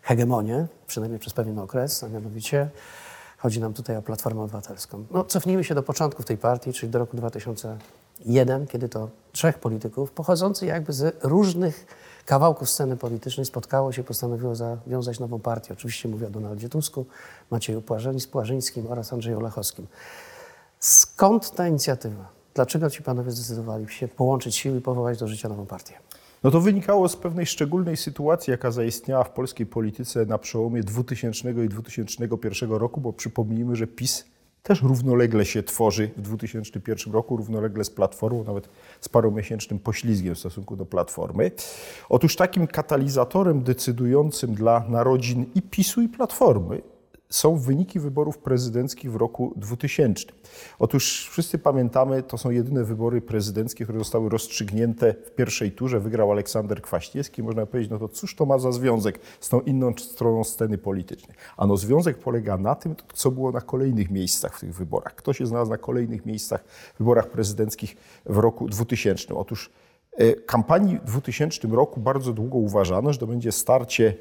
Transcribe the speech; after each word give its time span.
hegemonie, 0.04 0.66
przynajmniej 0.86 1.20
przez 1.20 1.32
pewien 1.32 1.58
okres, 1.58 2.04
a 2.04 2.08
mianowicie 2.08 2.70
chodzi 3.38 3.60
nam 3.60 3.72
tutaj 3.74 3.96
o 3.96 4.02
Platformę 4.02 4.42
Obywatelską. 4.42 5.04
No, 5.10 5.24
cofnijmy 5.24 5.64
się 5.64 5.74
do 5.74 5.82
początków 5.82 6.26
tej 6.26 6.38
partii, 6.38 6.72
czyli 6.72 6.92
do 6.92 6.98
roku 6.98 7.16
2001, 7.16 8.66
kiedy 8.66 8.88
to 8.88 9.08
trzech 9.32 9.58
polityków 9.58 10.10
pochodzących 10.10 10.68
jakby 10.68 10.92
z 10.92 11.24
różnych 11.24 11.86
kawałków 12.26 12.70
sceny 12.70 12.96
politycznej 12.96 13.46
spotkało 13.46 13.92
się 13.92 14.04
postanowiło 14.04 14.54
zawiązać 14.54 15.20
nową 15.20 15.40
partię. 15.40 15.72
Oczywiście 15.72 16.08
mówię 16.08 16.26
o 16.26 16.30
Donaldzie 16.30 16.68
Tusku, 16.68 17.06
Macieju 17.50 17.80
Płażyńs- 17.80 18.28
Płażyńskim 18.28 18.86
oraz 18.86 19.12
Andrzeju 19.12 19.40
Lechowskim. 19.40 19.86
Skąd 20.80 21.50
ta 21.50 21.68
inicjatywa? 21.68 22.28
Dlaczego 22.54 22.90
ci 22.90 23.02
panowie 23.02 23.30
zdecydowali 23.30 23.88
się 23.88 24.08
połączyć 24.08 24.56
siły 24.56 24.78
i 24.78 24.80
powołać 24.80 25.18
do 25.18 25.28
życia 25.28 25.48
nową 25.48 25.66
partię? 25.66 25.94
No 26.44 26.50
to 26.50 26.60
wynikało 26.60 27.08
z 27.08 27.16
pewnej 27.16 27.46
szczególnej 27.46 27.96
sytuacji, 27.96 28.50
jaka 28.50 28.70
zaistniała 28.70 29.24
w 29.24 29.30
polskiej 29.30 29.66
polityce 29.66 30.26
na 30.26 30.38
przełomie 30.38 30.82
2000 30.82 31.50
i 31.64 31.68
2001 31.68 32.70
roku, 32.70 33.00
bo 33.00 33.12
przypomnijmy, 33.12 33.76
że 33.76 33.86
PiS 33.86 34.24
też 34.62 34.82
równolegle 34.82 35.44
się 35.44 35.62
tworzy 35.62 36.10
w 36.16 36.22
2001 36.22 37.12
roku, 37.12 37.36
równolegle 37.36 37.84
z 37.84 37.90
Platformą, 37.90 38.44
nawet 38.44 38.68
z 39.00 39.08
paromiesięcznym 39.08 39.78
poślizgiem 39.78 40.34
w 40.34 40.38
stosunku 40.38 40.76
do 40.76 40.86
Platformy. 40.86 41.50
Otóż 42.08 42.36
takim 42.36 42.66
katalizatorem 42.66 43.62
decydującym 43.62 44.54
dla 44.54 44.84
narodzin 44.88 45.46
i 45.54 45.62
PiSu 45.62 46.02
i 46.02 46.08
Platformy 46.08 46.82
są 47.34 47.56
wyniki 47.56 48.00
wyborów 48.00 48.38
prezydenckich 48.38 49.12
w 49.12 49.16
roku 49.16 49.52
2000. 49.56 50.24
Otóż 50.78 51.28
wszyscy 51.30 51.58
pamiętamy, 51.58 52.22
to 52.22 52.38
są 52.38 52.50
jedyne 52.50 52.84
wybory 52.84 53.20
prezydenckie, 53.20 53.84
które 53.84 53.98
zostały 53.98 54.28
rozstrzygnięte 54.28 55.14
w 55.26 55.30
pierwszej 55.30 55.72
turze. 55.72 56.00
Wygrał 56.00 56.32
Aleksander 56.32 56.82
Kwaśniewski. 56.82 57.42
Można 57.42 57.66
powiedzieć, 57.66 57.90
no 57.90 57.98
to 57.98 58.08
cóż 58.08 58.34
to 58.34 58.46
ma 58.46 58.58
za 58.58 58.72
związek 58.72 59.18
z 59.40 59.48
tą 59.48 59.60
inną 59.60 59.92
stroną 59.98 60.44
sceny 60.44 60.78
politycznej? 60.78 61.36
Ano 61.56 61.76
związek 61.76 62.18
polega 62.18 62.58
na 62.58 62.74
tym, 62.74 62.94
co 63.14 63.30
było 63.30 63.52
na 63.52 63.60
kolejnych 63.60 64.10
miejscach 64.10 64.56
w 64.56 64.60
tych 64.60 64.74
wyborach. 64.74 65.14
Kto 65.14 65.32
się 65.32 65.46
znalazł 65.46 65.70
na 65.70 65.78
kolejnych 65.78 66.26
miejscach 66.26 66.64
w 66.94 66.98
wyborach 66.98 67.30
prezydenckich 67.30 67.96
w 68.26 68.38
roku 68.38 68.68
2000? 68.68 69.34
Otóż 69.34 69.70
e, 70.12 70.32
kampanii 70.32 70.98
w 70.98 71.04
2000 71.04 71.68
roku 71.68 72.00
bardzo 72.00 72.32
długo 72.32 72.58
uważano, 72.58 73.12
że 73.12 73.18
to 73.18 73.26
będzie 73.26 73.52
starcie 73.52 74.14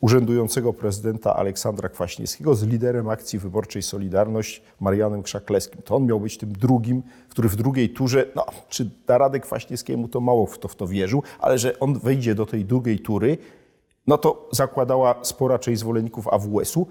urzędującego 0.00 0.72
prezydenta 0.72 1.36
Aleksandra 1.36 1.88
Kwaśniewskiego 1.88 2.54
z 2.54 2.62
liderem 2.62 3.08
akcji 3.08 3.38
wyborczej 3.38 3.82
Solidarność 3.82 4.62
Marianem 4.80 5.22
Krzakleskim. 5.22 5.82
To 5.82 5.96
on 5.96 6.06
miał 6.06 6.20
być 6.20 6.38
tym 6.38 6.52
drugim, 6.52 7.02
który 7.28 7.48
w 7.48 7.56
drugiej 7.56 7.90
turze, 7.90 8.26
no 8.34 8.46
czy 8.68 8.90
da 9.06 9.18
radę 9.18 9.40
Kwaśniewskiemu, 9.40 10.08
to 10.08 10.20
mało 10.20 10.46
kto 10.46 10.68
w 10.68 10.74
to 10.74 10.86
wierzył, 10.86 11.22
ale 11.38 11.58
że 11.58 11.78
on 11.78 11.98
wejdzie 11.98 12.34
do 12.34 12.46
tej 12.46 12.64
drugiej 12.64 12.98
tury, 12.98 13.38
no 14.06 14.18
to 14.18 14.48
zakładała 14.52 15.14
spora 15.22 15.58
część 15.58 15.80
zwolenników 15.80 16.28
AWS-u, 16.28 16.86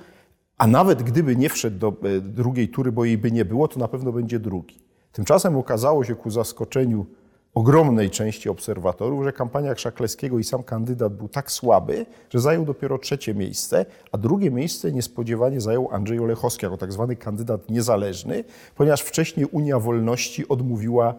a 0.58 0.68
nawet 0.68 1.04
gdyby 1.04 1.36
nie 1.36 1.50
wszedł 1.50 1.80
do 1.80 1.88
e, 1.88 2.22
drugiej 2.22 2.70
tury, 2.70 2.92
bo 2.92 3.06
jej 3.06 3.18
by 3.18 3.32
nie 3.32 3.46
było, 3.46 3.68
to 3.68 3.80
na 3.80 3.88
pewno 3.88 4.12
będzie 4.12 4.40
drugi. 4.40 4.80
Tymczasem 5.12 5.58
okazało 5.58 6.04
się 6.04 6.16
ku 6.16 6.30
zaskoczeniu 6.30 7.06
ogromnej 7.56 8.10
części 8.10 8.50
obserwatorów, 8.50 9.24
że 9.24 9.34
kampania 9.34 9.76
Krzaklewskiego 9.76 10.40
i 10.40 10.44
sam 10.44 10.64
kandydat 10.64 11.14
był 11.14 11.28
tak 11.28 11.52
słaby, 11.52 12.06
że 12.30 12.40
zajął 12.40 12.66
dopiero 12.66 12.98
trzecie 12.98 13.34
miejsce, 13.34 13.86
a 14.12 14.18
drugie 14.18 14.52
miejsce 14.52 14.92
niespodziewanie 14.92 15.62
zajął 15.62 15.90
Andrzej 15.92 16.20
Olechowski 16.20 16.66
jako 16.66 16.78
tak 16.78 16.94
zwany 16.94 17.16
kandydat 17.16 17.70
niezależny, 17.70 18.44
ponieważ 18.76 19.02
wcześniej 19.02 19.46
Unia 19.46 19.80
Wolności 19.80 20.48
odmówiła 20.48 21.14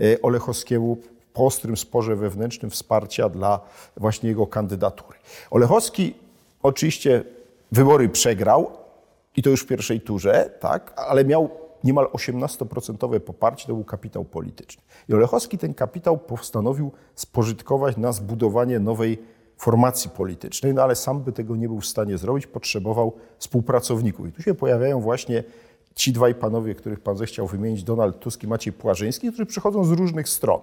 e, 0.00 0.22
Olechowskiemu 0.22 0.96
po 1.34 1.46
ostrym 1.46 1.76
sporze 1.76 2.16
wewnętrznym 2.16 2.70
wsparcia 2.70 3.28
dla 3.28 3.60
właśnie 3.96 4.28
jego 4.28 4.46
kandydatury. 4.46 5.18
Olechowski 5.50 6.14
oczywiście 6.62 7.24
wybory 7.72 8.08
przegrał 8.08 8.70
i 9.36 9.42
to 9.42 9.50
już 9.50 9.62
w 9.62 9.66
pierwszej 9.66 10.00
turze, 10.00 10.50
tak, 10.60 10.92
ale 10.96 11.24
miał 11.24 11.61
niemal 11.84 12.06
18% 12.06 13.20
poparcie, 13.20 13.66
to 13.66 13.74
był 13.74 13.84
kapitał 13.84 14.24
polityczny. 14.24 14.82
I 15.08 15.14
Olechowski 15.14 15.58
ten 15.58 15.74
kapitał 15.74 16.18
postanowił 16.18 16.92
spożytkować 17.14 17.96
na 17.96 18.12
zbudowanie 18.12 18.80
nowej 18.80 19.18
formacji 19.56 20.10
politycznej, 20.10 20.74
no 20.74 20.82
ale 20.82 20.96
sam 20.96 21.22
by 21.22 21.32
tego 21.32 21.56
nie 21.56 21.68
był 21.68 21.80
w 21.80 21.86
stanie 21.86 22.18
zrobić, 22.18 22.46
potrzebował 22.46 23.12
współpracowników. 23.38 24.28
I 24.28 24.32
tu 24.32 24.42
się 24.42 24.54
pojawiają 24.54 25.00
właśnie 25.00 25.44
ci 25.94 26.12
dwaj 26.12 26.34
panowie, 26.34 26.74
których 26.74 27.00
pan 27.00 27.16
zechciał 27.16 27.46
wymienić, 27.46 27.84
Donald 27.84 28.18
Tusk 28.18 28.42
i 28.42 28.46
Maciej 28.46 28.72
Płażyński, 28.72 29.28
którzy 29.28 29.46
przychodzą 29.46 29.84
z 29.84 29.90
różnych 29.90 30.28
stron. 30.28 30.60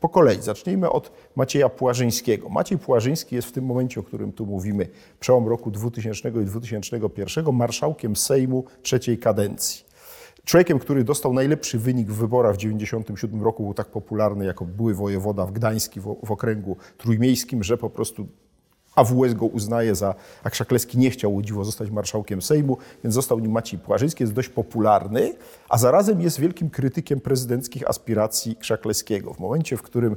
Po 0.00 0.08
kolei, 0.08 0.42
zacznijmy 0.42 0.90
od 0.90 1.12
Macieja 1.36 1.68
Płażyńskiego. 1.68 2.48
Maciej 2.48 2.78
Płażyński 2.78 3.36
jest 3.36 3.48
w 3.48 3.52
tym 3.52 3.64
momencie, 3.64 4.00
o 4.00 4.02
którym 4.02 4.32
tu 4.32 4.46
mówimy, 4.46 4.88
przełom 5.20 5.48
roku 5.48 5.70
2000 5.70 6.28
i 6.28 6.44
2001, 6.44 7.52
marszałkiem 7.52 8.16
Sejmu 8.16 8.64
trzeciej 8.82 9.18
kadencji. 9.18 9.89
Człowiekiem, 10.44 10.78
który 10.78 11.04
dostał 11.04 11.32
najlepszy 11.32 11.78
wynik 11.78 12.10
w 12.10 12.14
wyborach 12.14 12.54
w 12.54 12.56
1997 12.56 13.42
roku, 13.42 13.62
był 13.64 13.74
tak 13.74 13.86
popularny 13.86 14.44
jako 14.44 14.64
były 14.64 14.94
wojewoda 14.94 15.46
w 15.46 15.52
Gdańskim, 15.52 16.02
w, 16.02 16.16
w 16.26 16.30
okręgu 16.30 16.76
trójmiejskim, 16.98 17.64
że 17.64 17.78
po 17.78 17.90
prostu 17.90 18.28
AWS 18.94 19.34
go 19.34 19.46
uznaje 19.46 19.94
za, 19.94 20.14
a 20.44 20.50
Krzaklewski 20.50 20.98
nie 20.98 21.10
chciał 21.10 21.34
łodziwo 21.34 21.64
zostać 21.64 21.90
marszałkiem 21.90 22.42
Sejmu, 22.42 22.76
więc 23.04 23.14
został 23.14 23.38
nim 23.38 23.52
Maciej 23.52 23.78
Płażyński, 23.78 24.22
jest 24.22 24.32
dość 24.32 24.48
popularny, 24.48 25.34
a 25.68 25.78
zarazem 25.78 26.20
jest 26.20 26.40
wielkim 26.40 26.70
krytykiem 26.70 27.20
prezydenckich 27.20 27.88
aspiracji 27.88 28.56
Krzaklewskiego. 28.56 29.34
W 29.34 29.38
momencie, 29.38 29.76
w 29.76 29.82
którym 29.82 30.16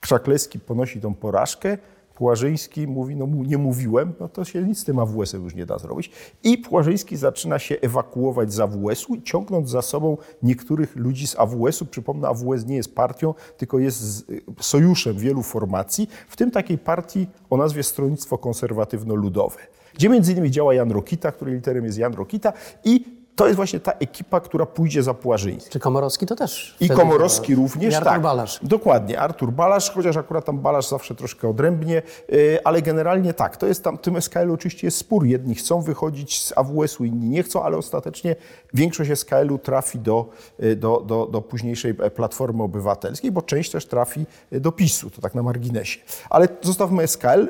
Krzaklewski 0.00 0.60
ponosi 0.60 1.00
tą 1.00 1.14
porażkę, 1.14 1.78
Płażyński 2.18 2.86
mówi, 2.86 3.16
no 3.16 3.26
nie 3.46 3.58
mówiłem, 3.58 4.12
no 4.20 4.28
to 4.28 4.44
się 4.44 4.62
nic 4.62 4.78
z 4.78 4.84
tym 4.84 4.98
AWS-em 4.98 5.44
już 5.44 5.54
nie 5.54 5.66
da 5.66 5.78
zrobić. 5.78 6.10
I 6.44 6.58
Płażyński 6.58 7.16
zaczyna 7.16 7.58
się 7.58 7.76
ewakuować 7.80 8.52
z 8.52 8.60
AWS-u, 8.60 9.20
ciągnąc 9.20 9.70
za 9.70 9.82
sobą 9.82 10.16
niektórych 10.42 10.96
ludzi 10.96 11.26
z 11.26 11.36
AWS-u. 11.38 11.86
Przypomnę, 11.86 12.28
AWS 12.28 12.66
nie 12.66 12.76
jest 12.76 12.94
partią, 12.94 13.34
tylko 13.56 13.78
jest 13.78 14.32
sojuszem 14.60 15.18
wielu 15.18 15.42
formacji, 15.42 16.08
w 16.28 16.36
tym 16.36 16.50
takiej 16.50 16.78
partii 16.78 17.26
o 17.50 17.56
nazwie 17.56 17.82
Stronnictwo 17.82 18.36
Konserwatywno-Ludowe, 18.36 19.58
gdzie 19.94 20.08
między 20.08 20.32
innymi 20.32 20.50
działa 20.50 20.74
Jan 20.74 20.90
Rokita, 20.90 21.32
który 21.32 21.54
literem 21.54 21.84
jest 21.84 21.98
Jan 21.98 22.14
Rokita 22.14 22.52
i 22.84 23.17
to 23.38 23.46
jest 23.46 23.56
właśnie 23.56 23.80
ta 23.80 23.92
ekipa, 23.92 24.40
która 24.40 24.66
pójdzie 24.66 25.02
za 25.02 25.14
Płażyńskim. 25.14 25.72
Czy 25.72 25.80
Komorowski 25.80 26.26
to 26.26 26.36
też? 26.36 26.76
I 26.80 26.88
Komorowski 26.88 27.54
to- 27.54 27.62
również, 27.62 27.94
I 27.94 27.96
Artur 27.96 28.12
tak. 28.12 28.22
Balasz. 28.22 28.60
Dokładnie, 28.62 29.20
Artur 29.20 29.52
Balasz, 29.52 29.90
chociaż 29.90 30.16
akurat 30.16 30.44
tam 30.44 30.58
Balasz 30.58 30.88
zawsze 30.88 31.14
troszkę 31.14 31.48
odrębnie, 31.48 32.02
yy, 32.28 32.58
ale 32.64 32.82
generalnie 32.82 33.34
tak, 33.34 33.56
to 33.56 33.66
jest 33.66 33.84
tam, 33.84 33.98
w 33.98 34.00
tym 34.00 34.16
SKL 34.16 34.50
oczywiście 34.50 34.86
jest 34.86 34.96
spór. 34.96 35.26
Jedni 35.26 35.54
chcą 35.54 35.80
wychodzić 35.82 36.44
z 36.44 36.52
AWS-u, 36.58 37.04
inni 37.04 37.28
nie 37.28 37.42
chcą, 37.42 37.62
ale 37.62 37.76
ostatecznie 37.76 38.36
większość 38.74 39.10
SKL-u 39.10 39.58
trafi 39.58 39.98
do, 39.98 40.26
yy, 40.58 40.76
do, 40.76 41.04
do, 41.06 41.26
do 41.26 41.42
późniejszej 41.42 41.94
Platformy 41.94 42.62
Obywatelskiej, 42.62 43.32
bo 43.32 43.42
część 43.42 43.70
też 43.70 43.86
trafi 43.86 44.26
yy, 44.50 44.60
do 44.60 44.72
PiSu, 44.72 45.10
to 45.10 45.22
tak 45.22 45.34
na 45.34 45.42
marginesie. 45.42 46.00
Ale 46.30 46.48
zostawmy 46.62 47.06
SKL. 47.06 47.48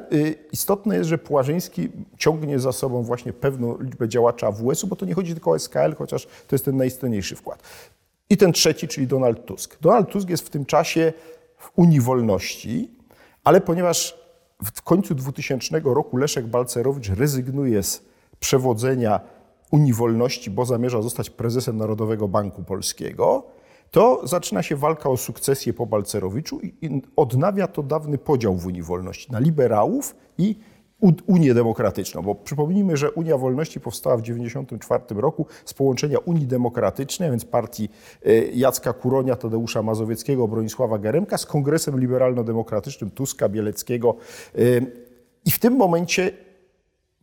Istotne 0.52 0.96
jest, 0.96 1.08
że 1.08 1.18
Płażyński 1.18 1.88
ciągnie 2.16 2.58
za 2.58 2.72
sobą 2.72 3.02
właśnie 3.02 3.32
pewną 3.32 3.78
liczbę 3.80 4.08
działaczy 4.08 4.46
AWS-u, 4.46 4.86
bo 4.86 4.96
to 4.96 5.06
nie 5.06 5.14
chodzi 5.14 5.32
tylko 5.32 5.50
o 5.50 5.58
SKL, 5.58 5.77
chociaż 5.98 6.26
to 6.26 6.54
jest 6.54 6.64
ten 6.64 6.76
najistotniejszy 6.76 7.36
wkład. 7.36 7.62
I 8.30 8.36
ten 8.36 8.52
trzeci, 8.52 8.88
czyli 8.88 9.06
Donald 9.06 9.44
Tusk. 9.44 9.78
Donald 9.80 10.10
Tusk 10.10 10.28
jest 10.30 10.46
w 10.46 10.50
tym 10.50 10.64
czasie 10.64 11.12
w 11.58 11.70
Unii 11.76 12.00
Wolności, 12.00 12.90
ale 13.44 13.60
ponieważ 13.60 14.18
w 14.64 14.82
końcu 14.82 15.14
2000 15.14 15.80
roku 15.84 16.16
Leszek 16.16 16.46
Balcerowicz 16.46 17.08
rezygnuje 17.08 17.82
z 17.82 18.02
przewodzenia 18.40 19.20
Unii 19.70 19.92
Wolności, 19.92 20.50
bo 20.50 20.64
zamierza 20.64 21.02
zostać 21.02 21.30
prezesem 21.30 21.76
Narodowego 21.76 22.28
Banku 22.28 22.62
Polskiego, 22.62 23.46
to 23.90 24.20
zaczyna 24.24 24.62
się 24.62 24.76
walka 24.76 25.10
o 25.10 25.16
sukcesję 25.16 25.74
po 25.74 25.86
Balcerowiczu 25.86 26.60
i 26.60 27.02
odnawia 27.16 27.66
to 27.66 27.82
dawny 27.82 28.18
podział 28.18 28.54
w 28.54 28.66
Unii 28.66 28.82
Wolności 28.82 29.32
na 29.32 29.38
liberałów 29.38 30.16
i 30.38 30.56
Unię 31.26 31.54
Demokratyczną, 31.54 32.22
bo 32.22 32.34
przypomnijmy, 32.34 32.96
że 32.96 33.10
Unia 33.10 33.36
Wolności 33.36 33.80
powstała 33.80 34.16
w 34.16 34.20
1994 34.20 35.20
roku 35.20 35.46
z 35.64 35.74
połączenia 35.74 36.18
Unii 36.18 36.46
Demokratycznej, 36.46 37.28
a 37.28 37.32
więc 37.32 37.44
partii 37.44 37.88
e, 38.26 38.34
Jacka 38.34 38.92
Kuronia, 38.92 39.36
Tadeusza 39.36 39.82
Mazowieckiego, 39.82 40.48
Bronisława 40.48 40.98
Geremka 40.98 41.38
z 41.38 41.46
Kongresem 41.46 42.00
Liberalno-Demokratycznym 42.00 43.10
Tuska, 43.10 43.48
Bieleckiego. 43.48 44.16
E, 44.54 44.60
I 45.44 45.50
w 45.50 45.58
tym 45.58 45.76
momencie 45.76 46.32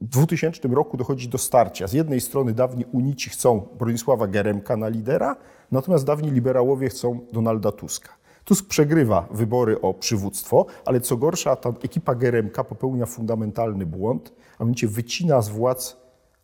W 0.01 0.07
2000 0.07 0.67
roku 0.67 0.97
dochodzi 0.97 1.29
do 1.29 1.37
starcia. 1.37 1.87
Z 1.87 1.93
jednej 1.93 2.21
strony 2.21 2.53
dawni 2.53 2.85
unici 2.91 3.29
chcą 3.29 3.67
Bronisława 3.79 4.27
Geremka 4.27 4.77
na 4.77 4.87
lidera, 4.87 5.35
natomiast 5.71 6.05
dawni 6.05 6.31
liberałowie 6.31 6.89
chcą 6.89 7.19
Donalda 7.33 7.71
Tuska. 7.71 8.24
Tusk 8.45 8.67
przegrywa 8.67 9.27
wybory 9.31 9.81
o 9.81 9.93
przywództwo, 9.93 10.65
ale 10.85 11.01
co 11.01 11.17
gorsza, 11.17 11.55
ta 11.55 11.69
ekipa 11.69 12.15
Geremka 12.15 12.63
popełnia 12.63 13.05
fundamentalny 13.05 13.85
błąd, 13.85 14.33
a 14.59 14.63
mianowicie 14.63 14.87
wycina 14.87 15.41
z 15.41 15.49
władz 15.49 15.97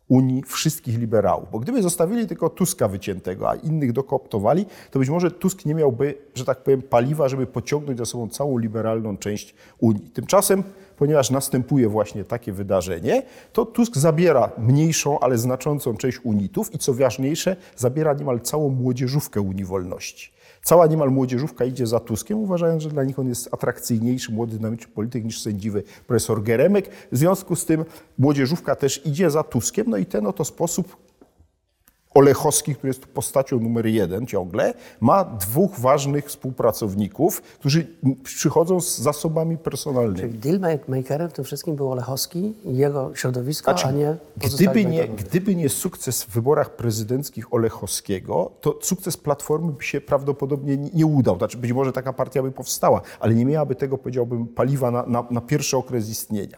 Unii 0.07 0.43
wszystkich 0.43 0.99
liberałów. 0.99 1.51
Bo 1.51 1.59
gdyby 1.59 1.83
zostawili 1.83 2.27
tylko 2.27 2.49
Tuska 2.49 2.87
wyciętego, 2.87 3.49
a 3.49 3.55
innych 3.55 3.91
dokooptowali, 3.91 4.65
to 4.91 4.99
być 4.99 5.09
może 5.09 5.31
Tusk 5.31 5.65
nie 5.65 5.75
miałby, 5.75 6.17
że 6.35 6.45
tak 6.45 6.63
powiem, 6.63 6.81
paliwa, 6.81 7.29
żeby 7.29 7.47
pociągnąć 7.47 7.99
za 7.99 8.05
sobą 8.05 8.29
całą 8.29 8.57
liberalną 8.57 9.17
część 9.17 9.55
Unii. 9.79 10.09
Tymczasem, 10.09 10.63
ponieważ 11.01 11.29
następuje 11.29 11.89
właśnie 11.89 12.23
takie 12.23 12.53
wydarzenie, 12.53 13.23
to 13.53 13.65
Tusk 13.65 13.97
zabiera 13.97 14.51
mniejszą, 14.57 15.19
ale 15.19 15.37
znaczącą 15.37 15.97
część 15.97 16.19
unitów 16.23 16.73
i 16.73 16.77
co 16.77 16.93
ważniejsze, 16.93 17.55
zabiera 17.77 18.13
niemal 18.13 18.39
całą 18.39 18.69
młodzieżówkę 18.69 19.41
Unii 19.41 19.65
Wolności. 19.65 20.31
Cała 20.63 20.87
niemal 20.87 21.11
młodzieżówka 21.11 21.65
idzie 21.65 21.87
za 21.87 21.99
Tuskiem, 21.99 22.39
uważając, 22.39 22.83
że 22.83 22.89
dla 22.89 23.03
nich 23.03 23.19
on 23.19 23.27
jest 23.27 23.53
atrakcyjniejszy, 23.53 24.31
młody, 24.31 24.57
dynamiczny 24.57 24.93
polityk 24.93 25.23
niż 25.23 25.41
sędziwy 25.41 25.83
profesor 26.07 26.43
Geremek. 26.43 26.89
W 27.11 27.17
związku 27.17 27.55
z 27.55 27.65
tym 27.65 27.85
młodzieżówka 28.17 28.75
też 28.75 29.05
idzie 29.05 29.29
za 29.29 29.43
Tuskiem, 29.43 29.85
no 29.89 29.97
i 29.97 30.05
ten 30.05 30.27
oto 30.27 30.45
sposób 30.45 30.97
Olechowski, 32.13 32.75
który 32.75 32.89
jest 32.89 33.01
tu 33.01 33.07
postacią 33.07 33.59
numer 33.59 33.85
jeden 33.85 34.27
ciągle, 34.27 34.73
ma 35.01 35.25
dwóch 35.25 35.79
ważnych 35.79 36.25
współpracowników, 36.25 37.41
którzy 37.41 37.87
przychodzą 38.23 38.81
z 38.81 38.97
zasobami 38.97 39.57
personalnymi. 39.57 40.19
Czyli 40.19 40.39
dealmakerem 40.59 41.29
w 41.29 41.33
tym 41.33 41.45
wszystkim 41.45 41.75
był 41.75 41.91
Olechowski 41.91 42.53
i 42.65 42.77
jego 42.77 43.15
środowisko, 43.15 43.71
Znaczy, 43.71 43.87
a 43.87 43.91
nie 43.91 44.15
gdyby, 44.37 44.85
nie, 44.85 45.07
gdyby 45.07 45.55
nie 45.55 45.69
sukces 45.69 46.23
w 46.23 46.29
wyborach 46.29 46.75
prezydenckich 46.75 47.53
Olechowskiego, 47.53 48.51
to 48.61 48.79
sukces 48.81 49.17
Platformy 49.17 49.71
by 49.71 49.83
się 49.83 50.01
prawdopodobnie 50.01 50.77
nie- 50.77 50.89
nie 50.93 51.05
udał. 51.05 51.37
Znaczy, 51.37 51.57
być 51.57 51.71
może 51.73 51.91
taka 51.93 52.13
partia 52.13 52.43
by 52.43 52.51
powstała, 52.51 53.01
ale 53.19 53.33
nie 53.35 53.45
miałaby 53.45 53.75
tego, 53.75 53.97
powiedziałbym, 53.97 54.47
paliwa 54.47 54.91
na, 54.91 55.05
na, 55.05 55.25
na 55.31 55.41
pierwszy 55.41 55.77
okres 55.77 56.09
istnienia. 56.09 56.57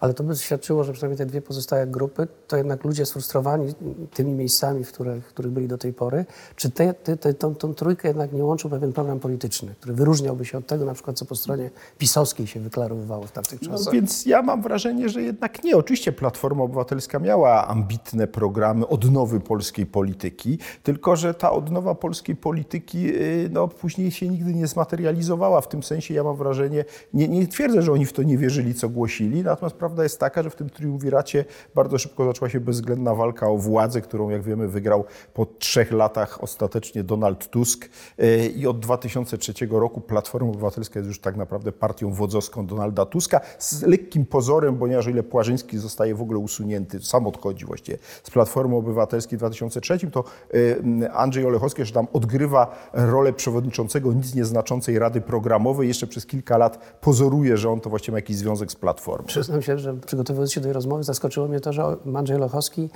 Ale 0.00 0.14
to 0.14 0.24
by 0.24 0.36
świadczyło, 0.36 0.84
że 0.84 0.92
przynajmniej 0.92 1.18
te 1.18 1.26
dwie 1.26 1.42
pozostałe 1.42 1.86
grupy, 1.86 2.28
to 2.48 2.56
jednak 2.56 2.84
ludzie 2.84 3.06
sfrustrowani 3.06 3.74
tymi 4.14 4.32
miejscami, 4.32 4.84
w 4.84 4.92
których, 4.92 5.24
w 5.24 5.28
których 5.28 5.52
byli 5.52 5.68
do 5.68 5.78
tej 5.78 5.92
pory, 5.92 6.24
czy 6.56 6.70
te, 6.70 6.94
te, 6.94 7.16
te, 7.16 7.34
tą, 7.34 7.54
tą 7.54 7.74
trójkę 7.74 8.08
jednak 8.08 8.32
nie 8.32 8.44
łączył 8.44 8.70
pewien 8.70 8.92
program 8.92 9.20
polityczny, 9.20 9.74
który 9.80 9.94
wyróżniałby 9.94 10.44
się 10.44 10.58
od 10.58 10.66
tego, 10.66 10.84
na 10.84 10.94
przykład, 10.94 11.16
co 11.18 11.24
po 11.24 11.36
stronie 11.36 11.70
pisowskiej 11.98 12.46
się 12.46 12.60
wyklarowywało 12.60 13.26
w 13.26 13.32
tamtych 13.32 13.62
No, 13.62 13.68
czasach? 13.70 13.94
więc 13.94 14.26
ja 14.26 14.42
mam 14.42 14.62
wrażenie, 14.62 15.08
że 15.08 15.22
jednak 15.22 15.64
nie. 15.64 15.76
Oczywiście 15.76 16.12
Platforma 16.12 16.64
Obywatelska 16.64 17.18
miała 17.18 17.68
ambitne 17.68 18.26
programy 18.26 18.86
odnowy 18.88 19.40
polskiej 19.40 19.86
polityki, 19.86 20.58
tylko 20.82 21.16
że 21.16 21.34
ta 21.34 21.50
odnowa 21.52 21.94
polskiej 21.94 22.36
polityki 22.36 23.02
yy, 23.02 23.48
no, 23.52 23.68
później 23.68 24.10
się 24.10 24.28
nigdy 24.28 24.54
nie 24.54 24.66
zmaterializowała. 24.66 25.60
W 25.60 25.68
tym 25.68 25.82
sensie 25.82 26.14
ja 26.14 26.24
mam 26.24 26.36
wrażenie, 26.36 26.84
nie, 27.14 27.28
nie 27.28 27.46
twierdzę, 27.46 27.82
że 27.82 27.92
oni 27.92 28.06
w 28.06 28.12
to 28.12 28.22
nie 28.22 28.38
wierzyli, 28.38 28.74
co 28.74 28.88
głosili, 28.88 29.42
natomiast 29.56 29.76
prawda 29.76 30.02
jest 30.02 30.20
taka, 30.20 30.42
że 30.42 30.50
w 30.50 30.54
tym 30.54 30.70
triumviracie 30.70 31.44
bardzo 31.74 31.98
szybko 31.98 32.24
zaczęła 32.24 32.48
się 32.48 32.60
bezwzględna 32.60 33.14
walka 33.14 33.48
o 33.48 33.56
władzę, 33.56 34.00
którą 34.00 34.28
jak 34.28 34.42
wiemy 34.42 34.68
wygrał 34.68 35.04
po 35.34 35.46
trzech 35.46 35.92
latach 35.92 36.42
ostatecznie 36.42 37.04
Donald 37.04 37.50
Tusk 37.50 37.88
yy, 38.18 38.46
i 38.46 38.66
od 38.66 38.80
2003 38.80 39.52
roku 39.70 40.00
Platforma 40.00 40.50
Obywatelska 40.50 40.98
jest 40.98 41.08
już 41.08 41.20
tak 41.20 41.36
naprawdę 41.36 41.72
partią 41.72 42.12
wodzowską 42.12 42.66
Donalda 42.66 43.06
Tuska 43.06 43.40
z 43.58 43.82
lekkim 43.82 44.26
pozorem, 44.26 44.78
ponieważ 44.78 45.06
ile 45.06 45.22
Płażyński 45.22 45.78
zostaje 45.78 46.14
w 46.14 46.22
ogóle 46.22 46.38
usunięty, 46.38 47.00
sam 47.00 47.26
odchodzi 47.26 47.66
właściwie 47.66 47.98
z 48.22 48.30
Platformy 48.30 48.76
Obywatelskiej 48.76 49.38
w 49.38 49.40
2003, 49.40 50.10
to 50.10 50.24
y, 50.54 51.10
Andrzej 51.12 51.46
Olechowski 51.46 51.82
jeszcze 51.82 51.94
tam 51.94 52.06
odgrywa 52.12 52.90
rolę 52.92 53.32
przewodniczącego 53.32 54.12
nic 54.12 54.34
nieznaczącej 54.34 54.98
Rady 54.98 55.20
Programowej. 55.20 55.88
Jeszcze 55.88 56.06
przez 56.06 56.26
kilka 56.26 56.58
lat 56.58 56.98
pozoruje, 57.00 57.56
że 57.56 57.70
on 57.70 57.80
to 57.80 57.90
właściwie 57.90 58.12
ma 58.12 58.18
jakiś 58.18 58.36
związek 58.36 58.72
z 58.72 58.76
Platformą. 58.76 59.26
Przyznam 59.46 59.62
się, 59.62 59.78
że 59.78 59.94
przygotowując 59.94 60.52
się 60.52 60.60
do 60.60 60.64
tej 60.64 60.72
rozmowy, 60.72 61.02
zaskoczyło 61.02 61.48
mnie 61.48 61.60
to, 61.60 61.72
że 61.72 61.96
Andrzej 62.14 62.38
Lochowski 62.38 62.90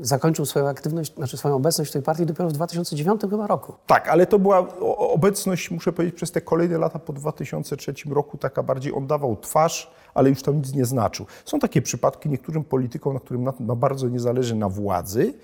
zakończył 0.00 0.46
swoją 0.46 0.68
aktywność, 0.68 1.14
znaczy 1.14 1.36
swoją 1.36 1.56
obecność 1.56 1.90
w 1.90 1.92
tej 1.92 2.02
partii 2.02 2.26
dopiero 2.26 2.48
w 2.48 2.52
2009 2.52 3.20
chyba 3.30 3.46
roku. 3.46 3.72
Tak, 3.86 4.08
ale 4.08 4.26
to 4.26 4.38
była 4.38 4.78
obecność, 4.98 5.70
muszę 5.70 5.92
powiedzieć, 5.92 6.16
przez 6.16 6.30
te 6.30 6.40
kolejne 6.40 6.78
lata 6.78 6.98
po 6.98 7.12
2003 7.12 7.94
roku 8.10 8.38
taka 8.38 8.62
bardziej 8.62 8.94
on 8.94 9.06
dawał 9.06 9.36
twarz, 9.36 9.90
ale 10.14 10.30
już 10.30 10.42
tam 10.42 10.56
nic 10.56 10.72
nie 10.72 10.84
znaczył. 10.84 11.26
Są 11.44 11.58
takie 11.58 11.82
przypadki 11.82 12.28
niektórym 12.28 12.64
politykom, 12.64 13.14
na 13.14 13.20
którym 13.20 13.44
na, 13.44 13.52
na 13.60 13.74
bardzo 13.74 14.08
nie 14.08 14.20
zależy 14.20 14.54
na 14.54 14.68
władzy, 14.68 15.34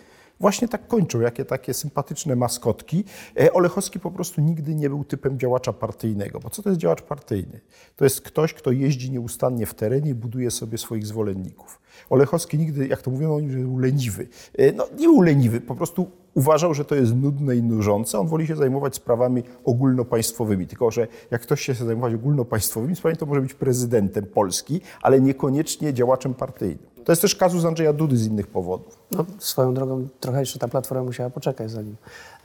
właśnie 0.41 0.69
tak 0.69 0.89
kończą, 0.89 1.21
jakie 1.21 1.45
takie 1.45 1.75
sympatyczne 1.75 2.37
maskotki. 2.37 3.05
E, 3.41 3.53
Olechowski 3.53 4.01
po 4.01 4.11
prostu 4.11 4.41
nigdy 4.41 4.75
nie 4.75 4.89
był 4.89 5.05
typem 5.05 5.39
działacza 5.39 5.73
partyjnego, 5.73 6.41
bo 6.41 6.51
co 6.51 6.63
to 6.63 6.69
jest 6.69 6.81
działacz 6.81 7.03
partyjny? 7.03 7.61
To 7.97 8.05
jest 8.05 8.21
ktoś, 8.21 8.55
kto 8.55 8.71
jeździ 8.71 9.11
nieustannie 9.11 9.67
w 9.67 9.75
terenie 9.75 10.11
i 10.11 10.15
buduje 10.15 10.51
sobie 10.51 10.79
swoich 10.79 11.07
zwolenników. 11.07 11.81
Olechowski 12.11 12.59
nigdy, 12.59 12.87
jak 12.87 13.03
to 13.03 13.11
mówiono 13.11 13.47
był 13.47 13.79
leniwy. 13.79 14.29
E, 14.59 14.73
No 14.73 14.87
nie 14.99 15.07
był 15.07 15.23
leniwy, 15.23 15.61
po 15.61 15.75
prostu 15.75 16.11
uważał, 16.35 16.75
że 16.75 16.85
to 16.85 16.95
jest 16.95 17.15
nudne 17.15 17.57
i 17.57 17.63
nużące. 17.63 18.19
On 18.19 18.27
woli 18.27 18.47
się 18.47 18.57
zajmować 18.57 18.95
sprawami 18.95 19.43
ogólnopaństwowymi. 19.65 20.67
Tylko, 20.67 20.91
że 20.91 21.09
jak 21.31 21.43
ktoś 21.43 21.61
się 21.61 21.75
chce 21.75 21.85
zajmować 21.85 22.15
ogólnopaństwowymi 22.15 22.97
sprawami, 22.97 23.19
to 23.19 23.27
może 23.27 23.41
być 23.41 23.55
prezydentem 23.55 24.27
Polski, 24.27 24.81
ale 25.03 25.21
niekoniecznie 25.21 25.95
działaczem 25.95 26.35
partyjnym. 26.35 26.90
To 27.05 27.13
jest 27.13 27.23
też 27.23 27.37
kazus 27.37 27.65
Andrzeja 27.65 27.93
Dudy 27.93 28.17
z 28.17 28.27
innych 28.27 28.47
powodów. 28.47 28.99
No, 29.11 29.25
swoją 29.39 29.75
drogą 29.75 30.09
trochę 30.21 30.41
jeszcze 30.41 30.59
ta 30.59 30.69
platforma 30.69 31.05
musiała 31.05 31.31
poczekać, 31.31 31.71
zanim 31.71 31.97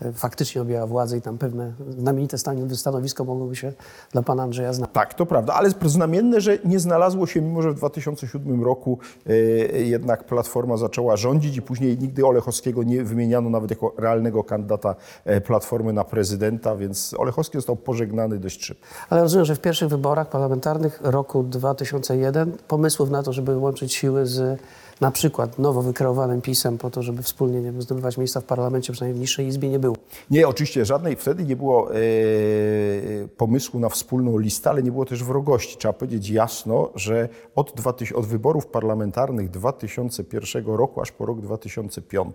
e, 0.01 0.13
faktycznie 0.13 0.61
objęła 0.61 0.87
władzę 0.87 1.17
i 1.17 1.21
tam 1.21 1.37
pewne 1.37 1.73
znamienite 1.97 2.37
stan- 2.37 2.75
stanowisko 2.75 3.23
mogłoby 3.23 3.55
się 3.55 3.73
dla 4.11 4.21
pana 4.21 4.43
Andrzeja 4.43 4.73
znaleźć. 4.73 4.93
Tak, 4.93 5.13
to 5.13 5.25
prawda, 5.25 5.53
ale 5.53 5.69
znamienne, 5.85 6.41
że 6.41 6.57
nie 6.65 6.79
znalazło 6.79 7.27
się, 7.27 7.41
mimo 7.41 7.61
że 7.61 7.71
w 7.71 7.75
2007 7.75 8.63
roku 8.63 8.99
e, 9.27 9.33
jednak 9.81 10.23
Platforma 10.23 10.77
zaczęła 10.77 11.17
rządzić 11.17 11.57
i 11.57 11.61
później 11.61 11.97
nigdy 11.97 12.25
Olechowskiego 12.25 12.83
nie 12.83 13.03
wymieniano 13.03 13.49
nawet 13.49 13.69
jako 13.69 13.93
realnego 13.97 14.43
kandydata 14.43 14.95
e, 15.25 15.41
Platformy 15.41 15.93
na 15.93 16.03
prezydenta, 16.03 16.75
więc 16.75 17.15
Olechowski 17.17 17.57
został 17.57 17.75
pożegnany 17.75 18.37
dość 18.37 18.65
szybko. 18.65 18.87
Ale 19.09 19.21
rozumiem, 19.21 19.45
że 19.45 19.55
w 19.55 19.59
pierwszych 19.59 19.89
wyborach 19.89 20.29
parlamentarnych 20.29 20.99
roku 21.03 21.43
2001 21.43 22.51
pomysłów 22.67 23.09
na 23.09 23.23
to, 23.23 23.33
żeby 23.33 23.57
łączyć 23.57 23.93
siły 23.93 24.25
z 24.25 24.44
na 25.01 25.11
przykład 25.11 25.59
nowo 25.59 25.81
wykreowanym 25.81 26.41
PiSem 26.41 26.77
po 26.77 26.89
to, 26.89 27.03
żeby 27.03 27.23
wspólnie 27.23 27.61
nie 27.61 27.71
wiem, 27.71 27.81
zdobywać 27.81 28.17
miejsca 28.17 28.41
w 28.41 28.43
parlamencie, 28.43 28.93
przynajmniej 28.93 29.17
w 29.17 29.21
niższej 29.21 29.47
izbie, 29.47 29.69
nie 29.69 29.79
było. 29.79 29.95
Nie, 30.31 30.47
oczywiście 30.47 30.85
żadnej, 30.85 31.15
wtedy 31.15 31.43
nie 31.43 31.55
było 31.55 31.95
e, 31.95 31.97
pomysłu 33.37 33.79
na 33.79 33.89
wspólną 33.89 34.37
listę, 34.37 34.69
ale 34.69 34.83
nie 34.83 34.91
było 34.91 35.05
też 35.05 35.23
wrogości. 35.23 35.77
Trzeba 35.77 35.93
powiedzieć 35.93 36.29
jasno, 36.29 36.89
że 36.95 37.29
od, 37.55 37.73
2000, 37.75 38.15
od 38.15 38.25
wyborów 38.25 38.67
parlamentarnych 38.67 39.49
2001 39.49 40.65
roku 40.65 41.01
aż 41.01 41.11
po 41.11 41.25
rok 41.25 41.41
2005 41.41 42.33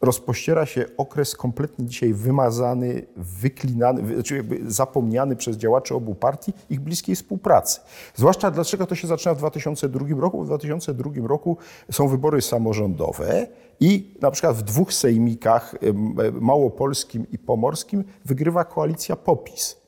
rozpościera 0.00 0.66
się 0.66 0.84
okres 0.96 1.36
kompletnie 1.36 1.86
dzisiaj 1.86 2.12
wymazany, 2.14 3.06
wyklinany, 3.16 4.02
wy- 4.02 4.14
znaczy 4.14 4.36
jakby 4.36 4.60
zapomniany 4.72 5.36
przez 5.36 5.56
działaczy 5.56 5.94
obu 5.94 6.14
partii 6.14 6.52
ich 6.70 6.80
bliskiej 6.80 7.16
współpracy. 7.16 7.80
Zwłaszcza 8.14 8.50
dlaczego 8.50 8.86
to 8.86 8.94
się 8.94 9.08
zaczyna 9.08 9.34
w 9.34 9.38
2002 9.38 10.20
roku. 10.20 10.42
W 10.42 10.46
2002 10.46 11.10
roku 11.28 11.56
są 11.90 12.08
wybory 12.08 12.42
samorządowe 12.42 13.46
i 13.80 14.14
na 14.20 14.30
przykład 14.30 14.56
w 14.56 14.62
dwóch 14.62 14.92
sejmikach, 14.92 15.74
em, 15.82 16.14
małopolskim 16.40 17.26
i 17.32 17.38
pomorskim, 17.38 18.04
wygrywa 18.24 18.64
koalicja 18.64 19.16
POPIS. 19.16 19.79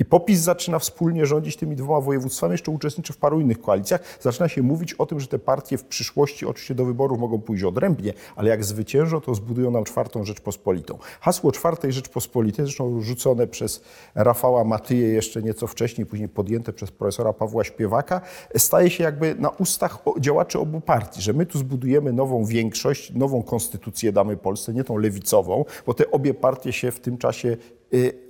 I 0.00 0.04
POPIS 0.04 0.40
zaczyna 0.40 0.78
wspólnie 0.78 1.26
rządzić 1.26 1.56
tymi 1.56 1.76
dwoma 1.76 2.00
województwami, 2.00 2.52
jeszcze 2.52 2.70
uczestniczy 2.70 3.12
w 3.12 3.16
paru 3.16 3.40
innych 3.40 3.60
koalicjach. 3.60 4.18
Zaczyna 4.20 4.48
się 4.48 4.62
mówić 4.62 4.94
o 4.94 5.06
tym, 5.06 5.20
że 5.20 5.26
te 5.26 5.38
partie 5.38 5.78
w 5.78 5.84
przyszłości 5.84 6.46
oczywiście 6.46 6.74
do 6.74 6.84
wyborów 6.84 7.18
mogą 7.18 7.40
pójść 7.40 7.64
odrębnie, 7.64 8.12
ale 8.36 8.50
jak 8.50 8.64
zwyciężą, 8.64 9.20
to 9.20 9.34
zbudują 9.34 9.70
nam 9.70 9.84
czwartą 9.84 10.24
Rzeczpospolitą. 10.24 10.98
Hasło 11.20 11.52
czwartej 11.52 11.92
Rzeczpospolitej, 11.92 12.64
zresztą 12.64 13.00
rzucone 13.00 13.46
przez 13.46 13.82
Rafała 14.14 14.64
Matyję 14.64 15.08
jeszcze 15.08 15.42
nieco 15.42 15.66
wcześniej, 15.66 16.06
później 16.06 16.28
podjęte 16.28 16.72
przez 16.72 16.90
profesora 16.90 17.32
Pawła 17.32 17.64
Śpiewaka, 17.64 18.20
staje 18.56 18.90
się 18.90 19.04
jakby 19.04 19.34
na 19.34 19.48
ustach 19.48 19.98
działaczy 20.20 20.58
obu 20.58 20.80
partii, 20.80 21.22
że 21.22 21.32
my 21.32 21.46
tu 21.46 21.58
zbudujemy 21.58 22.12
nową 22.12 22.44
większość, 22.44 23.14
nową 23.14 23.42
konstytucję 23.42 24.12
damy 24.12 24.36
Polsce, 24.36 24.74
nie 24.74 24.84
tą 24.84 24.96
lewicową, 24.96 25.64
bo 25.86 25.94
te 25.94 26.10
obie 26.10 26.34
partie 26.34 26.72
się 26.72 26.90
w 26.90 27.00
tym 27.00 27.18
czasie 27.18 27.56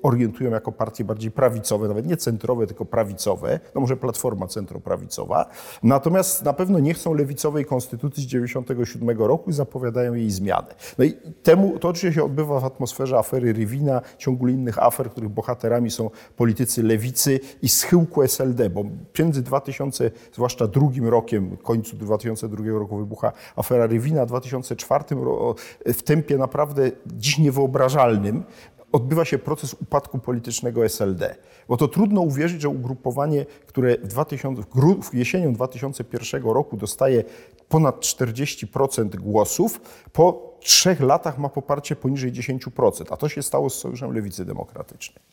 orientują 0.02 0.50
jako 0.50 0.72
partie 0.72 1.04
bardziej 1.04 1.30
prawicowe, 1.30 1.88
nawet 1.88 2.06
nie 2.06 2.16
centrowe, 2.16 2.66
tylko 2.66 2.84
prawicowe, 2.84 3.60
no 3.74 3.80
może 3.80 3.96
Platforma 3.96 4.46
centroprawicowa. 4.46 5.46
Natomiast 5.82 6.44
na 6.44 6.52
pewno 6.52 6.78
nie 6.78 6.94
chcą 6.94 7.14
lewicowej 7.14 7.64
konstytucji 7.64 8.22
z 8.22 8.26
97 8.26 9.18
roku 9.18 9.50
i 9.50 9.52
zapowiadają 9.52 10.14
jej 10.14 10.30
zmianę. 10.30 10.74
No 10.98 11.04
i 11.04 11.12
temu, 11.42 11.78
to 11.78 11.88
oczywiście 11.88 12.14
się 12.20 12.24
odbywa 12.24 12.60
w 12.60 12.64
atmosferze 12.64 13.18
afery 13.18 13.52
Rywina, 13.52 14.00
ciągu 14.18 14.48
innych 14.48 14.82
afer, 14.82 15.10
których 15.10 15.30
bohaterami 15.30 15.90
są 15.90 16.10
politycy 16.36 16.82
lewicy 16.82 17.40
i 17.62 17.68
schyłku 17.68 18.22
SLD, 18.22 18.70
bo 18.70 18.84
między 19.18 19.42
2000, 19.42 20.10
zwłaszcza 20.32 20.66
drugim 20.66 21.08
rokiem, 21.08 21.56
końcu 21.56 21.96
2002 21.96 22.64
roku 22.78 22.96
wybucha 22.98 23.32
afera 23.56 23.86
Rywina, 23.86 24.24
w 24.24 24.28
2004 24.28 25.04
ro- 25.10 25.54
w 25.86 26.02
tempie 26.02 26.38
naprawdę 26.38 26.90
dziś 27.06 27.38
niewyobrażalnym 27.38 28.44
odbywa 28.92 29.24
się 29.24 29.38
proces 29.38 29.74
upadku 29.74 30.18
politycznego 30.18 30.84
SLD. 30.84 31.36
Bo 31.68 31.76
to 31.76 31.88
trudno 31.88 32.20
uwierzyć, 32.20 32.62
że 32.62 32.68
ugrupowanie, 32.68 33.46
które 33.66 33.98
w 33.98 34.06
2000, 34.06 34.62
w 35.02 35.14
jesienią 35.14 35.52
2001 35.52 36.42
roku 36.42 36.76
dostaje 36.76 37.24
ponad 37.68 38.00
40% 38.00 39.16
głosów, 39.16 39.80
po 40.12 40.56
trzech 40.60 41.00
latach 41.00 41.38
ma 41.38 41.48
poparcie 41.48 41.96
poniżej 41.96 42.32
10%. 42.32 43.04
A 43.10 43.16
to 43.16 43.28
się 43.28 43.42
stało 43.42 43.70
z 43.70 43.74
Sojuszem 43.74 44.12
Lewicy 44.12 44.44
Demokratycznej. 44.44 45.24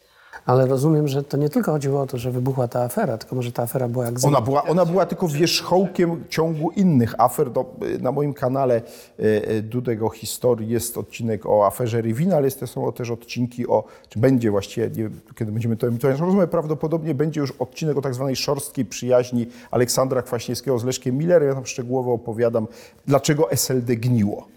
Ale 0.45 0.65
rozumiem, 0.65 1.07
że 1.07 1.23
to 1.23 1.37
nie 1.37 1.49
tylko 1.49 1.71
chodziło 1.71 2.01
o 2.01 2.07
to, 2.07 2.17
że 2.17 2.31
wybuchła 2.31 2.67
ta 2.67 2.83
afera, 2.83 3.17
tylko 3.17 3.35
może 3.35 3.51
ta 3.51 3.63
afera 3.63 3.87
była 3.87 4.05
jak 4.05 4.15
Ona 4.23 4.41
była, 4.41 4.63
ona 4.63 4.85
była 4.85 5.05
tylko 5.05 5.27
wierzchołkiem 5.27 6.23
ciągu 6.29 6.71
innych 6.71 7.15
afer. 7.17 7.51
Do, 7.51 7.65
na 7.99 8.11
moim 8.11 8.33
kanale 8.33 8.75
e, 8.75 9.47
e, 9.47 9.61
Dudek 9.61 10.03
o 10.03 10.09
historii 10.09 10.69
jest 10.69 10.97
odcinek 10.97 11.45
o 11.45 11.65
aferze 11.65 12.01
Rywina, 12.01 12.35
ale 12.35 12.51
są 12.51 12.91
też 12.91 13.11
odcinki 13.11 13.67
o, 13.67 13.83
czy 14.09 14.19
będzie 14.19 14.51
właściwie, 14.51 14.89
nie, 14.89 15.09
kiedy 15.35 15.51
będziemy 15.51 15.77
to 15.77 15.87
emitować 15.87 16.19
rozmowę, 16.19 16.47
prawdopodobnie 16.47 17.15
będzie 17.15 17.41
już 17.41 17.51
odcinek 17.51 17.97
o 17.97 18.01
tak 18.01 18.13
zwanej 18.13 18.35
szorstkiej 18.35 18.85
przyjaźni 18.85 19.47
Aleksandra 19.71 20.21
Kwaśniewskiego 20.21 20.79
z 20.79 20.83
Leszkiem 20.83 21.17
Millerem. 21.17 21.47
Ja 21.47 21.55
tam 21.55 21.65
szczegółowo 21.65 22.13
opowiadam, 22.13 22.67
dlaczego 23.07 23.51
SLD 23.51 23.95
gniło. 23.95 24.47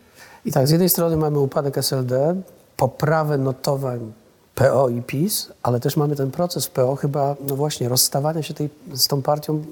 I 0.44 0.52
tak, 0.52 0.66
z 0.66 0.70
jednej 0.70 0.88
strony 0.88 1.16
mamy 1.16 1.38
upadek 1.38 1.78
SLD, 1.78 2.42
poprawę 2.76 3.38
notowań 3.38 4.12
PO 4.58 4.88
i 4.88 5.02
PiS, 5.02 5.52
ale 5.62 5.80
też 5.80 5.96
mamy 5.96 6.16
ten 6.16 6.30
proces 6.30 6.68
PO 6.68 6.96
chyba, 6.96 7.36
no 7.48 7.56
właśnie, 7.56 7.88
rozstawania 7.88 8.42
się 8.42 8.54
tej, 8.54 8.70
z 8.94 9.08
tą 9.08 9.22
partią 9.22 9.64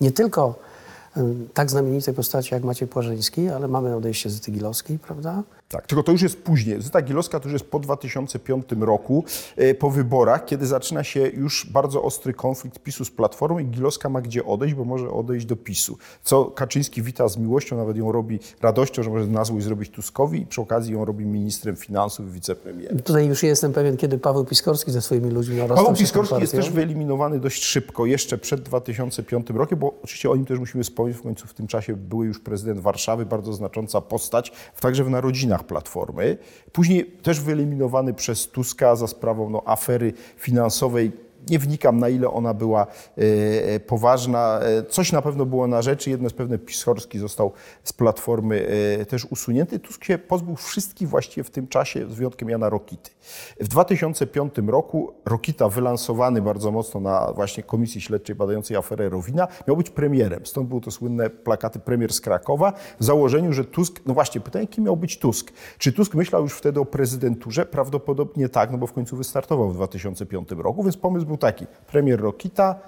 nie 0.00 0.12
tylko 0.12 0.54
tak 1.54 1.70
znamienitej 1.70 2.14
postaci 2.14 2.54
jak 2.54 2.64
Maciej 2.64 2.88
Płażyński, 2.88 3.48
ale 3.48 3.68
mamy 3.68 3.96
odejście 3.96 4.30
z 4.30 4.40
Tygilowskiej, 4.40 4.98
prawda? 4.98 5.42
Tak, 5.72 5.86
tylko 5.86 6.02
to 6.02 6.12
już 6.12 6.22
jest 6.22 6.42
później. 6.42 6.82
Zyta 6.82 7.02
Gilowska 7.02 7.40
to 7.40 7.48
już 7.48 7.52
jest 7.52 7.64
po 7.64 7.78
2005 7.78 8.66
roku, 8.80 9.24
e, 9.56 9.74
po 9.74 9.90
wyborach, 9.90 10.44
kiedy 10.44 10.66
zaczyna 10.66 11.04
się 11.04 11.20
już 11.20 11.66
bardzo 11.70 12.02
ostry 12.02 12.34
konflikt 12.34 12.78
PiSu 12.78 13.04
z 13.04 13.10
Platformą 13.10 13.58
i 13.58 13.64
Gilowska 13.64 14.08
ma 14.08 14.20
gdzie 14.20 14.44
odejść, 14.44 14.74
bo 14.74 14.84
może 14.84 15.10
odejść 15.10 15.46
do 15.46 15.56
PiSu. 15.56 15.98
Co 16.22 16.44
Kaczyński 16.44 17.02
wita 17.02 17.28
z 17.28 17.36
miłością, 17.36 17.76
nawet 17.76 17.96
ją 17.96 18.12
robi 18.12 18.38
radością, 18.60 19.02
że 19.02 19.10
może 19.10 19.26
nazwę 19.26 19.60
zrobić 19.60 19.90
Tuskowi 19.90 20.40
i 20.40 20.46
przy 20.46 20.60
okazji 20.60 20.94
ją 20.94 21.04
robi 21.04 21.26
ministrem 21.26 21.76
finansów 21.76 22.26
i 22.26 22.30
wicepremierem. 22.30 23.00
Tutaj 23.00 23.26
już 23.26 23.42
jestem 23.42 23.72
pewien, 23.72 23.96
kiedy 23.96 24.18
Paweł 24.18 24.44
Piskorski 24.44 24.92
ze 24.92 25.02
swoimi 25.02 25.30
ludźmi 25.30 25.58
rozstał 25.58 25.76
Paweł 25.76 25.94
Piskorski 25.94 26.40
jest 26.40 26.52
też 26.52 26.70
wyeliminowany 26.70 27.40
dość 27.40 27.64
szybko, 27.64 28.06
jeszcze 28.06 28.38
przed 28.38 28.62
2005 28.62 29.50
rokiem, 29.50 29.78
bo 29.78 29.94
oczywiście 30.02 30.30
o 30.30 30.36
nim 30.36 30.46
też 30.46 30.58
musimy 30.58 30.84
wspomnieć, 30.84 31.16
w 31.16 31.22
końcu 31.22 31.46
w 31.46 31.54
tym 31.54 31.66
czasie 31.66 31.96
były 31.96 32.26
już 32.26 32.40
prezydent 32.40 32.80
Warszawy, 32.80 33.26
bardzo 33.26 33.52
znacząca 33.52 34.00
postać, 34.00 34.52
także 34.80 35.04
w 35.04 35.10
narodzinach 35.10 35.61
Platformy. 35.62 36.38
Później 36.72 37.06
też 37.06 37.40
wyeliminowany 37.40 38.14
przez 38.14 38.48
Tuska 38.48 38.96
za 38.96 39.06
sprawą 39.06 39.50
no, 39.50 39.62
afery 39.66 40.12
finansowej. 40.36 41.12
Nie 41.50 41.58
wnikam, 41.58 41.98
na 41.98 42.08
ile 42.08 42.30
ona 42.30 42.54
była 42.54 42.86
e, 43.16 43.80
poważna. 43.80 44.60
E, 44.60 44.82
Coś 44.82 45.12
na 45.12 45.22
pewno 45.22 45.46
było 45.46 45.66
na 45.66 45.82
rzeczy. 45.82 46.10
Jedno 46.10 46.26
jest 46.26 46.36
pewne, 46.36 46.58
Piskorski 46.58 47.18
został 47.18 47.52
z 47.84 47.92
Platformy 47.92 48.68
e, 49.00 49.06
też 49.06 49.24
usunięty. 49.24 49.78
Tusk 49.78 50.04
się 50.04 50.18
pozbył 50.18 50.56
wszystkich 50.56 51.08
właściwie 51.08 51.44
w 51.44 51.50
tym 51.50 51.68
czasie, 51.68 52.06
z 52.10 52.14
wyjątkiem 52.14 52.48
Jana 52.50 52.68
Rokity. 52.68 53.10
W 53.60 53.68
2005 53.68 54.54
roku 54.66 55.12
Rokita, 55.24 55.68
wylansowany 55.68 56.42
bardzo 56.42 56.70
mocno 56.70 57.00
na 57.00 57.32
właśnie 57.32 57.62
Komisji 57.62 58.00
Śledczej 58.00 58.36
badającej 58.36 58.76
aferę 58.76 59.08
Rowina, 59.08 59.48
miał 59.68 59.76
być 59.76 59.90
premierem. 59.90 60.46
Stąd 60.46 60.68
były 60.68 60.80
to 60.80 60.90
słynne 60.90 61.30
plakaty 61.30 61.78
premier 61.78 62.12
z 62.12 62.20
Krakowa 62.20 62.72
w 63.00 63.04
założeniu, 63.04 63.52
że 63.52 63.64
Tusk, 63.64 64.00
no 64.06 64.14
właśnie, 64.14 64.40
pytanie, 64.40 64.66
kim 64.66 64.84
miał 64.84 64.96
być 64.96 65.18
Tusk? 65.18 65.52
Czy 65.78 65.92
Tusk 65.92 66.14
myślał 66.14 66.42
już 66.42 66.52
wtedy 66.52 66.80
o 66.80 66.84
prezydenturze? 66.84 67.66
Prawdopodobnie 67.66 68.48
tak, 68.48 68.70
no 68.70 68.78
bo 68.78 68.86
w 68.86 68.92
końcu 68.92 69.16
wystartował 69.16 69.68
w 69.68 69.74
2005 69.74 70.48
roku, 70.50 70.82
więc 70.82 70.96
pomysł 70.96 71.26
był 71.26 71.31
taki, 71.36 71.66
premier 71.86 72.20
Rokita, 72.20 72.80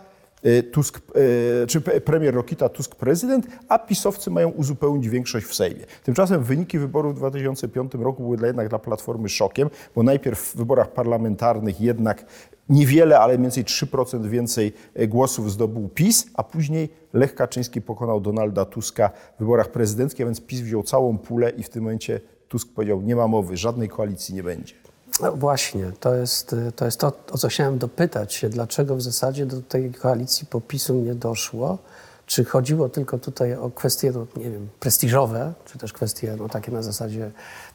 y, 0.46 0.62
Tusk, 0.62 0.98
y, 1.16 1.66
czy 1.66 1.80
premier 1.80 2.34
Rokita, 2.34 2.68
Tusk 2.68 2.94
prezydent, 2.94 3.46
a 3.68 3.78
pisowcy 3.78 4.30
mają 4.30 4.48
uzupełnić 4.48 5.08
większość 5.08 5.46
w 5.46 5.54
Sejmie. 5.54 5.84
Tymczasem 6.02 6.42
wyniki 6.42 6.78
wyborów 6.78 7.14
w 7.14 7.16
2005 7.16 7.94
roku 7.94 8.22
były 8.22 8.36
dla, 8.36 8.46
jednak 8.46 8.68
dla 8.68 8.78
Platformy 8.78 9.28
szokiem, 9.28 9.70
bo 9.94 10.02
najpierw 10.02 10.40
w 10.40 10.56
wyborach 10.56 10.92
parlamentarnych 10.92 11.80
jednak 11.80 12.24
niewiele, 12.68 13.18
ale 13.18 13.34
mniej 13.34 13.42
więcej 13.42 13.64
3% 13.64 14.26
więcej 14.26 14.72
e, 14.94 15.08
głosów 15.08 15.52
zdobył 15.52 15.88
PiS, 15.88 16.26
a 16.34 16.42
później 16.42 16.88
Lech 17.12 17.34
Kaczyński 17.34 17.82
pokonał 17.82 18.20
Donalda 18.20 18.64
Tuska 18.64 19.10
w 19.36 19.38
wyborach 19.38 19.68
prezydenckich, 19.68 20.22
a 20.22 20.24
więc 20.24 20.40
PiS 20.40 20.60
wziął 20.60 20.82
całą 20.82 21.18
pulę 21.18 21.50
i 21.50 21.62
w 21.62 21.68
tym 21.68 21.82
momencie 21.82 22.20
Tusk 22.48 22.68
powiedział, 22.74 23.02
nie 23.02 23.16
ma 23.16 23.28
mowy, 23.28 23.56
żadnej 23.56 23.88
koalicji 23.88 24.34
nie 24.34 24.42
będzie. 24.42 24.74
No 25.20 25.32
właśnie, 25.32 25.92
to 26.00 26.14
jest, 26.14 26.56
to 26.76 26.84
jest 26.84 27.00
to, 27.00 27.12
o 27.32 27.38
co 27.38 27.48
chciałem 27.48 27.78
dopytać 27.78 28.34
się, 28.34 28.48
dlaczego 28.48 28.96
w 28.96 29.02
zasadzie 29.02 29.46
do 29.46 29.62
tej 29.62 29.92
koalicji 29.92 30.46
popisu 30.46 30.94
nie 30.94 31.14
doszło. 31.14 31.78
Czy 32.26 32.44
chodziło 32.44 32.88
tylko 32.88 33.18
tutaj 33.18 33.54
o 33.54 33.70
kwestie, 33.70 34.12
no, 34.12 34.26
nie 34.36 34.50
wiem, 34.50 34.68
prestiżowe, 34.80 35.52
czy 35.64 35.78
też 35.78 35.92
kwestie 35.92 36.36
no, 36.38 36.48
takie 36.48 36.72
na 36.72 36.82
zasadzie, 36.82 37.30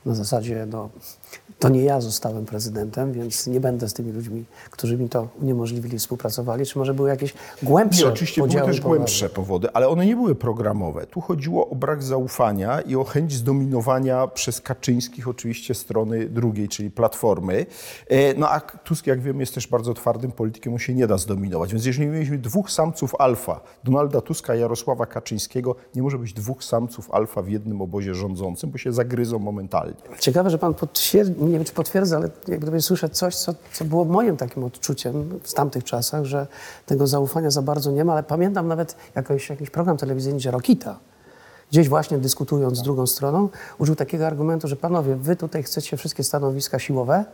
na 0.05 0.15
zasadzie 0.15 0.67
no, 0.71 0.89
to 1.59 1.69
nie 1.69 1.81
ja 1.83 2.01
zostałem 2.01 2.45
prezydentem, 2.45 3.13
więc 3.13 3.47
nie 3.47 3.59
będę 3.59 3.89
z 3.89 3.93
tymi 3.93 4.11
ludźmi, 4.11 4.45
którzy 4.71 4.97
mi 4.97 5.09
to 5.09 5.27
uniemożliwili, 5.41 5.99
współpracowali, 5.99 6.65
czy 6.65 6.79
może 6.79 6.93
były 6.93 7.09
jakieś 7.09 7.33
głębsze 7.63 8.03
Nie, 8.03 8.07
oczywiście 8.11 8.41
były 8.41 8.47
podziały 8.49 8.67
też 8.71 8.77
poglądów? 8.79 8.97
głębsze 8.97 9.29
powody, 9.29 9.67
ale 9.73 9.87
one 9.89 10.05
nie 10.05 10.15
były 10.15 10.35
programowe. 10.35 11.07
Tu 11.07 11.21
chodziło 11.21 11.69
o 11.69 11.75
brak 11.75 12.03
zaufania 12.03 12.81
i 12.81 12.95
o 12.95 13.03
chęć 13.03 13.33
zdominowania 13.33 14.27
przez 14.27 14.61
Kaczyńskich 14.61 15.27
oczywiście 15.27 15.73
strony 15.73 16.29
drugiej, 16.29 16.67
czyli 16.69 16.91
Platformy. 16.91 17.65
E, 18.07 18.33
No 18.33 18.49
a 18.49 18.59
Tusk, 18.59 19.07
jak 19.07 19.21
wiemy, 19.21 19.39
jest 19.39 19.55
też 19.55 19.67
bardzo 19.67 19.93
twardym 19.93 20.31
politykiem, 20.31 20.73
on 20.73 20.79
się 20.79 20.93
nie 20.93 21.07
da 21.07 21.17
zdominować. 21.17 21.71
Więc 21.73 21.85
jeżeli 21.85 22.07
mieliśmy 22.07 22.37
dwóch 22.37 22.71
samców 22.71 23.15
alfa, 23.19 23.61
Donalda 23.83 24.21
Tuska 24.21 24.55
i 24.55 24.59
Jarosława 24.59 25.05
Kaczyńskiego, 25.05 25.75
nie 25.95 26.01
może 26.01 26.17
być 26.17 26.33
dwóch 26.33 26.63
samców 26.63 27.11
alfa 27.11 27.41
w 27.41 27.49
jednym 27.49 27.81
obozie 27.81 28.15
rządzącym, 28.15 28.71
bo 28.71 28.77
się 28.77 28.93
zagryzą 28.93 29.39
momentalnie. 29.39 29.88
Ciekawe, 30.19 30.49
że 30.49 30.57
pan 30.57 30.73
potwierdzi, 30.73 31.43
nie 31.43 31.51
wiem 31.51 31.63
czy 31.63 31.73
potwierdza, 31.73 32.17
ale 32.17 32.29
jak 32.47 32.81
słyszę 32.81 33.09
coś, 33.09 33.35
co, 33.35 33.53
co 33.73 33.85
było 33.85 34.05
moim 34.05 34.37
takim 34.37 34.63
odczuciem 34.63 35.39
w 35.43 35.53
tamtych 35.53 35.83
czasach, 35.83 36.25
że 36.25 36.47
tego 36.85 37.07
zaufania 37.07 37.51
za 37.51 37.61
bardzo 37.61 37.91
nie 37.91 38.05
ma, 38.05 38.13
ale 38.13 38.23
pamiętam 38.23 38.67
nawet 38.67 38.95
jakoś, 39.15 39.49
jakiś 39.49 39.69
program 39.69 39.97
telewizyjny, 39.97 40.39
że 40.39 40.51
Rokita, 40.51 40.99
gdzieś 41.71 41.89
właśnie 41.89 42.17
dyskutując 42.17 42.77
z 42.77 42.81
drugą 42.81 43.07
stroną, 43.07 43.49
użył 43.77 43.95
takiego 43.95 44.27
argumentu, 44.27 44.67
że 44.67 44.75
panowie, 44.75 45.15
wy 45.15 45.35
tutaj 45.35 45.63
chcecie 45.63 45.97
wszystkie 45.97 46.23
stanowiska 46.23 46.79
siłowe, 46.79 47.25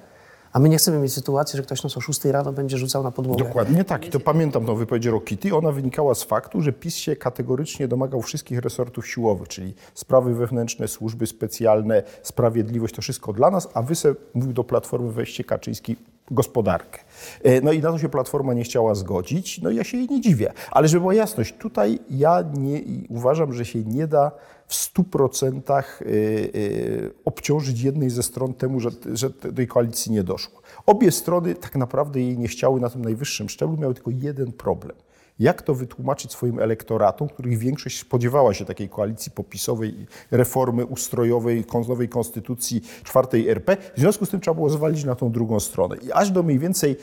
a 0.56 0.60
my 0.60 0.70
nie 0.70 0.78
chcemy 0.78 1.00
mieć 1.00 1.14
sytuacji, 1.14 1.58
że 1.58 1.64
ktoś 1.64 1.84
nas 1.84 1.98
o 1.98 2.02
6 2.02 2.26
rano 2.26 2.54
będzie 2.54 2.78
rzucał 2.78 3.04
na 3.04 3.12
podłogę. 3.12 3.44
Dokładnie 3.44 3.84
tak. 3.84 4.08
I 4.08 4.10
to 4.10 4.20
pamiętam 4.20 4.66
tą 4.66 4.76
wypowiedź 4.76 5.06
Rokity. 5.06 5.56
Ona 5.56 5.72
wynikała 5.72 6.16
z 6.16 6.24
faktu, 6.24 6.62
że 6.62 6.74
PiS 6.74 6.96
się 6.96 7.16
kategorycznie 7.16 7.88
domagał 7.88 8.22
wszystkich 8.22 8.60
resortów 8.60 9.08
siłowych, 9.08 9.48
czyli 9.48 9.74
sprawy 9.94 10.36
wewnętrzne, 10.36 10.88
służby 10.88 11.28
specjalne, 11.28 12.04
sprawiedliwość, 12.24 12.96
to 12.96 13.02
wszystko 13.02 13.34
dla 13.34 13.52
nas, 13.52 13.70
a 13.74 13.82
wy 13.82 13.96
se, 13.96 14.16
mówił 14.34 14.54
do 14.54 14.64
Platformy, 14.64 15.12
weźcie 15.12 15.44
Kaczyński 15.44 15.96
gospodarkę. 16.32 17.00
E, 17.44 17.62
No 17.62 17.72
i 17.72 17.80
na 17.80 17.92
to 17.92 18.00
się 18.00 18.10
Platforma 18.10 18.54
nie 18.54 18.64
chciała 18.64 18.96
zgodzić, 18.96 19.62
no 19.62 19.70
i 19.70 19.76
ja 19.76 19.84
się 19.84 19.98
jej 19.98 20.08
nie 20.08 20.22
dziwię. 20.22 20.54
Ale 20.72 20.88
żeby 20.88 21.00
była 21.00 21.14
jasność, 21.14 21.56
tutaj 21.60 22.00
ja 22.10 22.44
nie, 22.54 22.82
uważam, 23.10 23.54
że 23.54 23.66
się 23.66 23.84
nie 23.84 24.08
da 24.08 24.32
w 24.68 24.74
100% 24.74 25.84
y, 26.02 26.06
y, 26.06 27.12
obciążyć 27.26 27.82
jednej 27.82 28.10
ze 28.10 28.24
stron 28.24 28.54
temu, 28.54 28.80
że, 28.80 28.90
że 29.14 29.30
tej 29.30 29.68
koalicji 29.68 30.12
nie 30.12 30.24
doszło. 30.24 30.62
Obie 30.86 31.12
strony 31.12 31.56
tak 31.56 31.76
naprawdę 31.76 32.22
jej 32.22 32.38
nie 32.38 32.48
chciały 32.48 32.82
na 32.82 32.90
tym 32.90 33.02
najwyższym 33.02 33.50
szczeblu, 33.50 33.78
miały 33.78 33.94
tylko 33.94 34.12
jeden 34.12 34.52
problem. 34.52 34.96
Jak 35.40 35.62
to 35.62 35.76
wytłumaczyć 35.76 36.32
swoim 36.32 36.60
elektoratom, 36.60 37.30
których 37.30 37.58
większość 37.58 38.00
spodziewała 38.00 38.54
się 38.54 38.66
takiej 38.66 38.90
koalicji 38.90 39.32
popisowej, 39.32 40.06
reformy 40.32 40.86
ustrojowej, 40.86 41.64
nowej 41.88 42.10
konstytucji 42.10 42.82
czwartej 43.04 43.50
RP. 43.50 43.78
W 43.96 44.00
związku 44.00 44.26
z 44.26 44.30
tym 44.30 44.40
trzeba 44.40 44.56
było 44.56 44.70
zwalić 44.70 45.04
na 45.04 45.16
tą 45.16 45.32
drugą 45.32 45.60
stronę. 45.60 45.96
I 45.98 46.12
aż 46.12 46.32
do 46.32 46.44
mniej 46.44 46.60
więcej 46.60 46.98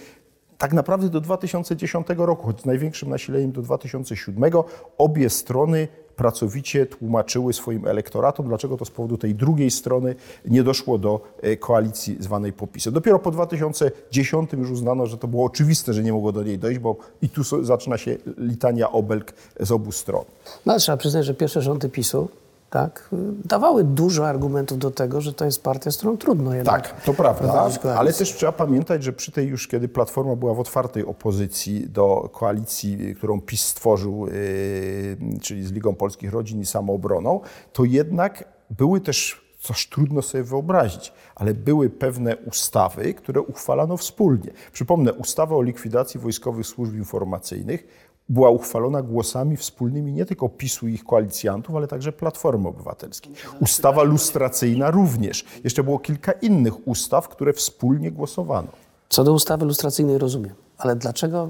tak 0.63 0.73
naprawdę 0.73 1.09
do 1.09 1.21
2010 1.21 2.07
roku, 2.17 2.47
choć 2.47 2.61
z 2.61 2.65
największym 2.65 3.11
nasileniem 3.11 3.53
do 3.53 3.63
2007, 3.63 4.53
obie 4.99 5.31
strony 5.31 5.89
pracowicie 6.17 6.87
tłumaczyły 6.87 7.53
swoim 7.53 7.87
elektoratom, 7.87 8.49
dlaczego 8.49 8.77
to 8.77 8.85
z 8.85 8.91
powodu 8.91 9.19
tej 9.19 9.35
drugiej 9.35 9.71
strony 9.71 10.15
nie 10.45 10.63
doszło 10.63 10.99
do 10.99 11.21
e, 11.41 11.57
koalicji 11.57 12.17
zwanej 12.21 12.53
popisem. 12.53 12.93
Dopiero 12.93 13.19
po 13.19 13.31
2010 13.31 14.53
już 14.53 14.71
uznano, 14.71 15.07
że 15.07 15.19
to 15.19 15.29
było 15.29 15.45
oczywiste, 15.45 15.93
że 15.93 16.03
nie 16.03 16.13
mogło 16.13 16.33
do 16.33 16.43
niej 16.43 16.59
dojść, 16.59 16.79
bo 16.79 16.97
i 17.23 17.29
tu 17.29 17.65
zaczyna 17.65 17.99
się 17.99 18.17
litania 18.39 18.93
obelg 18.93 19.33
z 19.61 19.73
obu 19.73 19.93
stron. 19.93 20.25
No 20.67 20.73
ale 20.73 20.81
trzeba 20.81 20.97
przyznać, 20.97 21.27
że 21.27 21.35
pierwsze 21.35 21.63
rządy 21.63 21.89
PiSu 21.89 22.29
tak, 22.73 23.09
dawały 23.45 23.85
dużo 23.85 24.29
argumentów 24.29 24.79
do 24.79 24.91
tego, 24.91 25.21
że 25.21 25.33
to 25.33 25.45
jest 25.45 25.63
partia, 25.63 25.91
z 25.91 25.97
którą 25.97 26.17
trudno 26.17 26.55
jednak 26.55 26.89
Tak, 26.89 27.01
to 27.01 27.15
prawda, 27.15 27.71
ale 27.97 28.13
też 28.13 28.35
trzeba 28.35 28.53
pamiętać, 28.53 29.05
że 29.05 29.13
przy 29.13 29.33
tej 29.33 29.49
już, 29.49 29.69
kiedy 29.69 29.89
Platforma 29.89 30.37
była 30.37 30.55
w 30.55 30.61
otwartej 30.61 31.07
opozycji 31.07 31.89
do 31.89 32.31
koalicji, 32.33 33.15
którą 33.15 33.41
PiS 33.41 33.65
stworzył, 33.65 34.27
yy, 34.27 35.41
czyli 35.41 35.65
z 35.65 35.73
Ligą 35.73 35.95
Polskich 35.95 36.33
Rodzin 36.33 36.61
i 36.61 36.67
Samoobroną, 36.67 37.41
to 37.73 37.85
jednak 37.85 38.45
były 38.71 39.01
też, 39.01 39.43
coś 39.61 39.87
trudno 39.87 40.23
sobie 40.23 40.45
wyobrazić, 40.45 41.13
ale 41.35 41.55
były 41.55 41.91
pewne 41.91 42.37
ustawy, 42.37 43.15
które 43.15 43.41
uchwalano 43.41 43.97
wspólnie. 43.97 44.51
Przypomnę, 44.73 45.13
ustawa 45.13 45.57
o 45.57 45.63
likwidacji 45.63 46.21
wojskowych 46.21 46.67
służb 46.67 46.95
informacyjnych 46.95 48.12
była 48.29 48.51
uchwalona 48.51 49.03
głosami 49.03 49.57
wspólnymi 49.57 50.13
nie 50.13 50.27
tylko 50.27 50.49
PiSu 50.49 50.89
i 50.89 50.95
ich 50.95 51.05
koalicjantów, 51.05 51.77
ale 51.77 51.89
także 51.89 52.13
Platformy 52.13 52.69
Obywatelskiej. 52.69 53.33
Ustawa 53.61 54.03
lustracyjna 54.03 54.91
również. 54.91 55.45
Jeszcze 55.65 55.85
było 55.85 55.99
kilka 55.99 56.33
innych 56.33 56.89
ustaw, 56.89 57.29
które 57.29 57.53
wspólnie 57.53 58.11
głosowano. 58.11 58.69
Co 59.09 59.25
do 59.25 59.33
ustawy 59.33 59.65
lustracyjnej 59.65 60.19
rozumiem, 60.19 60.55
ale 60.79 60.97
dlaczego 60.97 61.49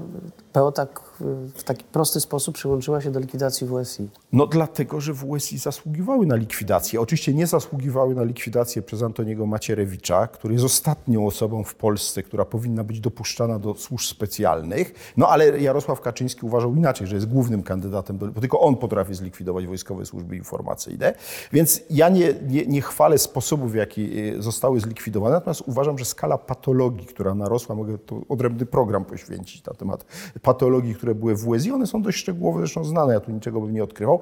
PO 0.53 0.71
tak 0.71 1.01
y, 1.21 1.23
w 1.55 1.63
taki 1.63 1.83
prosty 1.83 2.19
sposób 2.19 2.55
przyłączyła 2.55 3.01
się 3.01 3.11
do 3.11 3.19
likwidacji 3.19 3.67
WSI? 3.67 4.09
No 4.33 4.47
dlatego, 4.47 5.01
że 5.01 5.13
WSI 5.13 5.57
zasługiwały 5.57 6.25
na 6.25 6.35
likwidację. 6.35 7.01
Oczywiście 7.01 7.33
nie 7.33 7.47
zasługiwały 7.47 8.15
na 8.15 8.23
likwidację 8.23 8.81
przez 8.81 9.03
Antoniego 9.03 9.45
Macierewicza, 9.45 10.27
który 10.27 10.53
jest 10.53 10.65
ostatnią 10.65 11.27
osobą 11.27 11.63
w 11.63 11.75
Polsce, 11.75 12.23
która 12.23 12.45
powinna 12.45 12.83
być 12.83 12.99
dopuszczana 12.99 13.59
do 13.59 13.75
służb 13.75 14.05
specjalnych. 14.05 15.13
No 15.17 15.27
ale 15.27 15.59
Jarosław 15.59 16.01
Kaczyński 16.01 16.45
uważał 16.45 16.75
inaczej, 16.75 17.07
że 17.07 17.15
jest 17.15 17.27
głównym 17.27 17.63
kandydatem, 17.63 18.17
bo 18.17 18.41
tylko 18.41 18.59
on 18.59 18.75
potrafi 18.75 19.13
zlikwidować 19.13 19.67
wojskowe 19.67 20.05
służby 20.05 20.35
informacyjne. 20.35 21.13
Więc 21.51 21.81
ja 21.89 22.09
nie, 22.09 22.33
nie, 22.47 22.65
nie 22.65 22.81
chwalę 22.81 23.17
sposobu, 23.17 23.67
w 23.67 23.75
jaki 23.75 24.19
y, 24.19 24.41
zostały 24.41 24.79
zlikwidowane, 24.79 25.35
natomiast 25.35 25.63
uważam, 25.65 25.97
że 25.97 26.05
skala 26.05 26.37
patologii, 26.37 27.07
która 27.07 27.35
narosła, 27.35 27.75
mogę 27.75 27.97
tu 27.97 28.25
odrębny 28.29 28.65
program 28.65 29.05
poświęcić 29.05 29.65
na 29.65 29.73
temat 29.73 30.05
patologii, 30.43 30.95
które 30.95 31.15
były 31.15 31.35
w 31.35 31.39
WSI, 31.39 31.71
one 31.71 31.87
są 31.87 32.01
dość 32.01 32.17
szczegółowo 32.17 32.59
zresztą 32.59 32.83
znane, 32.83 33.13
ja 33.13 33.19
tu 33.19 33.31
niczego 33.31 33.61
bym 33.61 33.73
nie 33.73 33.83
odkrywał, 33.83 34.19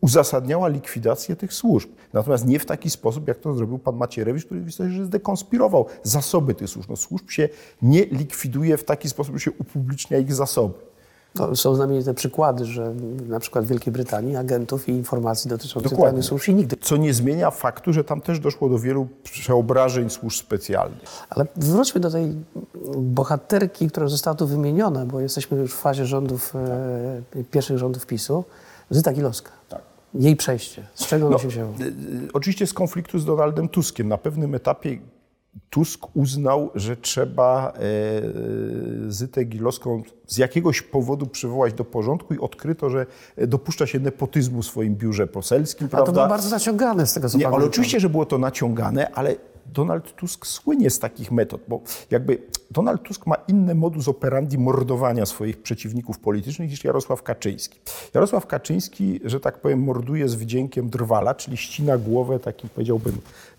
uzasadniała 0.00 0.68
likwidację 0.68 1.36
tych 1.36 1.52
służb. 1.52 1.90
Natomiast 2.12 2.46
nie 2.46 2.58
w 2.58 2.66
taki 2.66 2.90
sposób, 2.90 3.28
jak 3.28 3.38
to 3.38 3.54
zrobił 3.54 3.78
pan 3.78 3.96
Macierewicz, 3.96 4.44
który 4.44 4.60
w 4.60 4.68
istocie 4.68 5.04
zdekonspirował 5.04 5.86
zasoby 6.02 6.54
tych 6.54 6.68
służb. 6.68 6.90
No, 6.90 6.96
służb 6.96 7.30
się 7.30 7.48
nie 7.82 8.04
likwiduje 8.04 8.76
w 8.76 8.84
taki 8.84 9.08
sposób, 9.08 9.34
że 9.34 9.40
się 9.40 9.50
upublicznia 9.50 10.18
ich 10.18 10.34
zasoby. 10.34 10.93
No, 11.38 11.56
są 11.56 11.74
znamienite 11.74 12.14
przykłady, 12.14 12.64
że 12.64 12.94
na 13.28 13.40
przykład 13.40 13.64
w 13.64 13.68
Wielkiej 13.68 13.92
Brytanii 13.92 14.36
agentów 14.36 14.88
i 14.88 14.92
informacji 14.92 15.48
dotyczących 15.50 15.90
Dokładnie. 15.90 16.06
tajnych 16.12 16.24
służb 16.24 16.44
się 16.44 16.54
nigdy. 16.54 16.76
Co 16.80 16.96
nie 16.96 17.14
zmienia 17.14 17.50
faktu, 17.50 17.92
że 17.92 18.04
tam 18.04 18.20
też 18.20 18.40
doszło 18.40 18.68
do 18.68 18.78
wielu 18.78 19.08
przeobrażeń 19.22 20.10
służb 20.10 20.36
specjalnych. 20.38 20.98
Ale 21.30 21.46
wróćmy 21.56 22.00
do 22.00 22.10
tej 22.10 22.34
bohaterki, 22.98 23.88
która 23.88 24.08
została 24.08 24.34
tu 24.36 24.46
wymieniona, 24.46 25.06
bo 25.06 25.20
jesteśmy 25.20 25.58
już 25.58 25.74
w 25.74 25.78
fazie 25.78 26.06
rządów, 26.06 26.52
e, 27.36 27.44
pierwszych 27.50 27.78
rządów 27.78 28.06
PiSu. 28.06 28.44
Zyta 28.90 29.12
Gilowska. 29.12 29.50
Tak. 29.68 29.82
Jej 30.14 30.36
przejście. 30.36 30.86
Z 30.94 31.06
czego 31.06 31.26
ono 31.26 31.32
No, 31.36 31.42
się 31.42 31.48
wzięło? 31.48 31.70
y, 31.80 31.84
y, 31.84 31.92
Oczywiście 32.32 32.66
z 32.66 32.72
konfliktu 32.72 33.18
z 33.18 33.24
Donaldem 33.24 33.68
Tuskiem. 33.68 34.08
Na 34.08 34.18
pewnym 34.18 34.54
etapie 34.54 34.98
Tusk 35.70 36.16
uznał, 36.16 36.70
że 36.74 36.96
trzeba 36.96 37.72
e, 37.72 37.80
Zytę 39.08 39.44
Gilowską 39.44 40.02
z 40.26 40.38
jakiegoś 40.38 40.82
powodu 40.82 41.26
przywołać 41.26 41.72
do 41.72 41.84
porządku 41.84 42.34
i 42.34 42.38
odkryto, 42.38 42.90
że 42.90 43.06
dopuszcza 43.36 43.86
się 43.86 44.00
nepotyzmu 44.00 44.62
w 44.62 44.66
swoim 44.66 44.96
biurze 44.96 45.26
poselskim. 45.26 45.86
A 45.86 45.90
to 45.90 45.96
prawda? 45.96 46.12
było 46.12 46.28
bardzo 46.28 46.50
naciągane 46.50 47.06
z 47.06 47.14
tego, 47.14 47.28
co 47.28 47.38
Nie, 47.38 47.48
ale 47.48 47.64
oczywiście, 47.64 48.00
że 48.00 48.08
było 48.08 48.26
to 48.26 48.38
naciągane, 48.38 49.10
ale 49.10 49.36
Donald 49.66 50.16
Tusk 50.16 50.46
słynie 50.46 50.90
z 50.90 50.98
takich 50.98 51.32
metod, 51.32 51.60
bo 51.68 51.80
jakby 52.10 52.38
Donald 52.70 53.02
Tusk 53.02 53.26
ma 53.26 53.34
inne 53.48 53.74
modus 53.74 54.08
operandi 54.08 54.58
mordowania 54.58 55.26
swoich 55.26 55.62
przeciwników 55.62 56.18
politycznych 56.18 56.70
niż 56.70 56.84
Jarosław 56.84 57.22
Kaczyński. 57.22 57.80
Jarosław 58.14 58.46
Kaczyński, 58.46 59.20
że 59.24 59.40
tak 59.40 59.60
powiem, 59.60 59.82
morduje 59.82 60.28
z 60.28 60.34
wdziękiem 60.34 60.90
drwala, 60.90 61.34
czyli 61.34 61.56
ścina 61.56 61.98
głowę 61.98 62.38
takim, 62.38 62.70
powiedziałbym, 62.70 63.18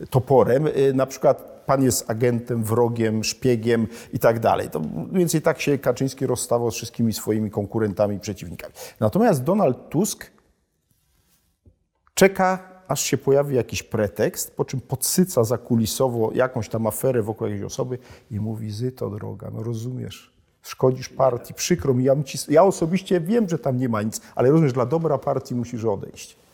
toporem. 0.09 0.67
Y, 0.67 0.93
Na 0.93 1.05
przykład 1.05 1.63
pan 1.65 1.83
jest 1.83 2.09
agentem, 2.09 2.63
wrogiem, 2.63 3.23
szpiegiem 3.23 3.87
i 4.13 4.19
tak 4.19 4.39
dalej. 4.39 4.69
To 4.69 4.79
mniej 4.79 5.19
więcej 5.19 5.41
tak 5.41 5.61
się 5.61 5.77
Kaczyński 5.77 6.25
rozstawał 6.25 6.71
z 6.71 6.75
wszystkimi 6.75 7.13
swoimi 7.13 7.51
konkurentami 7.51 8.15
i 8.15 8.19
przeciwnikami. 8.19 8.73
Natomiast 8.99 9.43
Donald 9.43 9.89
Tusk 9.89 10.31
czeka, 12.13 12.74
aż 12.87 13.01
się 13.01 13.17
pojawi 13.17 13.55
jakiś 13.55 13.83
pretekst, 13.83 14.55
po 14.55 14.65
czym 14.65 14.81
podsyca 14.81 15.43
zakulisowo 15.43 16.31
jakąś 16.33 16.69
tam 16.69 16.87
aferę 16.87 17.21
wokół 17.21 17.47
jakiejś 17.47 17.65
osoby 17.65 17.97
i 18.31 18.39
mówi, 18.39 18.71
Zyto 18.71 19.09
droga, 19.09 19.51
no 19.53 19.63
rozumiesz, 19.63 20.33
szkodzisz 20.61 21.09
partii, 21.09 21.53
przykro 21.53 21.93
mi, 21.93 22.03
ja, 22.03 22.23
ci, 22.23 22.37
ja 22.49 22.63
osobiście 22.63 23.21
wiem, 23.21 23.49
że 23.49 23.59
tam 23.59 23.77
nie 23.77 23.89
ma 23.89 24.01
nic, 24.01 24.21
ale 24.35 24.51
rozumiesz, 24.51 24.73
dla 24.73 24.85
dobra 24.85 25.17
partii 25.17 25.55
musisz 25.55 25.85
odejść. 25.85 26.44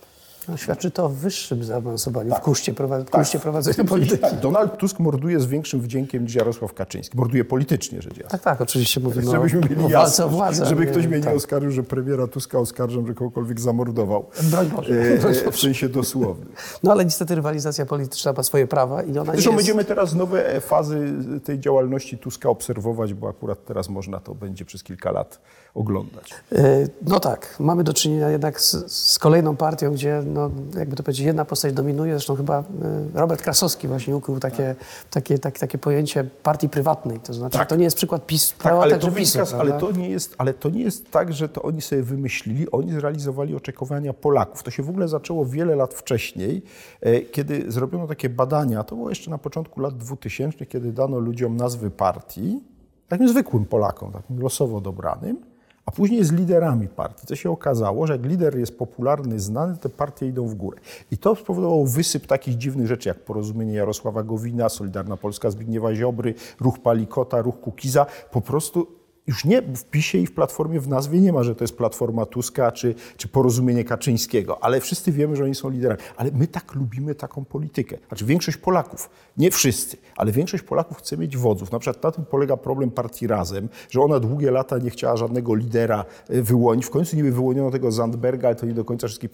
No, 0.47 0.57
świadczy 0.57 0.91
to 0.91 1.05
o 1.05 1.09
wyższym 1.09 1.63
zaawansowaniu 1.63 2.35
w 2.35 2.39
kuszcie, 2.39 2.73
prowa- 2.73 3.05
kuszcie 3.09 3.39
prowadzenia 3.39 3.83
polityki. 3.89 4.21
Tak, 4.21 4.39
Donald 4.39 4.77
Tusk 4.77 4.99
morduje 4.99 5.39
z 5.39 5.45
większym 5.45 5.81
wdziękiem 5.81 6.23
niż 6.23 6.35
Jarosław 6.35 6.73
Kaczyński. 6.73 7.17
Morduje 7.17 7.45
politycznie, 7.45 8.01
rzecz 8.01 8.17
jasna. 8.17 8.29
Tak, 8.29 8.41
tak, 8.41 8.61
oczywiście 8.61 8.99
mówimy 8.99 9.29
o, 9.29 9.31
Żebyśmy 9.31 9.59
mieli 9.59 9.75
o 9.75 9.79
walce 9.81 9.93
jasność, 9.93 10.19
o 10.19 10.29
władzę. 10.29 10.65
żeby 10.65 10.85
ktoś 10.85 11.07
mnie 11.07 11.17
nie 11.17 11.23
tak. 11.23 11.35
oskarżył, 11.35 11.71
że 11.71 11.83
premiera 11.83 12.27
Tuska 12.27 12.59
oskarżam, 12.59 13.07
że 13.07 13.13
kogokolwiek 13.13 13.59
zamordował. 13.59 14.25
Broń 14.51 14.67
Boże. 14.75 14.93
E, 14.93 15.47
e, 15.47 15.51
W 15.51 15.59
sensie 15.59 15.89
dosłownym. 15.89 16.49
No 16.83 16.91
ale 16.91 17.05
niestety 17.05 17.35
rywalizacja 17.35 17.85
polityczna 17.85 18.33
ma 18.33 18.43
swoje 18.43 18.67
prawa 18.67 19.03
i 19.03 19.17
ona 19.17 19.31
Zresztą 19.31 19.49
jest... 19.51 19.55
będziemy 19.57 19.85
teraz 19.85 20.13
nowe 20.15 20.61
fazy 20.61 21.13
tej 21.43 21.59
działalności 21.59 22.17
Tuska 22.17 22.49
obserwować, 22.49 23.13
bo 23.13 23.29
akurat 23.29 23.65
teraz 23.65 23.89
można 23.89 24.19
to 24.19 24.35
będzie 24.35 24.65
przez 24.65 24.83
kilka 24.83 25.11
lat 25.11 25.41
oglądać. 25.73 26.33
E, 26.51 26.87
No 27.07 27.19
tak, 27.19 27.55
mamy 27.59 27.83
do 27.83 27.93
czynienia 27.93 28.29
jednak 28.29 28.61
z, 28.61 28.91
z 28.93 29.19
kolejną 29.19 29.55
partią, 29.55 29.93
gdzie, 29.93 30.23
no, 30.25 30.51
jakby 30.77 30.95
to 30.95 31.03
powiedzieć, 31.03 31.25
jedna 31.25 31.45
postać 31.45 31.73
dominuje. 31.73 32.13
Zresztą 32.13 32.35
chyba 32.35 32.59
e, 32.59 32.63
Robert 33.13 33.41
Krasowski 33.41 33.87
właśnie 33.87 34.15
ukrył 34.15 34.39
takie, 34.39 34.75
takie, 35.11 35.39
takie, 35.39 35.59
takie 35.59 35.77
pojęcie 35.77 36.23
partii 36.43 36.69
prywatnej. 36.69 37.19
To 37.19 37.33
znaczy, 37.33 37.57
Tak. 37.57 37.69
to 37.69 37.75
nie 37.75 37.83
jest 37.83 37.97
przykład 37.97 38.25
PiS, 38.25 38.53
Tak, 38.57 38.73
ale 38.73 38.97
to, 38.99 39.11
PiSu, 39.11 39.39
wynika, 39.39 39.57
ale, 39.59 39.79
to 39.79 39.91
nie 39.91 40.09
jest, 40.09 40.35
ale 40.37 40.53
to 40.53 40.69
nie 40.69 40.81
jest 40.81 41.11
tak, 41.11 41.33
że 41.33 41.49
to 41.49 41.61
oni 41.61 41.81
sobie 41.81 42.03
wymyślili, 42.03 42.71
oni 42.71 42.91
zrealizowali 42.91 43.55
oczekiwania 43.55 44.13
Polaków. 44.13 44.63
To 44.63 44.71
się 44.71 44.83
w 44.83 44.89
ogóle 44.89 45.07
zaczęło 45.07 45.45
wiele 45.45 45.75
lat 45.75 45.93
wcześniej, 45.93 46.61
e, 47.01 47.21
kiedy 47.21 47.71
zrobiono 47.71 48.07
takie 48.07 48.29
badania, 48.29 48.83
to 48.83 48.95
było 48.95 49.09
jeszcze 49.09 49.31
na 49.31 49.37
początku 49.37 49.81
lat 49.81 49.97
2000, 49.97 50.65
kiedy 50.65 50.91
dano 50.93 51.19
ludziom 51.19 51.57
nazwy 51.57 51.89
partii, 51.91 52.63
takim 53.07 53.29
zwykłym 53.29 53.65
Polakom, 53.65 54.11
takim 54.11 54.39
losowo 54.39 54.81
dobranym, 54.81 55.50
a 55.91 55.93
później 55.93 56.23
z 56.23 56.31
liderami 56.31 56.87
partii. 56.87 57.27
To 57.27 57.35
się 57.35 57.51
okazało, 57.51 58.07
że 58.07 58.13
jak 58.13 58.25
lider 58.25 58.57
jest 58.59 58.77
popularny, 58.77 59.39
znany, 59.39 59.77
te 59.77 59.89
partie 59.89 60.27
idą 60.27 60.47
w 60.47 60.55
górę. 60.55 60.77
I 61.11 61.17
to 61.17 61.35
spowodowało 61.35 61.85
wysyp 61.85 62.27
takich 62.27 62.57
dziwnych 62.57 62.87
rzeczy, 62.87 63.09
jak 63.09 63.19
porozumienie 63.19 63.73
Jarosława 63.73 64.23
Gowina, 64.23 64.69
Solidarna 64.69 65.17
Polska 65.17 65.51
Zbigniewa 65.51 65.95
Ziobry, 65.95 66.33
ruch 66.59 66.79
Palikota, 66.79 67.41
ruch 67.41 67.59
Kukiza. 67.59 68.05
Po 68.31 68.41
prostu 68.41 68.87
już 69.27 69.45
nie 69.45 69.61
w 69.61 69.83
PiSie 69.83 70.17
i 70.17 70.27
w 70.27 70.33
Platformie 70.33 70.79
w 70.79 70.87
nazwie 70.87 71.21
nie 71.21 71.33
ma, 71.33 71.43
że 71.43 71.55
to 71.55 71.63
jest 71.63 71.77
Platforma 71.77 72.25
Tuska 72.25 72.71
czy, 72.71 72.95
czy 73.17 73.27
porozumienie 73.27 73.83
Kaczyńskiego, 73.83 74.63
ale 74.63 74.81
wszyscy 74.81 75.11
wiemy, 75.11 75.35
że 75.35 75.43
oni 75.43 75.55
są 75.55 75.69
liderami. 75.69 76.01
Ale 76.17 76.31
my 76.31 76.47
tak 76.47 76.75
lubimy 76.75 77.15
taką 77.15 77.45
politykę. 77.45 77.97
Znaczy 78.07 78.25
większość 78.25 78.57
Polaków, 78.57 79.09
nie 79.37 79.51
wszyscy, 79.51 79.97
ale 80.15 80.31
większość 80.31 80.63
Polaków 80.63 80.97
chce 80.97 81.17
mieć 81.17 81.37
wodzów. 81.37 81.71
Na 81.71 81.79
przykład 81.79 82.03
na 82.03 82.11
tym 82.11 82.25
polega 82.25 82.57
problem 82.57 82.91
partii 82.91 83.27
Razem, 83.27 83.69
że 83.89 84.01
ona 84.01 84.19
długie 84.19 84.51
lata 84.51 84.77
nie 84.77 84.89
chciała 84.89 85.17
żadnego 85.17 85.55
lidera 85.55 86.05
e, 86.29 86.41
wyłonić. 86.41 86.85
W 86.85 86.89
końcu 86.89 87.15
niby 87.15 87.31
wyłoniono 87.31 87.71
tego 87.71 87.91
Zandberga, 87.91 88.47
ale 88.47 88.55
to 88.55 88.65
nie 88.65 88.73
do 88.73 88.85
końca 88.85 89.07
wszystkich 89.07 89.31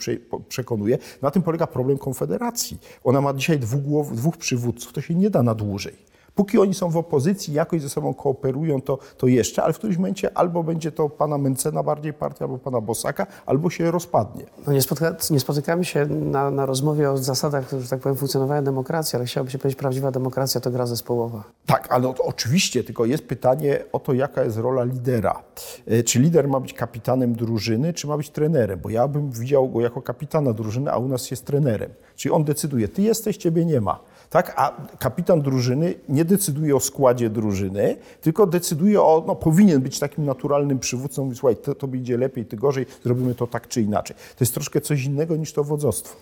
przekonuje. 0.48 0.98
Na 1.22 1.32
tym 1.32 1.42
polega 1.42 1.68
problem 1.68 1.98
Konfederacji. 1.98 2.78
Ona 3.04 3.22
ma 3.22 3.34
dzisiaj 3.34 3.60
dwóch, 3.60 4.14
dwóch 4.14 4.38
przywódców, 4.38 4.94
to 4.94 5.02
się 5.02 5.16
nie 5.16 5.30
da 5.30 5.44
na 5.44 5.56
dłużej. 5.56 6.08
Póki 6.38 6.60
oni 6.60 6.74
są 6.74 6.90
w 6.90 6.98
opozycji, 6.98 7.54
jakoś 7.54 7.82
ze 7.82 7.90
sobą 7.90 8.14
kooperują, 8.14 8.82
to, 8.82 9.00
to 9.18 9.28
jeszcze, 9.28 9.64
ale 9.64 9.74
w 9.74 9.78
którymś 9.78 9.98
momencie 9.98 10.38
albo 10.38 10.64
będzie 10.64 10.92
to 10.92 11.10
pana 11.10 11.38
Mencena 11.38 11.84
bardziej 11.84 12.14
partia, 12.14 12.46
albo 12.46 12.58
pana 12.58 12.82
Bosaka, 12.82 13.28
albo 13.46 13.70
się 13.70 13.92
rozpadnie. 13.92 14.46
No 14.68 14.74
nie, 14.74 14.82
spotyka, 14.82 15.16
nie 15.30 15.40
spotykamy 15.40 15.86
się 15.86 16.06
na, 16.06 16.52
na 16.52 16.66
rozmowie 16.66 17.12
o 17.12 17.18
zasadach, 17.18 17.72
że 17.82 17.90
tak 17.90 18.00
powiem, 18.00 18.18
funkcjonowania 18.18 18.62
demokracji, 18.62 19.16
ale 19.16 19.26
chciałbym 19.26 19.52
się 19.52 19.58
powiedzieć, 19.58 19.80
prawdziwa 19.80 20.12
demokracja 20.12 20.62
to 20.62 20.72
gra 20.72 20.86
zespołowa. 20.86 21.44
Tak, 21.66 21.88
ale 21.92 22.14
oczywiście, 22.20 22.84
tylko 22.84 23.06
jest 23.06 23.28
pytanie 23.28 23.84
o 23.92 24.00
to, 24.00 24.14
jaka 24.14 24.44
jest 24.44 24.58
rola 24.58 24.84
lidera. 24.84 25.44
E, 25.88 26.04
Czy 26.04 26.20
lider 26.20 26.48
ma 26.48 26.60
być 26.60 26.74
kapitanem 26.74 27.36
drużyny, 27.36 27.94
czy 27.94 28.08
ma 28.08 28.18
być 28.18 28.30
trenerem? 28.30 28.80
Bo 28.80 28.90
ja 28.90 29.08
bym 29.08 29.32
widział 29.32 29.70
go 29.70 29.82
jako 29.82 30.02
kapitana 30.02 30.54
drużyny, 30.54 30.92
a 30.92 30.98
u 30.98 31.08
nas 31.08 31.32
jest 31.32 31.46
trenerem. 31.46 31.90
Czyli 32.16 32.32
on 32.34 32.44
decyduje, 32.44 32.88
ty 32.88 33.02
jesteś, 33.02 33.38
ciebie 33.38 33.66
nie 33.66 33.82
ma. 33.82 34.00
Tak? 34.30 34.54
A 34.56 34.72
kapitan 35.00 35.42
drużyny 35.42 35.94
nie 36.10 36.26
decyduje 36.26 36.76
o 36.76 36.80
składzie 36.80 37.30
drużyny, 37.30 37.98
tylko 38.22 38.48
decyduje 38.48 39.02
o, 39.02 39.24
no 39.28 39.36
powinien 39.36 39.82
być 39.82 40.00
takim 40.00 40.26
naturalnym 40.26 40.80
przywódcą, 40.80 41.24
mówi, 41.24 41.38
słuchaj, 41.38 41.56
to, 41.56 41.76
to 41.76 41.88
idzie 41.88 42.18
lepiej, 42.18 42.46
ty 42.46 42.58
gorzej, 42.58 42.86
zrobimy 43.04 43.36
to 43.36 43.48
tak 43.48 43.68
czy 43.68 43.82
inaczej. 43.82 44.16
To 44.18 44.44
jest 44.44 44.54
troszkę 44.54 44.82
coś 44.82 45.04
innego 45.04 45.36
niż 45.36 45.54
to 45.54 45.64
wodzostwo. 45.64 46.16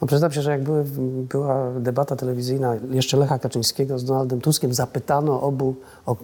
No 0.00 0.06
przyznam 0.06 0.32
się, 0.32 0.42
że 0.42 0.50
jak 0.50 0.62
były, 0.62 0.84
była 1.28 1.70
debata 1.80 2.16
telewizyjna 2.16 2.76
jeszcze 2.90 3.16
Lecha 3.16 3.38
Kaczyńskiego 3.38 3.98
z 3.98 4.04
Donaldem 4.04 4.40
Tuskiem, 4.40 4.74
zapytano 4.74 5.42
obu, 5.42 5.74
o, 6.06 6.16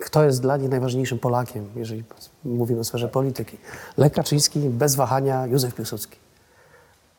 kto 0.00 0.24
jest 0.24 0.42
dla 0.42 0.56
nich 0.56 0.70
najważniejszym 0.70 1.18
Polakiem, 1.18 1.64
jeżeli 1.76 2.04
mówimy 2.44 2.80
o 2.80 2.84
sferze 2.84 3.08
polityki. 3.08 3.56
Lech 3.96 4.12
Kaczyński 4.12 4.60
bez 4.60 4.94
wahania, 4.94 5.46
Józef 5.46 5.74
Piłsudski. 5.74 6.27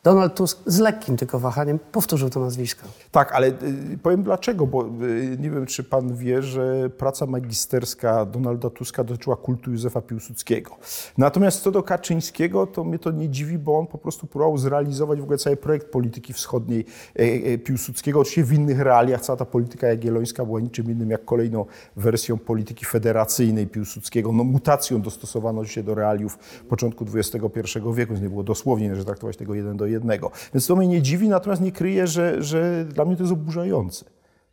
Donald 0.02 0.34
Tusk 0.34 0.58
z 0.66 0.78
lekkim 0.78 1.16
tylko 1.16 1.38
wahaniem 1.38 1.78
powtórzył 1.92 2.30
to 2.30 2.40
nazwisko. 2.40 2.88
Tak, 3.10 3.32
ale 3.32 3.46
y, 3.48 3.98
powiem 4.02 4.22
dlaczego, 4.22 4.66
bo 4.66 4.84
y, 4.84 5.36
nie 5.40 5.50
wiem, 5.50 5.66
czy 5.66 5.84
pan 5.84 6.16
wie, 6.16 6.42
że 6.42 6.90
praca 6.90 7.26
magisterska 7.26 8.26
Donalda 8.26 8.70
Tuska 8.70 9.04
dotyczyła 9.04 9.36
kultu 9.36 9.70
Józefa 9.70 10.00
Piłsudskiego. 10.00 10.76
Natomiast 11.18 11.62
co 11.62 11.70
do 11.70 11.82
Kaczyńskiego, 11.82 12.66
to 12.66 12.84
mnie 12.84 12.98
to 12.98 13.10
nie 13.10 13.28
dziwi, 13.28 13.58
bo 13.58 13.78
on 13.78 13.86
po 13.86 13.98
prostu 13.98 14.26
próbował 14.26 14.58
zrealizować 14.58 15.20
w 15.20 15.22
ogóle 15.22 15.38
cały 15.38 15.56
projekt 15.56 15.90
polityki 15.90 16.32
wschodniej 16.32 16.84
e, 17.18 17.22
e, 17.22 17.58
Piłsudskiego. 17.58 18.20
Oczywiście 18.20 18.44
w 18.44 18.52
innych 18.52 18.80
realiach 18.80 19.20
cała 19.20 19.36
ta 19.36 19.44
polityka 19.44 19.86
jagiellońska 19.86 20.44
była 20.44 20.60
niczym 20.60 20.90
innym 20.90 21.10
jak 21.10 21.24
kolejną 21.24 21.64
wersją 21.96 22.38
polityki 22.38 22.84
federacyjnej 22.84 23.66
Piłsudskiego. 23.66 24.32
No 24.32 24.44
mutacją 24.44 25.02
dostosowano 25.02 25.64
się 25.64 25.82
do 25.82 25.94
realiów 25.94 26.38
początku 26.68 27.06
XXI 27.14 27.78
wieku, 27.94 28.12
więc 28.12 28.22
nie 28.22 28.28
było 28.28 28.42
dosłownie, 28.42 28.96
że 28.96 29.04
traktować 29.04 29.36
tego 29.36 29.54
jeden 29.54 29.76
do 29.76 29.89
jednego. 29.90 30.30
Więc 30.54 30.66
to 30.66 30.76
mnie 30.76 30.88
nie 30.88 31.02
dziwi, 31.02 31.28
natomiast 31.28 31.62
nie 31.62 31.72
kryje, 31.72 32.06
że, 32.06 32.42
że 32.42 32.84
dla 32.84 33.04
mnie 33.04 33.16
to 33.16 33.22
jest 33.22 33.32
oburzające. 33.32 34.04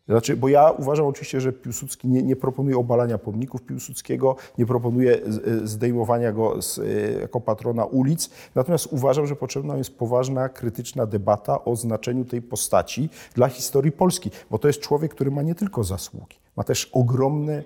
Znaczy, 0.10 0.38
bo 0.38 0.48
ja 0.48 0.72
uważam 0.72 1.06
oczywiście, 1.06 1.42
że 1.42 1.54
Piłsudski 1.54 2.08
nie, 2.08 2.24
nie 2.24 2.36
proponuje 2.36 2.78
obalania 2.78 3.18
pomników 3.18 3.62
Piłsudskiego, 3.62 4.36
nie 4.58 4.66
proponuje 4.66 5.18
z- 5.28 5.70
zdejmowania 5.70 6.32
go 6.32 6.62
z, 6.62 6.80
e, 6.80 6.84
jako 7.22 7.42
patrona 7.42 7.86
ulic, 7.86 8.30
natomiast 8.56 8.88
uważam, 8.94 9.28
że 9.28 9.36
potrzebna 9.36 9.78
jest 9.78 9.98
poważna, 9.98 10.50
krytyczna 10.50 11.06
debata 11.06 11.66
o 11.66 11.76
znaczeniu 11.76 12.26
tej 12.26 12.42
postaci 12.42 13.10
dla 13.36 13.48
historii 13.48 13.92
Polski, 13.92 14.32
bo 14.52 14.58
to 14.60 14.68
jest 14.68 14.80
człowiek, 14.80 15.12
który 15.14 15.32
ma 15.32 15.42
nie 15.42 15.56
tylko 15.56 15.84
zasługi, 15.84 16.38
ma 16.58 16.64
też 16.64 16.90
ogromne 16.94 17.64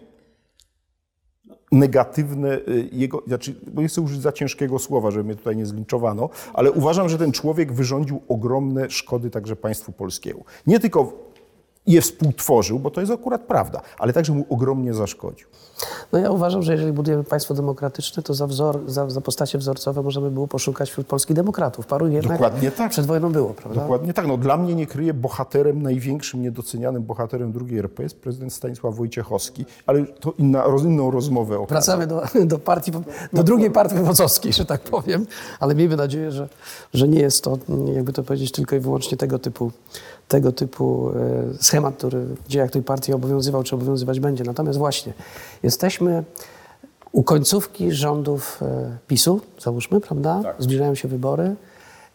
negatywne 1.72 2.58
y, 2.58 2.90
jego, 2.92 3.24
znaczy, 3.28 3.56
bo 3.74 3.82
nie 3.82 3.88
chcę 3.88 4.02
użyć 4.02 4.22
za 4.22 4.32
ciężkiego 4.32 4.80
słowa, 4.80 5.12
żeby 5.12 5.24
mnie 5.24 5.36
tutaj 5.36 5.56
nie 5.56 5.66
zlinczowano, 5.66 6.30
ale 6.54 6.72
uważam, 6.72 7.10
że 7.10 7.18
ten 7.18 7.32
człowiek 7.32 7.74
wyrządził 7.74 8.22
ogromne 8.28 8.90
szkody 8.90 9.30
także 9.30 9.56
państwu 9.56 9.92
polskiemu. 9.92 10.44
Nie 10.68 10.80
tylko 10.80 11.31
je 11.88 12.02
współtworzył, 12.02 12.80
bo 12.80 12.92
to 12.92 13.02
jest 13.02 13.14
akurat 13.14 13.42
prawda, 13.42 13.82
ale 13.98 14.14
także 14.14 14.34
mu 14.34 14.46
ogromnie 14.50 14.94
zaszkodził. 14.94 15.48
No 16.12 16.20
ja 16.20 16.32
uważam, 16.32 16.64
że 16.64 16.72
jeżeli 16.72 16.94
budujemy 16.94 17.24
państwo 17.24 17.54
demokratyczne, 17.54 18.24
to 18.24 18.34
za, 18.34 18.48
wzor, 18.48 18.80
za, 18.88 19.10
za 19.10 19.22
postacie 19.22 19.58
wzorcowe 19.58 20.04
możemy 20.04 20.32
było 20.32 20.48
poszukać 20.48 20.90
wśród 20.90 21.08
polskich 21.08 21.36
demokratów. 21.36 21.86
Paru 21.86 22.08
jednak 22.08 22.38
Dokładnie 22.38 22.72
tak. 22.72 22.92
przed 22.92 23.06
wojną 23.06 23.32
było, 23.32 23.50
prawda? 23.50 23.82
Dokładnie 23.82 24.14
tak. 24.14 24.28
No, 24.28 24.38
dla 24.38 24.58
mnie 24.58 24.76
nie 24.76 24.88
kryje 24.88 25.14
bohaterem, 25.14 25.82
największym 25.82 26.42
niedocenianym 26.42 27.04
bohaterem 27.04 27.54
II 27.70 27.80
RP 27.80 28.04
jest 28.04 28.16
prezydent 28.16 28.54
Stanisław 28.54 28.96
Wojciechowski, 28.96 29.66
ale 29.86 30.06
to 30.06 30.34
inna, 30.38 30.64
inną 30.86 31.12
rozmowę 31.12 31.60
o 31.60 31.66
Wracamy 31.66 32.08
do, 32.08 32.24
do 32.46 32.60
partii, 32.60 32.92
do 33.34 33.44
drugiej 33.44 33.72
partii 33.72 33.96
wywodząckiej, 33.96 34.54
że 34.54 34.66
tak 34.66 34.82
powiem, 34.82 35.26
ale 35.60 35.76
miejmy 35.76 35.96
nadzieję, 35.96 36.32
że, 36.32 36.50
że 36.94 37.08
nie 37.08 37.20
jest 37.20 37.44
to, 37.44 37.58
jakby 37.94 38.14
to 38.14 38.24
powiedzieć, 38.24 38.52
tylko 38.52 38.76
i 38.76 38.80
wyłącznie 38.80 39.18
tego 39.18 39.40
typu, 39.40 39.72
tego 40.32 40.52
typu 40.52 41.12
e, 41.60 41.64
schemat, 41.64 41.96
który 41.96 42.26
w 42.26 42.48
dziejach 42.48 42.72
tej 42.72 42.84
partii 42.84 43.14
obowiązywał, 43.14 43.64
czy 43.64 43.76
obowiązywać 43.76 44.20
będzie. 44.20 44.44
Natomiast 44.44 44.80
właśnie, 44.80 45.14
jesteśmy 45.64 46.24
u 47.12 47.24
końcówki 47.24 47.92
rządów 47.92 48.60
e, 48.62 48.98
PiSu, 49.08 49.42
załóżmy, 49.60 50.02
prawda? 50.02 50.42
Zbliżają 50.60 50.96
się 50.96 51.08
wybory. 51.08 51.56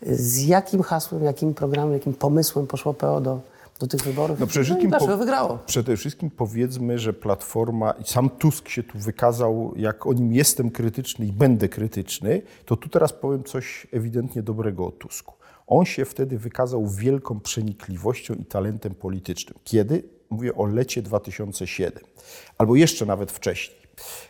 Z 0.03 0.45
jakim 0.47 0.83
hasłem, 0.83 1.25
jakim 1.25 1.55
programem, 1.55 1.93
jakim 1.93 2.15
pomysłem 2.15 2.67
poszło 2.67 2.95
PO 2.95 3.21
do, 3.21 3.41
do 3.81 3.87
tych 3.87 4.01
wyborów? 4.03 4.41
No 4.41 4.47
przede 4.47 4.63
i 4.63 4.65
wszystkim, 4.65 4.91
dlaczego 4.91 5.13
po- 5.13 5.19
wygrało? 5.19 5.59
przede 5.67 5.97
wszystkim 5.97 6.31
powiedzmy, 6.31 6.99
że 6.99 7.13
Platforma, 7.13 7.91
i 7.91 8.05
sam 8.05 8.31
Tusk 8.31 8.69
się 8.69 8.83
tu 8.83 8.99
wykazał, 8.99 9.73
jak 9.77 10.07
o 10.07 10.13
nim 10.13 10.33
jestem 10.33 10.71
krytyczny 10.71 11.27
i 11.27 11.33
będę 11.33 11.69
krytyczny, 11.69 12.43
to 12.65 12.77
tu 12.77 12.89
teraz 12.89 13.13
powiem 13.13 13.45
coś 13.45 13.87
ewidentnie 13.93 14.43
dobrego 14.43 14.87
o 14.87 14.91
Tusku. 14.91 15.35
On 15.67 15.85
się 15.85 16.05
wtedy 16.05 16.39
wykazał 16.39 16.87
wielką 16.87 17.41
przenikliwością 17.41 18.35
i 18.35 18.45
talentem 18.45 18.95
politycznym. 18.95 19.59
Kiedy? 19.65 20.03
Mówię 20.31 20.55
o 20.55 20.67
lecie 20.67 21.03
2007, 21.03 22.05
albo 22.59 22.77
jeszcze 22.77 23.07
nawet 23.07 23.33
wcześniej. 23.33 23.79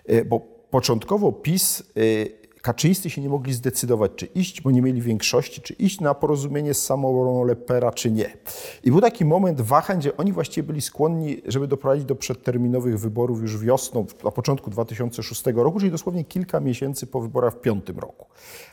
E, 0.07 0.25
Bo 0.25 0.40
początkowo 0.70 1.33
PiS 1.33 1.83
e, 1.96 2.46
Kaczyńscy 2.66 3.11
się 3.11 3.20
nie 3.20 3.29
mogli 3.29 3.55
zdecydować, 3.55 4.12
czy 4.16 4.27
iść, 4.27 4.61
bo 4.61 4.70
nie 4.70 4.83
mieli 4.83 5.03
większości, 5.03 5.61
czy 5.61 5.75
iść 5.75 6.01
na 6.01 6.14
porozumienie 6.14 6.75
z 6.75 6.85
samobroną 6.85 7.44
Lepera, 7.44 7.92
czy 7.92 8.11
nie. 8.11 8.37
I 8.85 8.90
był 8.90 9.01
taki 9.01 9.25
moment 9.25 9.61
wahań, 9.61 9.99
gdzie 9.99 10.16
oni 10.16 10.33
właściwie 10.33 10.66
byli 10.66 10.81
skłonni, 10.81 11.42
żeby 11.46 11.68
doprowadzić 11.68 12.05
do 12.05 12.14
przedterminowych 12.14 13.01
wyborów 13.01 13.42
już 13.42 13.59
wiosną, 13.59 14.07
na 14.25 14.31
początku 14.31 14.70
2006 14.70 15.42
roku, 15.46 15.81
czyli 15.81 15.90
dosłownie 15.90 16.25
kilka 16.25 16.61
miesięcy 16.61 17.07
po 17.07 17.20
wyborach 17.20 17.55
w 17.55 17.61
piątym 17.61 17.99
roku. 17.99 18.27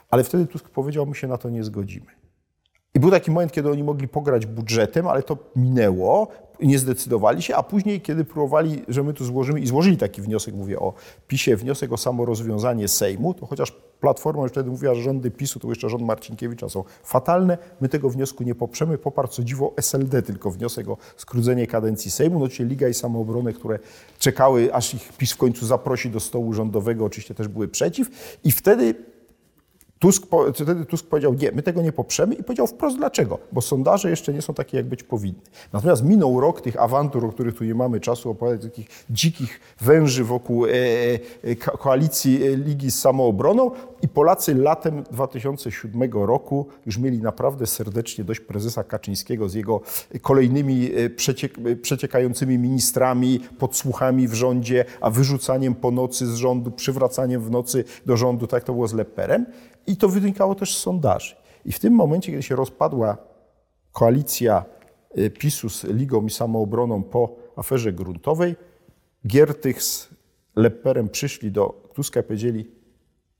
Ale 0.09 0.23
wtedy 0.23 0.45
Tusk 0.47 0.69
powiedział, 0.69 1.05
my 1.05 1.15
się 1.15 1.27
na 1.27 1.37
to 1.37 1.49
nie 1.49 1.63
zgodzimy. 1.63 2.22
I 2.95 2.99
był 2.99 3.11
taki 3.11 3.31
moment, 3.31 3.51
kiedy 3.51 3.71
oni 3.71 3.83
mogli 3.83 4.07
pograć 4.07 4.45
budżetem, 4.45 5.07
ale 5.07 5.23
to 5.23 5.37
minęło, 5.55 6.27
nie 6.61 6.79
zdecydowali 6.79 7.41
się, 7.41 7.55
a 7.55 7.63
później, 7.63 8.01
kiedy 8.01 8.25
próbowali, 8.25 8.83
że 8.87 9.03
my 9.03 9.13
tu 9.13 9.25
złożymy 9.25 9.59
i 9.59 9.67
złożyli 9.67 9.97
taki 9.97 10.21
wniosek, 10.21 10.55
mówię 10.55 10.79
o 10.79 10.93
PiSie, 11.27 11.55
wniosek 11.55 11.91
o 11.91 11.97
samorozwiązanie 11.97 12.87
Sejmu, 12.87 13.33
to 13.33 13.45
chociaż 13.45 13.73
Platforma 13.99 14.43
już 14.43 14.51
wtedy 14.51 14.69
mówiła, 14.69 14.95
że 14.95 15.01
rządy 15.01 15.31
PiSu, 15.31 15.59
to 15.59 15.69
jeszcze 15.69 15.89
rząd 15.89 16.03
Marcinkiewicza 16.03 16.69
są 16.69 16.83
fatalne, 17.03 17.57
my 17.81 17.89
tego 17.89 18.09
wniosku 18.09 18.43
nie 18.43 18.55
poprzemy. 18.55 18.97
Poparł 18.97 19.27
co 19.27 19.43
dziwo 19.43 19.73
SLD 19.77 20.21
tylko 20.21 20.51
wniosek 20.51 20.89
o 20.89 20.97
skrócenie 21.17 21.67
kadencji 21.67 22.11
Sejmu, 22.11 22.39
no 22.39 22.47
czyli 22.47 22.69
Liga 22.69 22.87
i 22.87 22.93
Samoobronę, 22.93 23.53
które 23.53 23.79
czekały, 24.19 24.73
aż 24.73 24.93
ich 24.93 25.13
PiS 25.17 25.31
w 25.33 25.37
końcu 25.37 25.65
zaprosi 25.65 26.09
do 26.09 26.19
stołu 26.19 26.53
rządowego, 26.53 27.05
oczywiście 27.05 27.35
też 27.35 27.47
były 27.47 27.67
przeciw 27.67 28.09
i 28.43 28.51
wtedy 28.51 28.95
Tusk, 30.03 30.23
wtedy 30.53 30.85
Tusk 30.85 31.07
powiedział, 31.07 31.33
nie, 31.33 31.51
my 31.51 31.63
tego 31.63 31.81
nie 31.81 31.91
poprzemy 31.91 32.35
i 32.35 32.43
powiedział 32.43 32.67
wprost 32.67 32.97
dlaczego, 32.97 33.39
bo 33.51 33.61
sondaże 33.61 34.09
jeszcze 34.09 34.33
nie 34.33 34.41
są 34.41 34.53
takie, 34.53 34.77
jak 34.77 34.85
być 34.85 35.03
powinny. 35.03 35.41
Natomiast 35.73 36.03
minął 36.03 36.39
rok 36.39 36.61
tych 36.61 36.81
awantur, 36.81 37.25
o 37.25 37.29
których 37.29 37.55
tu 37.55 37.63
nie 37.63 37.75
mamy 37.75 37.99
czasu 37.99 38.29
opowiadać, 38.29 38.63
takich 38.63 38.87
dzikich 39.09 39.59
węży 39.81 40.23
wokół 40.23 40.65
e, 40.65 40.69
e, 41.43 41.55
ko- 41.55 41.77
koalicji 41.77 42.43
e, 42.43 42.55
Ligi 42.55 42.91
z 42.91 42.99
Samoobroną 42.99 43.71
i 44.01 44.07
Polacy 44.07 44.55
latem 44.55 45.03
2007 45.11 46.13
roku 46.13 46.67
już 46.85 46.97
mieli 46.97 47.21
naprawdę 47.21 47.67
serdecznie 47.67 48.23
dość 48.23 48.39
prezesa 48.39 48.83
Kaczyńskiego 48.83 49.49
z 49.49 49.53
jego 49.53 49.81
kolejnymi 50.21 50.91
e, 50.95 51.09
przeciek, 51.09 51.57
e, 51.65 51.75
przeciekającymi 51.75 52.57
ministrami, 52.57 53.39
podsłuchami 53.59 54.27
w 54.27 54.33
rządzie, 54.33 54.85
a 55.01 55.09
wyrzucaniem 55.09 55.75
po 55.75 55.91
nocy 55.91 56.27
z 56.27 56.35
rządu, 56.35 56.71
przywracaniem 56.71 57.41
w 57.41 57.51
nocy 57.51 57.83
do 58.05 58.17
rządu, 58.17 58.47
tak 58.47 58.63
to 58.63 58.73
było 58.73 58.87
z 58.87 58.93
Leperem. 58.93 59.45
I 59.87 59.97
to 59.97 60.09
wynikało 60.09 60.55
też 60.55 60.77
z 60.77 60.79
sondaży. 60.79 61.35
I 61.65 61.71
w 61.71 61.79
tym 61.79 61.93
momencie, 61.93 62.31
kiedy 62.31 62.43
się 62.43 62.55
rozpadła 62.55 63.17
koalicja 63.91 64.65
y, 65.17 65.29
PiSu 65.29 65.69
z 65.69 65.83
Ligą 65.83 66.25
i 66.25 66.29
Samoobroną 66.29 67.03
po 67.03 67.35
aferze 67.55 67.93
gruntowej, 67.93 68.55
Giertych 69.27 69.83
z 69.83 70.09
Leperem 70.55 71.09
przyszli 71.09 71.51
do 71.51 71.89
Tuska 71.93 72.19
i 72.19 72.23
powiedzieli 72.23 72.71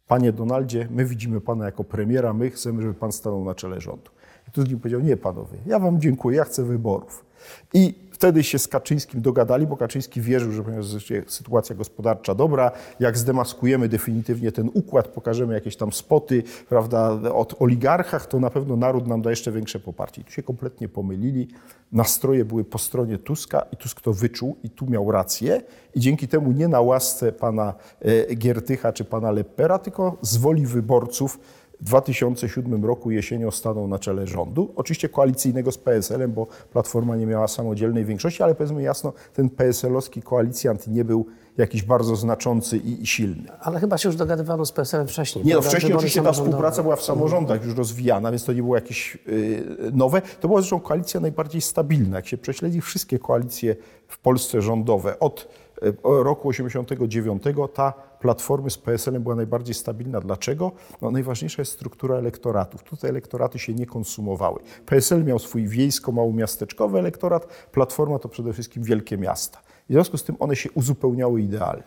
Panie 0.07 0.31
Donaldzie, 0.31 0.87
my 0.91 1.05
widzimy 1.05 1.41
Pana 1.41 1.65
jako 1.65 1.83
premiera, 1.83 2.33
my 2.33 2.49
chcemy, 2.49 2.81
żeby 2.81 2.93
Pan 2.93 3.11
stanął 3.11 3.45
na 3.45 3.55
czele 3.55 3.81
rządu. 3.81 4.11
I 4.47 4.51
Tusk 4.51 4.69
im 4.69 4.79
powiedział, 4.79 5.01
nie 5.01 5.17
Panowie, 5.17 5.57
ja 5.65 5.79
Wam 5.79 6.01
dziękuję, 6.01 6.37
ja 6.37 6.43
chcę 6.43 6.63
wyborów. 6.63 7.25
I 7.73 7.93
wtedy 8.13 8.43
się 8.43 8.59
z 8.59 8.67
Kaczyńskim 8.67 9.21
dogadali, 9.21 9.67
bo 9.67 9.77
Kaczyński 9.77 10.21
wierzył, 10.21 10.51
że 10.51 10.63
ponieważ 10.63 10.85
sytuacja 11.27 11.75
gospodarcza 11.75 12.35
dobra, 12.35 12.71
jak 12.99 13.17
zdemaskujemy 13.17 13.89
definitywnie 13.89 14.51
ten 14.51 14.69
układ, 14.73 15.07
pokażemy 15.07 15.53
jakieś 15.53 15.75
tam 15.75 15.93
spoty 15.93 16.43
prawda, 16.69 17.11
od 17.33 17.61
oligarchach, 17.61 18.25
to 18.25 18.39
na 18.39 18.49
pewno 18.49 18.75
naród 18.75 19.07
nam 19.07 19.21
da 19.21 19.29
jeszcze 19.29 19.51
większe 19.51 19.79
poparcie. 19.79 20.21
I 20.21 20.25
tu 20.25 20.31
się 20.31 20.43
kompletnie 20.43 20.89
pomylili. 20.89 21.47
Nastroje 21.91 22.45
były 22.45 22.63
po 22.63 22.77
stronie 22.77 23.17
Tuska 23.17 23.65
i 23.71 23.77
Tusk 23.77 24.01
to 24.01 24.13
wyczuł 24.13 24.55
i 24.63 24.69
tu 24.69 24.85
miał 24.85 25.11
rację. 25.11 25.61
I 25.95 25.99
dzięki 25.99 26.27
temu 26.27 26.51
nie 26.51 26.67
na 26.67 26.81
łasce 26.81 27.31
pana 27.31 27.73
e, 28.01 28.35
Giertycha 28.35 28.93
czy 28.93 29.05
pana 29.05 29.31
Leppera, 29.31 29.79
tylko 29.79 30.17
z 30.21 30.37
woli 30.37 30.65
wyborców 30.65 31.39
w 31.83 31.85
2007 31.85 32.85
roku 32.85 33.11
jesienią 33.11 33.51
stanął 33.51 33.87
na 33.87 33.99
czele 33.99 34.27
rządu. 34.27 34.73
Oczywiście 34.75 35.09
koalicyjnego 35.09 35.71
z 35.71 35.77
PSL-em, 35.77 36.33
bo 36.33 36.47
Platforma 36.71 37.15
nie 37.15 37.25
miała 37.25 37.47
samodzielnej 37.47 38.05
większości, 38.05 38.43
ale 38.43 38.55
powiedzmy 38.55 38.81
jasno, 38.83 39.13
ten 39.33 39.49
PSL-owski 39.49 40.21
koalicjant 40.21 40.87
nie 40.87 41.05
był 41.05 41.25
jakiś 41.57 41.83
bardzo 41.83 42.15
znaczący 42.15 42.77
i, 42.77 43.03
i 43.03 43.07
silny. 43.07 43.49
Ale 43.59 43.79
chyba 43.79 43.97
się 43.97 44.09
już 44.09 44.15
dogadywano 44.15 44.65
z 44.65 44.71
PSL-em 44.71 45.07
wcześniej. 45.07 45.45
Nie, 45.45 45.53
no 45.53 45.61
wcześniej 45.61 45.93
oczywiście 45.93 46.21
ta 46.21 46.31
współpraca 46.31 46.83
była 46.83 46.95
w 46.95 47.03
samorządach 47.03 47.65
już 47.65 47.75
rozwijana, 47.75 48.31
więc 48.31 48.45
to 48.45 48.53
nie 48.53 48.61
było 48.61 48.75
jakieś 48.75 49.17
y, 49.27 49.91
nowe. 49.93 50.21
To 50.39 50.47
była 50.47 50.61
zresztą 50.61 50.79
koalicja 50.79 51.19
najbardziej 51.19 51.61
stabilna. 51.61 52.17
Jak 52.17 52.27
się 52.27 52.37
prześledzi 52.37 52.81
wszystkie 52.81 53.19
koalicje 53.19 53.75
w 54.07 54.19
Polsce 54.19 54.61
rządowe 54.61 55.19
od 55.19 55.47
roku 56.03 56.49
89, 56.49 57.43
ta 57.73 57.93
Platformy 58.19 58.69
z 58.69 58.77
PSL-em 58.77 59.23
była 59.23 59.35
najbardziej 59.35 59.75
stabilna. 59.75 60.21
Dlaczego? 60.21 60.71
No, 61.01 61.11
najważniejsza 61.11 61.61
jest 61.61 61.71
struktura 61.71 62.15
elektoratów. 62.15 62.83
Tutaj 62.83 63.09
elektoraty 63.09 63.59
się 63.59 63.73
nie 63.73 63.85
konsumowały. 63.85 64.59
PSL 64.85 65.23
miał 65.23 65.39
swój 65.39 65.67
wiejsko-małomiasteczkowy 65.67 66.99
elektorat, 66.99 67.47
Platforma 67.71 68.19
to 68.19 68.29
przede 68.29 68.53
wszystkim 68.53 68.83
wielkie 68.83 69.17
miasta. 69.17 69.61
I 69.89 69.93
w 69.93 69.95
związku 69.95 70.17
z 70.17 70.23
tym 70.23 70.35
one 70.39 70.55
się 70.55 70.71
uzupełniały 70.71 71.41
idealnie. 71.41 71.83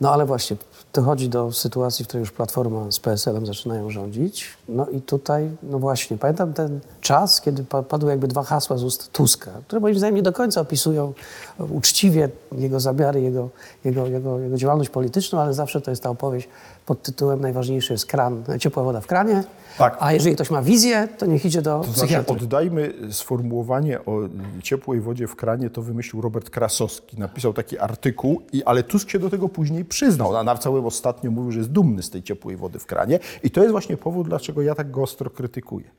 No 0.00 0.12
ale 0.12 0.26
właśnie, 0.26 0.56
dochodzi 0.92 1.28
do 1.28 1.52
sytuacji, 1.52 2.04
w 2.04 2.08
której 2.08 2.20
już 2.20 2.32
Platforma 2.32 2.90
z 2.90 3.00
PSL-em 3.00 3.46
zaczynają 3.46 3.90
rządzić. 3.90 4.46
No 4.68 4.86
i 4.86 5.00
tutaj, 5.00 5.50
no 5.62 5.78
właśnie, 5.78 6.18
pamiętam 6.18 6.52
ten 6.52 6.80
czas, 7.00 7.40
kiedy 7.40 7.64
pa- 7.64 7.82
padły 7.82 8.10
jakby 8.10 8.28
dwa 8.28 8.42
hasła 8.42 8.76
z 8.76 8.82
ust 8.82 9.12
Tuska, 9.12 9.50
które 9.66 9.80
moim 9.80 9.98
zdaniem 9.98 10.14
nie 10.14 10.22
do 10.22 10.32
końca 10.32 10.60
opisują 10.60 11.12
uczciwie 11.58 12.28
jego 12.52 12.80
zamiary, 12.80 13.20
jego, 13.20 13.48
jego, 13.84 14.06
jego, 14.06 14.38
jego 14.38 14.56
działalność 14.56 14.90
polityczną, 14.90 15.40
ale 15.40 15.54
zawsze 15.54 15.80
to 15.80 15.90
jest 15.90 16.02
ta 16.02 16.10
opowieść 16.10 16.48
pod 16.86 17.02
tytułem 17.02 17.40
najważniejszy 17.40 17.92
jest 17.92 18.06
kran, 18.06 18.44
ciepła 18.60 18.82
woda 18.82 19.00
w 19.00 19.06
kranie, 19.06 19.44
Tak. 19.78 19.96
a 20.00 20.12
jeżeli 20.12 20.34
ktoś 20.34 20.50
ma 20.50 20.62
wizję, 20.62 21.08
to 21.18 21.26
niech 21.26 21.44
idzie 21.44 21.62
do 21.62 21.78
To 21.78 21.84
znaczy, 21.84 21.98
psychiatry. 21.98 22.34
oddajmy 22.34 22.94
sformułowanie 23.10 24.04
o 24.04 24.18
ciepłej 24.62 25.00
wodzie 25.00 25.26
w 25.26 25.36
kranie, 25.36 25.70
to 25.70 25.82
wymyślił 25.82 26.22
Robert 26.22 26.50
Krasowski. 26.50 27.18
Napisał 27.18 27.52
taki 27.52 27.78
artykuł, 27.78 28.42
i, 28.52 28.64
ale 28.64 28.82
Tusk 28.82 29.10
się 29.10 29.18
do 29.18 29.30
tego 29.30 29.48
później 29.48 29.84
przyznał. 29.84 30.36
A 30.36 30.44
na 30.44 30.56
całym 30.56 30.86
ostatnio 30.86 31.30
mówił, 31.30 31.52
że 31.52 31.58
jest 31.58 31.70
dumny 31.70 32.02
z 32.02 32.10
tej 32.10 32.22
ciepłej 32.22 32.56
wody 32.56 32.78
w 32.78 32.86
kranie. 32.86 33.18
I 33.42 33.50
to 33.50 33.60
jest 33.60 33.72
właśnie 33.72 33.96
powód, 33.96 34.28
dlaczego 34.28 34.62
ja 34.62 34.74
tak 34.74 34.90
go 34.90 35.02
ostro 35.02 35.30
krytykuję. 35.30 35.90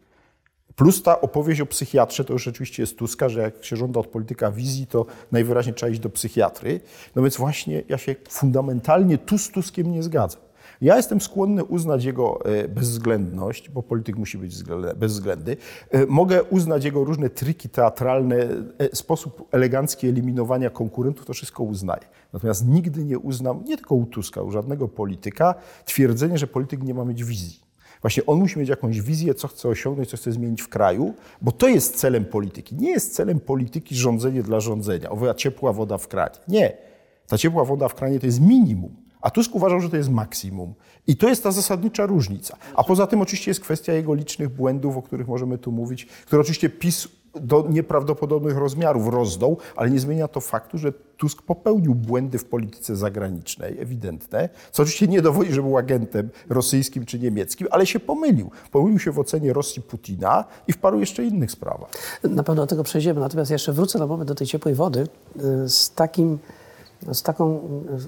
Plus 0.76 1.04
ta 1.04 1.22
opowieść 1.22 1.62
o 1.62 1.66
psychiatrze, 1.66 2.26
to 2.26 2.34
już 2.34 2.44
rzeczywiście 2.44 2.84
jest 2.84 2.98
Tuska, 2.98 3.30
że 3.30 3.42
jak 3.42 3.66
się 3.66 3.76
żąda 3.76 4.00
od 4.00 4.08
polityka 4.08 4.52
wizji, 4.52 4.88
to 4.88 5.06
najwyraźniej 5.32 5.76
trzeba 5.76 5.90
iść 5.90 6.00
do 6.00 6.10
psychiatry. 6.10 6.80
No 7.16 7.22
więc 7.22 7.38
właśnie 7.38 7.84
ja 7.90 7.98
się 7.98 8.16
fundamentalnie 8.30 9.18
tu 9.18 9.38
z 9.38 9.50
Tuskiem 9.50 9.92
nie 9.92 10.04
zgadzam. 10.04 10.45
Ja 10.82 10.98
jestem 10.98 11.22
skłonny 11.22 11.64
uznać 11.64 12.04
jego 12.04 12.46
e, 12.46 12.68
bezwzględność, 12.68 13.70
bo 13.70 13.84
polityk 13.84 14.18
musi 14.18 14.38
być 14.38 14.54
wzglę- 14.56 14.96
bezwzględny. 14.96 15.58
E, 15.92 16.06
Mogę 16.06 16.44
uznać 16.44 16.86
jego 16.86 17.04
różne 17.04 17.30
triki 17.30 17.70
teatralne, 17.70 18.36
e, 18.78 18.96
sposób 18.96 19.48
elegancki 19.52 20.08
eliminowania 20.08 20.70
konkurentów, 20.70 21.26
to 21.26 21.34
wszystko 21.34 21.64
uznaję. 21.64 22.02
Natomiast 22.34 22.68
nigdy 22.68 23.06
nie 23.06 23.20
uznam, 23.20 23.64
nie 23.66 23.78
tylko 23.78 23.96
u 23.96 24.06
Tuska, 24.06 24.42
u 24.42 24.52
żadnego 24.52 24.88
polityka, 24.88 25.56
twierdzenie, 25.86 26.38
że 26.38 26.48
polityk 26.48 26.84
nie 26.84 26.94
ma 26.94 27.06
mieć 27.06 27.24
wizji. 27.24 27.60
Właśnie 28.02 28.26
on 28.26 28.40
musi 28.40 28.60
mieć 28.60 28.70
jakąś 28.70 29.02
wizję, 29.02 29.34
co 29.34 29.48
chce 29.48 29.70
osiągnąć, 29.70 30.10
co 30.10 30.18
chce 30.18 30.32
zmienić 30.32 30.62
w 30.62 30.70
kraju, 30.70 31.14
bo 31.42 31.52
to 31.52 31.68
jest 31.68 31.96
celem 31.96 32.26
polityki. 32.26 32.76
Nie 32.76 32.90
jest 32.90 33.16
celem 33.16 33.40
polityki 33.40 33.96
rządzenie 33.96 34.44
dla 34.44 34.60
rządzenia, 34.60 35.10
owa 35.10 35.34
ciepła 35.34 35.74
woda 35.74 35.98
w 35.98 36.08
kranie. 36.08 36.36
Nie. 36.48 36.78
Ta 37.28 37.38
ciepła 37.38 37.66
woda 37.66 37.88
w 37.88 37.96
kranie 37.96 38.20
to 38.20 38.26
jest 38.26 38.42
minimum, 38.42 38.96
a 39.26 39.30
Tusk 39.30 39.56
uważał, 39.56 39.82
że 39.82 39.90
to 39.90 39.98
jest 39.98 40.10
maksimum. 40.10 40.74
I 41.08 41.18
to 41.18 41.30
jest 41.30 41.44
ta 41.44 41.52
zasadnicza 41.52 42.06
różnica. 42.06 42.58
A 42.76 42.84
poza 42.84 43.08
tym 43.08 43.22
oczywiście 43.22 43.52
jest 43.52 43.62
kwestia 43.62 43.94
jego 43.94 44.14
licznych 44.14 44.50
błędów, 44.50 44.98
o 44.98 45.02
których 45.02 45.28
możemy 45.28 45.58
tu 45.58 45.72
mówić, 45.72 46.06
które 46.06 46.42
oczywiście 46.42 46.70
PiS 46.70 47.08
do 47.42 47.66
nieprawdopodobnych 47.70 48.58
rozmiarów 48.58 49.08
rozdął, 49.08 49.58
ale 49.76 49.90
nie 49.90 50.00
zmienia 50.00 50.28
to 50.28 50.42
faktu, 50.42 50.78
że 50.78 50.92
Tusk 51.18 51.42
popełnił 51.42 51.96
błędy 51.96 52.38
w 52.38 52.46
polityce 52.46 52.96
zagranicznej, 52.96 53.80
ewidentne, 53.80 54.50
co 54.72 54.84
oczywiście 54.84 55.08
nie 55.08 55.22
dowodzi, 55.22 55.54
że 55.54 55.62
był 55.62 55.78
agentem 55.78 56.30
rosyjskim 56.50 57.06
czy 57.06 57.20
niemieckim, 57.20 57.68
ale 57.72 57.86
się 57.86 58.00
pomylił. 58.00 58.52
Pomylił 58.72 59.00
się 59.00 59.12
w 59.12 59.20
ocenie 59.20 59.54
Rosji 59.54 59.82
Putina 59.82 60.46
i 60.68 60.74
w 60.74 60.78
paru 60.78 61.00
jeszcze 61.00 61.24
innych 61.24 61.52
sprawach. 61.52 61.90
Na 62.24 62.44
pewno 62.44 62.64
do 62.64 62.68
tego 62.68 62.84
przejdziemy, 62.84 63.20
natomiast 63.20 63.52
jeszcze 63.52 63.74
wrócę 63.74 64.00
na 64.00 64.08
moment 64.08 64.28
do 64.28 64.36
tej 64.36 64.48
ciepłej 64.48 64.76
wody 64.76 65.08
y, 65.66 65.70
z, 65.70 65.94
takim, 65.94 66.40
z 67.14 67.24
taką 67.24 67.60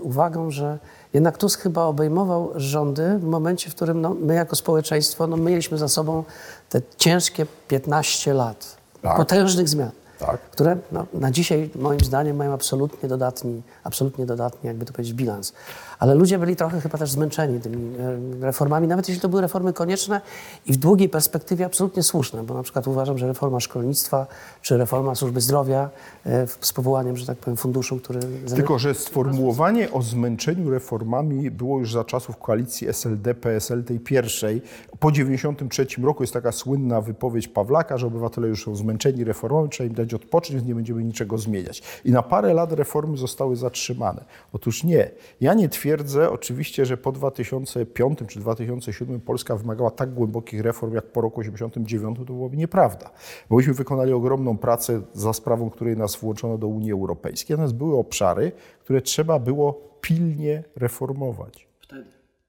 uwagą, 0.02 0.52
że 0.52 0.80
jednak 1.14 1.38
Tusk 1.38 1.62
chyba 1.62 1.84
obejmował 1.84 2.52
rządy 2.56 3.18
w 3.20 3.24
momencie, 3.24 3.70
w 3.70 3.76
którym 3.76 4.02
no, 4.02 4.14
my 4.14 4.34
jako 4.34 4.56
społeczeństwo 4.56 5.28
no, 5.28 5.38
mieliśmy 5.38 5.78
za 5.78 5.88
sobą 5.88 6.24
te 6.70 6.82
ciężkie 6.98 7.46
15 7.68 8.34
lat 8.34 8.78
Tak. 9.02 9.18
potężnych 9.18 9.70
zmian. 9.70 9.92
Tak. 10.20 10.42
Które 10.42 10.78
no, 10.92 11.06
na 11.14 11.32
dzisiaj 11.32 11.70
moim 11.76 12.00
zdaniem 12.00 12.38
mają 12.38 12.54
absolutnie 12.54 13.10
dodatni, 13.10 13.62
absolutnie 13.84 14.26
dodatni, 14.26 14.68
jakby 14.68 14.86
to 14.86 14.94
powiedzieć, 14.94 15.14
bilans. 15.14 15.54
Ale 16.00 16.16
ludzie 16.16 16.40
byli 16.40 16.56
trochę 16.56 16.82
chyba 16.82 16.98
też 16.98 17.12
zmęczeni 17.12 17.60
tymi 17.60 17.96
e, 17.98 18.18
reformami, 18.46 18.88
nawet 18.88 19.08
jeśli 19.08 19.22
to 19.22 19.30
były 19.30 19.42
reformy 19.42 19.74
konieczne 19.74 20.22
i 20.66 20.74
w 20.74 20.78
długiej 20.78 21.10
perspektywie 21.10 21.66
absolutnie 21.66 22.04
słuszne, 22.04 22.44
bo 22.44 22.54
na 22.54 22.64
przykład 22.64 22.88
uważam, 22.88 23.18
że 23.18 23.28
reforma 23.28 23.60
szkolnictwa 23.60 24.28
czy 24.62 24.78
reforma 24.78 25.16
służby 25.16 25.42
zdrowia 25.42 25.90
e, 26.26 26.48
z 26.62 26.74
powołaniem, 26.74 27.18
że 27.18 27.26
tak 27.26 27.38
powiem, 27.38 27.58
funduszu, 27.58 27.98
który... 27.98 28.20
Tylko, 28.56 28.80
że 28.80 28.94
sformułowanie 28.94 29.92
o 29.92 30.02
zmęczeniu 30.02 30.70
reformami 30.70 31.52
było 31.52 31.80
już 31.80 31.94
za 31.94 32.04
czasów 32.04 32.38
koalicji 32.38 32.88
SLD-PSL, 32.88 33.84
tej 33.84 34.00
pierwszej. 34.00 34.62
Po 35.00 35.12
1993 35.12 36.02
roku 36.02 36.24
jest 36.24 36.34
taka 36.34 36.52
słynna 36.52 37.02
wypowiedź 37.02 37.48
Pawlaka, 37.48 37.98
że 37.98 38.08
obywatele 38.08 38.48
już 38.48 38.64
są 38.64 38.76
zmęczeni 38.76 39.24
reformami, 39.24 39.70
trzeba 39.70 39.88
im 39.88 39.94
dać 39.94 40.07
odpocząć, 40.14 40.56
więc 40.56 40.68
nie 40.68 40.76
będziemy 40.76 41.04
niczego 41.04 41.38
zmieniać. 41.38 41.84
I 42.06 42.12
na 42.12 42.24
parę 42.24 42.54
lat 42.54 42.74
reformy 42.74 43.18
zostały 43.18 43.56
zatrzymane. 43.56 44.26
Otóż 44.54 44.84
nie. 44.84 45.12
Ja 45.42 45.54
nie 45.54 45.70
twierdzę 45.70 46.30
oczywiście, 46.30 46.86
że 46.86 46.98
po 46.98 47.12
2005 47.12 48.20
czy 48.28 48.40
2007 48.40 49.22
Polska 49.22 49.56
wymagała 49.56 49.92
tak 49.92 50.14
głębokich 50.14 50.62
reform, 50.62 50.94
jak 50.94 51.06
po 51.06 51.22
roku 51.22 51.42
1989, 51.42 52.28
to 52.28 52.34
byłoby 52.34 52.58
nieprawda. 52.58 53.12
Bo 53.50 53.56
myśmy 53.56 53.74
wykonali 53.74 54.14
ogromną 54.14 54.58
pracę 54.58 55.02
za 55.14 55.34
sprawą, 55.34 55.70
której 55.70 55.98
nas 55.98 56.16
włączono 56.16 56.58
do 56.58 56.68
Unii 56.68 56.92
Europejskiej. 56.92 57.54
Natomiast 57.54 57.76
były 57.76 57.98
obszary, 57.98 58.52
które 58.80 59.02
trzeba 59.02 59.40
było 59.40 59.74
pilnie 60.02 60.64
reformować. 60.76 61.68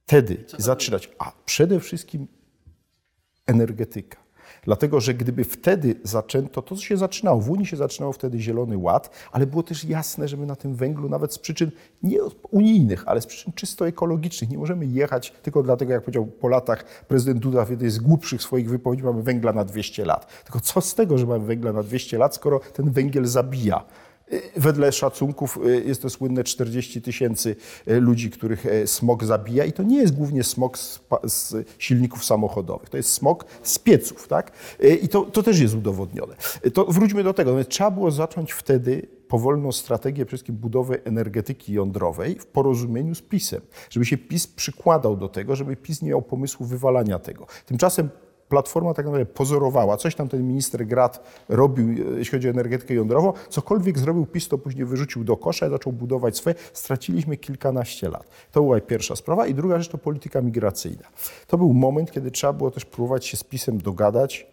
Wtedy 0.06 0.44
zaczynać. 0.58 1.10
A 1.18 1.32
przede 1.44 1.80
wszystkim 1.80 2.26
energetyka. 3.46 4.18
Dlatego, 4.64 5.00
że 5.00 5.14
gdyby 5.14 5.44
wtedy 5.44 5.94
zaczęto, 6.02 6.62
to 6.62 6.76
co 6.76 6.82
się 6.82 6.96
zaczynało, 6.96 7.40
w 7.40 7.50
Unii 7.50 7.66
się 7.66 7.76
zaczynało 7.76 8.12
wtedy 8.12 8.40
Zielony 8.40 8.78
Ład, 8.78 9.10
ale 9.32 9.46
było 9.46 9.62
też 9.62 9.84
jasne, 9.84 10.28
że 10.28 10.36
my 10.36 10.46
na 10.46 10.56
tym 10.56 10.74
węglu 10.74 11.08
nawet 11.08 11.34
z 11.34 11.38
przyczyn 11.38 11.70
nie 12.02 12.18
unijnych, 12.50 13.04
ale 13.06 13.20
z 13.20 13.26
przyczyn 13.26 13.52
czysto 13.52 13.88
ekologicznych 13.88 14.50
nie 14.50 14.58
możemy 14.58 14.86
jechać 14.86 15.32
tylko 15.42 15.62
dlatego, 15.62 15.92
jak 15.92 16.02
powiedział 16.02 16.26
po 16.26 16.48
latach 16.48 17.04
prezydent 17.08 17.38
Duda 17.40 17.64
w 17.64 17.70
jednej 17.70 17.90
z 17.90 17.98
głupszych 17.98 18.42
swoich 18.42 18.70
wypowiedzi, 18.70 19.04
mamy 19.04 19.22
węgla 19.22 19.52
na 19.52 19.64
200 19.64 20.04
lat. 20.04 20.44
Tylko 20.44 20.60
co 20.60 20.80
z 20.80 20.94
tego, 20.94 21.18
że 21.18 21.26
mamy 21.26 21.46
węgla 21.46 21.72
na 21.72 21.82
200 21.82 22.18
lat, 22.18 22.34
skoro 22.34 22.60
ten 22.72 22.90
węgiel 22.90 23.26
zabija? 23.26 23.84
Y, 24.32 24.42
Wedle 24.56 24.92
szacunków 24.92 25.58
y, 25.66 25.82
jest 25.86 26.02
to 26.02 26.10
słynne 26.10 26.44
40 26.44 27.02
tysięcy 27.02 27.56
y, 27.88 28.00
ludzi, 28.00 28.30
których 28.30 28.66
y, 28.66 28.86
smog 28.86 29.24
zabija 29.24 29.64
i 29.64 29.72
to 29.72 29.82
nie 29.82 29.98
jest 29.98 30.14
głównie 30.14 30.44
smog 30.44 30.78
z, 30.78 31.00
z 31.24 31.54
silników 31.78 32.24
samochodowych, 32.24 32.88
to 32.88 32.96
jest 32.96 33.12
smog 33.12 33.44
z 33.62 33.78
pieców, 33.78 34.28
tak? 34.28 34.52
I 35.02 35.08
to, 35.08 35.22
to 35.22 35.42
też 35.42 35.60
jest 35.60 35.74
udowodnione. 35.74 36.34
To 36.74 36.84
wróćmy 36.84 37.24
do 37.24 37.34
tego. 37.34 37.64
Trzeba 37.64 37.90
było 37.90 38.10
zacząć 38.10 38.52
wtedy 38.52 39.06
powolną 39.28 39.72
strategię, 39.72 40.26
wszystkim 40.26 40.56
budowy 40.56 41.04
energetyki 41.04 41.72
jądrowej 41.72 42.38
w 42.38 42.46
porozumieniu 42.46 43.14
z 43.14 43.22
PiSem, 43.22 43.60
żeby 43.90 44.06
się 44.06 44.18
PiS 44.18 44.46
przykładał 44.46 45.16
do 45.16 45.28
tego, 45.28 45.56
żeby 45.56 45.76
PiS 45.76 46.02
nie 46.02 46.08
miał 46.08 46.22
pomysłu 46.22 46.66
wywalania 46.66 47.18
tego. 47.18 47.46
Tymczasem 47.66 48.08
Platforma 48.48 48.94
tak 48.94 49.06
naprawdę 49.06 49.26
pozorowała, 49.26 49.96
coś 49.96 50.14
tam 50.14 50.28
ten 50.28 50.48
minister 50.48 50.86
Grat 50.86 51.44
robił, 51.48 51.88
e, 51.88 52.18
jeśli 52.18 52.30
chodzi 52.30 52.48
o 52.48 52.50
energetykę 52.50 52.94
jądrową. 52.94 53.32
Cokolwiek 53.48 53.98
zrobił 53.98 54.26
PiS, 54.26 54.48
to 54.48 54.58
później 54.58 54.84
wyrzucił 54.84 55.24
do 55.24 55.36
kosza 55.36 55.66
i 55.66 55.70
zaczął 55.70 55.92
budować 55.92 56.36
swoje. 56.36 56.56
Straciliśmy 56.72 57.36
kilkanaście 57.36 58.08
lat. 58.08 58.28
To 58.52 58.62
była 58.62 58.80
pierwsza 58.80 59.16
sprawa. 59.16 59.46
I 59.46 59.54
druga 59.54 59.78
rzecz 59.78 59.88
to 59.88 59.98
polityka 59.98 60.42
migracyjna. 60.42 61.08
To 61.46 61.58
był 61.58 61.74
moment, 61.74 62.10
kiedy 62.10 62.30
trzeba 62.30 62.52
było 62.52 62.70
też 62.70 62.84
próbować 62.84 63.26
się 63.26 63.36
z 63.36 63.44
PiSem 63.44 63.78
dogadać 63.78 64.46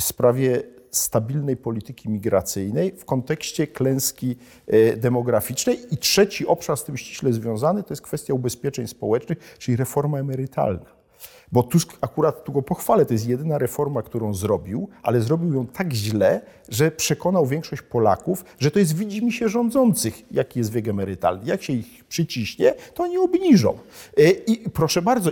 sprawie 0.00 0.62
stabilnej 0.90 1.56
polityki 1.56 2.08
migracyjnej 2.08 2.92
w 2.92 3.04
kontekście 3.04 3.66
klęski 3.66 4.36
e, 4.66 4.96
demograficznej. 4.96 5.78
I 5.94 5.96
trzeci 5.96 6.46
obszar 6.46 6.76
z 6.76 6.84
tym 6.84 6.96
ściśle 6.96 7.32
związany 7.32 7.82
to 7.82 7.88
jest 7.90 8.02
kwestia 8.02 8.34
ubezpieczeń 8.34 8.86
społecznych, 8.86 9.56
czyli 9.58 9.76
reforma 9.76 10.18
emerytalna. 10.18 11.03
Bo 11.52 11.62
Tusk 11.62 11.92
akurat 12.00 12.44
tu 12.44 12.52
go 12.52 12.62
pochwalę, 12.62 13.06
to 13.06 13.12
jest 13.12 13.28
jedyna 13.28 13.58
reforma, 13.58 14.02
którą 14.02 14.34
zrobił, 14.34 14.88
ale 15.02 15.20
zrobił 15.20 15.54
ją 15.54 15.66
tak 15.66 15.92
źle, 15.92 16.40
że 16.68 16.90
przekonał 16.90 17.46
większość 17.46 17.82
Polaków, 17.82 18.44
że 18.58 18.70
to 18.70 18.78
jest 18.78 18.96
widzi 18.96 19.24
mi 19.24 19.32
się 19.32 19.48
rządzących, 19.48 20.32
jaki 20.32 20.58
jest 20.58 20.72
wiek 20.72 20.88
emerytalny. 20.88 21.42
Jak 21.44 21.62
się 21.62 21.72
ich 21.72 22.04
przyciśnie, 22.04 22.74
to 22.94 23.02
oni 23.02 23.18
obniżą. 23.18 23.78
E, 24.16 24.30
I 24.30 24.70
proszę 24.70 25.02
bardzo, 25.02 25.30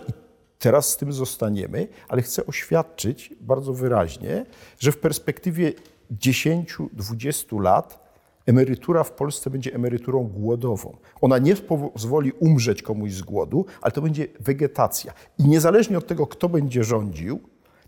teraz 0.59 0.89
z 0.89 0.97
tym 0.97 1.13
zostaniemy, 1.13 1.89
ale 2.09 2.23
chcę 2.23 2.47
oświadczyć 2.47 3.35
bardzo 3.41 3.73
wyraźnie, 3.73 4.47
że 4.79 4.93
w 4.93 4.99
perspektywie 4.99 5.73
10-20 6.13 7.61
lat 7.61 8.02
emerytura 8.47 9.05
w 9.05 9.13
Polsce 9.13 9.51
będzie 9.51 9.75
emeryturą 9.75 10.25
głodową. 10.25 10.97
Ona 11.21 11.39
nie 11.39 11.57
pozwoli 11.57 12.33
umrzeć 12.33 12.83
komuś 12.83 13.13
z 13.13 13.23
głodu, 13.23 13.67
ale 13.83 13.93
to 13.93 14.03
będzie 14.03 14.27
wegetacja. 14.41 15.13
I 15.39 15.49
niezależnie 15.49 15.99
od 15.99 16.07
tego, 16.07 16.27
kto 16.27 16.49
będzie 16.49 16.85
rządził, 16.85 17.41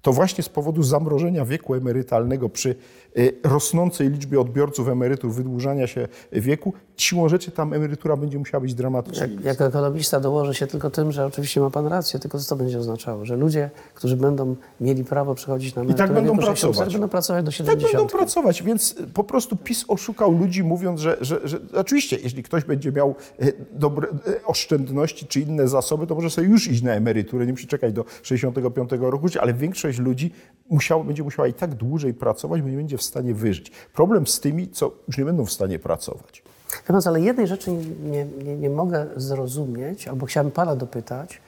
to 0.05 0.13
właśnie 0.13 0.45
z 0.45 0.49
powodu 0.49 0.83
zamrożenia 0.83 1.45
wieku 1.45 1.75
emerytalnego 1.75 2.49
przy 2.49 2.75
y, 3.19 3.39
rosnącej 3.45 4.11
liczbie 4.11 4.41
odbiorców 4.41 4.89
emerytur, 4.89 5.33
wydłużania 5.33 5.87
się 5.87 6.09
wieku, 6.33 6.73
siłą 6.97 7.29
rzeczy 7.29 7.51
tam 7.51 7.73
emerytura 7.73 8.17
będzie 8.17 8.39
musiała 8.39 8.61
być 8.61 8.75
dramatyczna. 8.75 9.27
Jak, 9.27 9.45
jako 9.45 9.65
ekonomista 9.65 10.21
dołożę 10.21 10.55
się 10.55 10.67
tylko 10.67 10.91
tym, 10.91 11.13
że 11.13 11.27
oczywiście 11.27 11.61
ma 11.61 11.71
Pan 11.71 11.87
rację, 11.87 12.21
tylko 12.21 12.39
co 12.39 12.49
to 12.49 12.57
będzie 12.57 12.79
oznaczało? 12.79 13.25
Że 13.25 13.37
ludzie, 13.37 13.71
którzy 13.95 14.17
będą 14.17 14.57
mieli 14.81 15.05
prawo 15.05 15.35
przechodzić 15.35 15.75
na 15.75 15.83
emeryturę, 15.83 16.09
tak 16.09 16.15
będą 16.15 16.33
wieku 16.33 16.47
60 16.47 16.75
pracować. 16.75 16.93
będą 16.93 17.09
pracować 17.09 17.45
do 17.45 17.51
Tak 17.51 17.57
70. 17.57 17.93
będą 17.93 18.19
pracować, 18.19 18.63
więc 18.63 18.95
po 19.15 19.25
prostu 19.25 19.57
PiS 19.57 19.85
oszukał 19.89 20.39
ludzi, 20.39 20.65
mówiąc, 20.65 21.01
że, 21.01 21.17
że, 21.21 21.41
że 21.45 21.59
oczywiście, 21.75 22.19
jeśli 22.23 22.43
ktoś 22.43 22.65
będzie 22.65 22.93
miał 22.93 23.15
e, 23.39 23.53
dobre 23.73 24.09
e, 24.09 24.45
oszczędności 24.45 25.27
czy 25.27 25.41
inne 25.41 25.69
zasoby, 25.69 26.07
to 26.07 26.15
może 26.15 26.31
sobie 26.31 26.49
już 26.49 26.69
iść 26.69 26.83
na 26.83 26.93
emeryturę, 26.93 27.47
nie 27.47 27.53
musi 27.53 27.67
czekać 27.67 27.93
do 27.93 28.05
65 28.23 28.91
roku 28.93 29.29
życia, 29.29 29.41
ale 29.41 29.55
większość 29.55 29.99
ludzi 29.99 30.33
musiał, 30.71 31.05
będzie 31.05 31.23
musiała 31.23 31.49
i 31.49 31.55
tak 31.55 31.75
dłużej 31.75 32.15
pracować, 32.15 32.63
bo 32.63 32.69
nie 32.69 32.77
będzie 32.77 32.99
w 32.99 33.03
stanie 33.03 33.35
wyżyć. 33.35 33.71
Problem 33.95 34.27
z 34.27 34.41
tymi, 34.41 34.69
co 34.69 34.93
już 35.09 35.19
nie 35.19 35.25
będą 35.25 35.45
w 35.45 35.53
stanie 35.53 35.79
pracować. 35.79 36.43
Natomiast, 36.83 37.07
ale 37.07 37.21
jednej 37.21 37.47
rzeczy 37.47 37.73
nie, 38.03 38.25
nie, 38.25 38.57
nie 38.57 38.71
mogę 38.71 39.07
zrozumieć, 39.17 40.09
albo 40.09 40.27
chciałem 40.27 40.51
Pana 40.51 40.77
dopytać, 40.77 41.41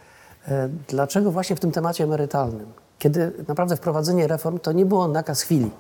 e, 0.49 0.69
dlaczego 0.89 1.31
właśnie 1.31 1.57
w 1.57 1.61
tym 1.61 1.73
temacie 1.73 2.05
emerytalnym, 2.05 2.67
kiedy 2.99 3.33
naprawdę 3.49 3.77
wprowadzenie 3.77 4.27
reform 4.27 4.59
to 4.59 4.73
nie 4.73 4.87
było 4.87 5.09
nakaz 5.09 5.43
chwili, 5.43 5.71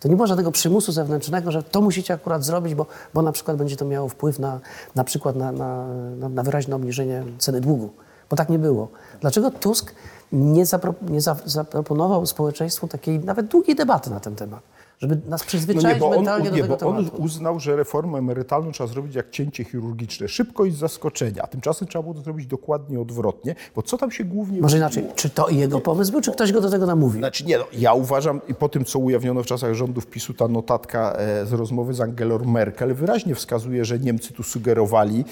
to 0.00 0.08
nie 0.08 0.16
było 0.16 0.26
żadnego 0.26 0.52
przymusu 0.52 0.92
zewnętrznego, 0.92 1.50
że 1.52 1.62
to 1.62 1.80
musicie 1.80 2.14
akurat 2.14 2.44
zrobić, 2.44 2.74
bo, 2.74 2.86
bo 3.14 3.22
na 3.22 3.32
przykład 3.32 3.56
będzie 3.56 3.76
to 3.76 3.84
miało 3.84 4.08
wpływ 4.08 4.38
na, 4.38 4.60
na 4.94 5.04
przykład 5.04 5.36
na, 5.36 5.52
na, 5.52 5.86
na, 6.28 6.42
wyraźne 6.42 6.76
obniżenie 6.76 7.24
ceny 7.38 7.60
długu, 7.60 7.90
bo 8.30 8.36
tak 8.36 8.48
nie 8.48 8.58
było. 8.58 8.88
Dlaczego 9.20 9.50
Tusk 9.50 9.94
nie, 10.32 10.66
zapro, 10.66 10.94
nie 11.08 11.20
za, 11.20 11.36
zaproponował 11.44 12.26
społeczeństwu 12.26 12.88
takiej 12.88 13.18
nawet 13.18 13.46
długiej 13.46 13.76
debaty 13.76 14.10
na 14.10 14.20
ten 14.20 14.36
temat? 14.36 14.60
Żeby 15.02 15.20
nas 15.28 15.40
No 15.40 15.46
przyzwyczaić 15.46 15.94
nie, 15.94 16.00
bo 16.00 16.08
on, 16.08 16.16
mentalnie 16.16 16.50
do 16.50 16.56
nie, 16.56 16.62
tego 16.62 16.76
bo 16.76 16.86
on 16.88 16.96
tematu. 17.04 17.22
uznał, 17.22 17.60
że 17.60 17.76
reformę 17.76 18.18
emerytalną 18.18 18.72
trzeba 18.72 18.88
zrobić 18.88 19.14
jak 19.14 19.30
cięcie 19.30 19.64
chirurgiczne. 19.64 20.28
Szybko 20.28 20.64
i 20.64 20.70
z 20.70 20.76
zaskoczenia. 20.76 21.42
A 21.42 21.46
tymczasem 21.46 21.88
trzeba 21.88 22.02
było 22.02 22.14
to 22.14 22.20
zrobić 22.20 22.46
dokładnie 22.46 23.00
odwrotnie, 23.00 23.54
bo 23.76 23.82
co 23.82 23.98
tam 23.98 24.10
się 24.10 24.24
głównie... 24.24 24.60
Może 24.60 24.76
inaczej, 24.76 25.04
czy 25.14 25.30
to 25.30 25.48
jego 25.48 25.80
pomysł 25.80 26.12
był, 26.12 26.20
czy 26.20 26.32
ktoś 26.32 26.52
go 26.52 26.60
do 26.60 26.70
tego 26.70 26.86
namówił? 26.86 27.20
Znaczy 27.20 27.44
nie, 27.44 27.58
no, 27.58 27.64
ja 27.78 27.94
uważam 27.94 28.40
i 28.48 28.54
po 28.54 28.68
tym, 28.68 28.84
co 28.84 28.98
ujawniono 28.98 29.42
w 29.42 29.46
czasach 29.46 29.74
rządów 29.74 30.06
PiSu, 30.06 30.34
ta 30.34 30.48
notatka 30.48 31.12
e, 31.12 31.46
z 31.46 31.52
rozmowy 31.52 31.94
z 31.94 32.00
Angelą 32.00 32.38
Merkel 32.38 32.94
wyraźnie 32.94 33.34
wskazuje, 33.34 33.84
że 33.84 33.98
Niemcy 33.98 34.32
tu 34.32 34.42
sugerowali, 34.42 35.24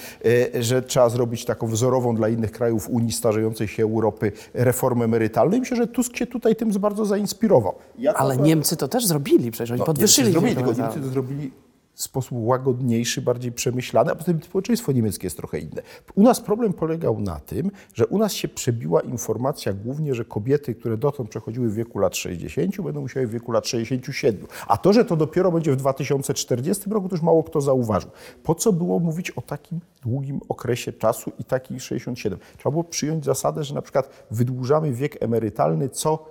e, 0.55 0.63
że 0.63 0.81
trzeba 0.81 1.09
zrobić 1.09 1.45
taką 1.45 1.67
wzorową 1.67 2.15
dla 2.15 2.29
innych 2.29 2.51
krajów 2.51 2.89
Unii 2.89 3.11
starzejącej 3.11 3.67
się 3.67 3.83
Europy 3.83 4.31
reformę 4.53 5.05
emerytalną. 5.05 5.57
I 5.57 5.59
myślę, 5.59 5.77
że 5.77 5.87
Tusk 5.87 6.17
się 6.17 6.27
tutaj 6.27 6.55
tym 6.55 6.71
bardzo 6.71 7.05
zainspirował. 7.05 7.73
Ja 7.99 8.13
Ale 8.13 8.35
to- 8.37 8.41
Niemcy 8.43 8.77
to 8.77 8.87
też 8.87 9.05
zrobili 9.07 9.51
przecież, 9.63 9.71
oni 9.71 9.79
no, 9.79 9.85
podwyższyli 9.85 10.27
Niemcy 10.27 10.39
zrobili, 10.39 10.55
tylko. 10.55 10.81
Niemcy 10.81 10.99
to 10.99 11.07
zrobili 11.07 11.51
w 11.93 12.01
sposób 12.01 12.37
łagodniejszy, 12.41 13.21
bardziej 13.21 13.51
przemyślany, 13.51 14.11
a 14.11 14.15
poza 14.15 14.25
tym 14.25 14.43
społeczeństwo 14.43 14.91
niemieckie 14.91 15.25
jest 15.25 15.37
trochę 15.37 15.59
inne. 15.59 15.81
U 16.15 16.23
nas 16.23 16.41
problem 16.41 16.73
polegał 16.73 17.19
na 17.19 17.39
tym, 17.39 17.71
że 17.93 18.07
u 18.07 18.17
nas 18.17 18.33
się 18.33 18.47
przebiła 18.47 19.01
informacja 19.01 19.73
głównie, 19.73 20.15
że 20.15 20.25
kobiety, 20.25 20.75
które 20.75 20.97
dotąd 20.97 21.29
przechodziły 21.29 21.69
w 21.69 21.73
wieku 21.73 21.99
lat 21.99 22.15
60, 22.15 22.81
będą 22.81 23.01
musiały 23.01 23.27
w 23.27 23.31
wieku 23.31 23.51
lat 23.51 23.67
67. 23.67 24.47
A 24.67 24.77
to, 24.77 24.93
że 24.93 25.05
to 25.05 25.15
dopiero 25.15 25.51
będzie 25.51 25.71
w 25.71 25.75
2040 25.75 26.89
roku, 26.89 27.09
to 27.09 27.15
już 27.15 27.21
mało 27.21 27.43
kto 27.43 27.61
zauważył. 27.61 28.11
Po 28.43 28.55
co 28.55 28.73
było 28.73 28.99
mówić 28.99 29.31
o 29.31 29.41
takim 29.41 29.79
długim 30.03 30.39
okresie 30.49 30.93
czasu 30.93 31.31
i 31.39 31.43
taki 31.43 31.79
67? 31.79 32.39
Trzeba 32.57 32.71
było 32.71 32.83
przyjąć 32.83 33.25
zasadę, 33.25 33.63
że 33.63 33.75
na 33.75 33.81
przykład 33.81 34.25
wydłużamy 34.31 34.93
wiek 34.93 35.23
emerytalny 35.23 35.89
co 35.89 36.25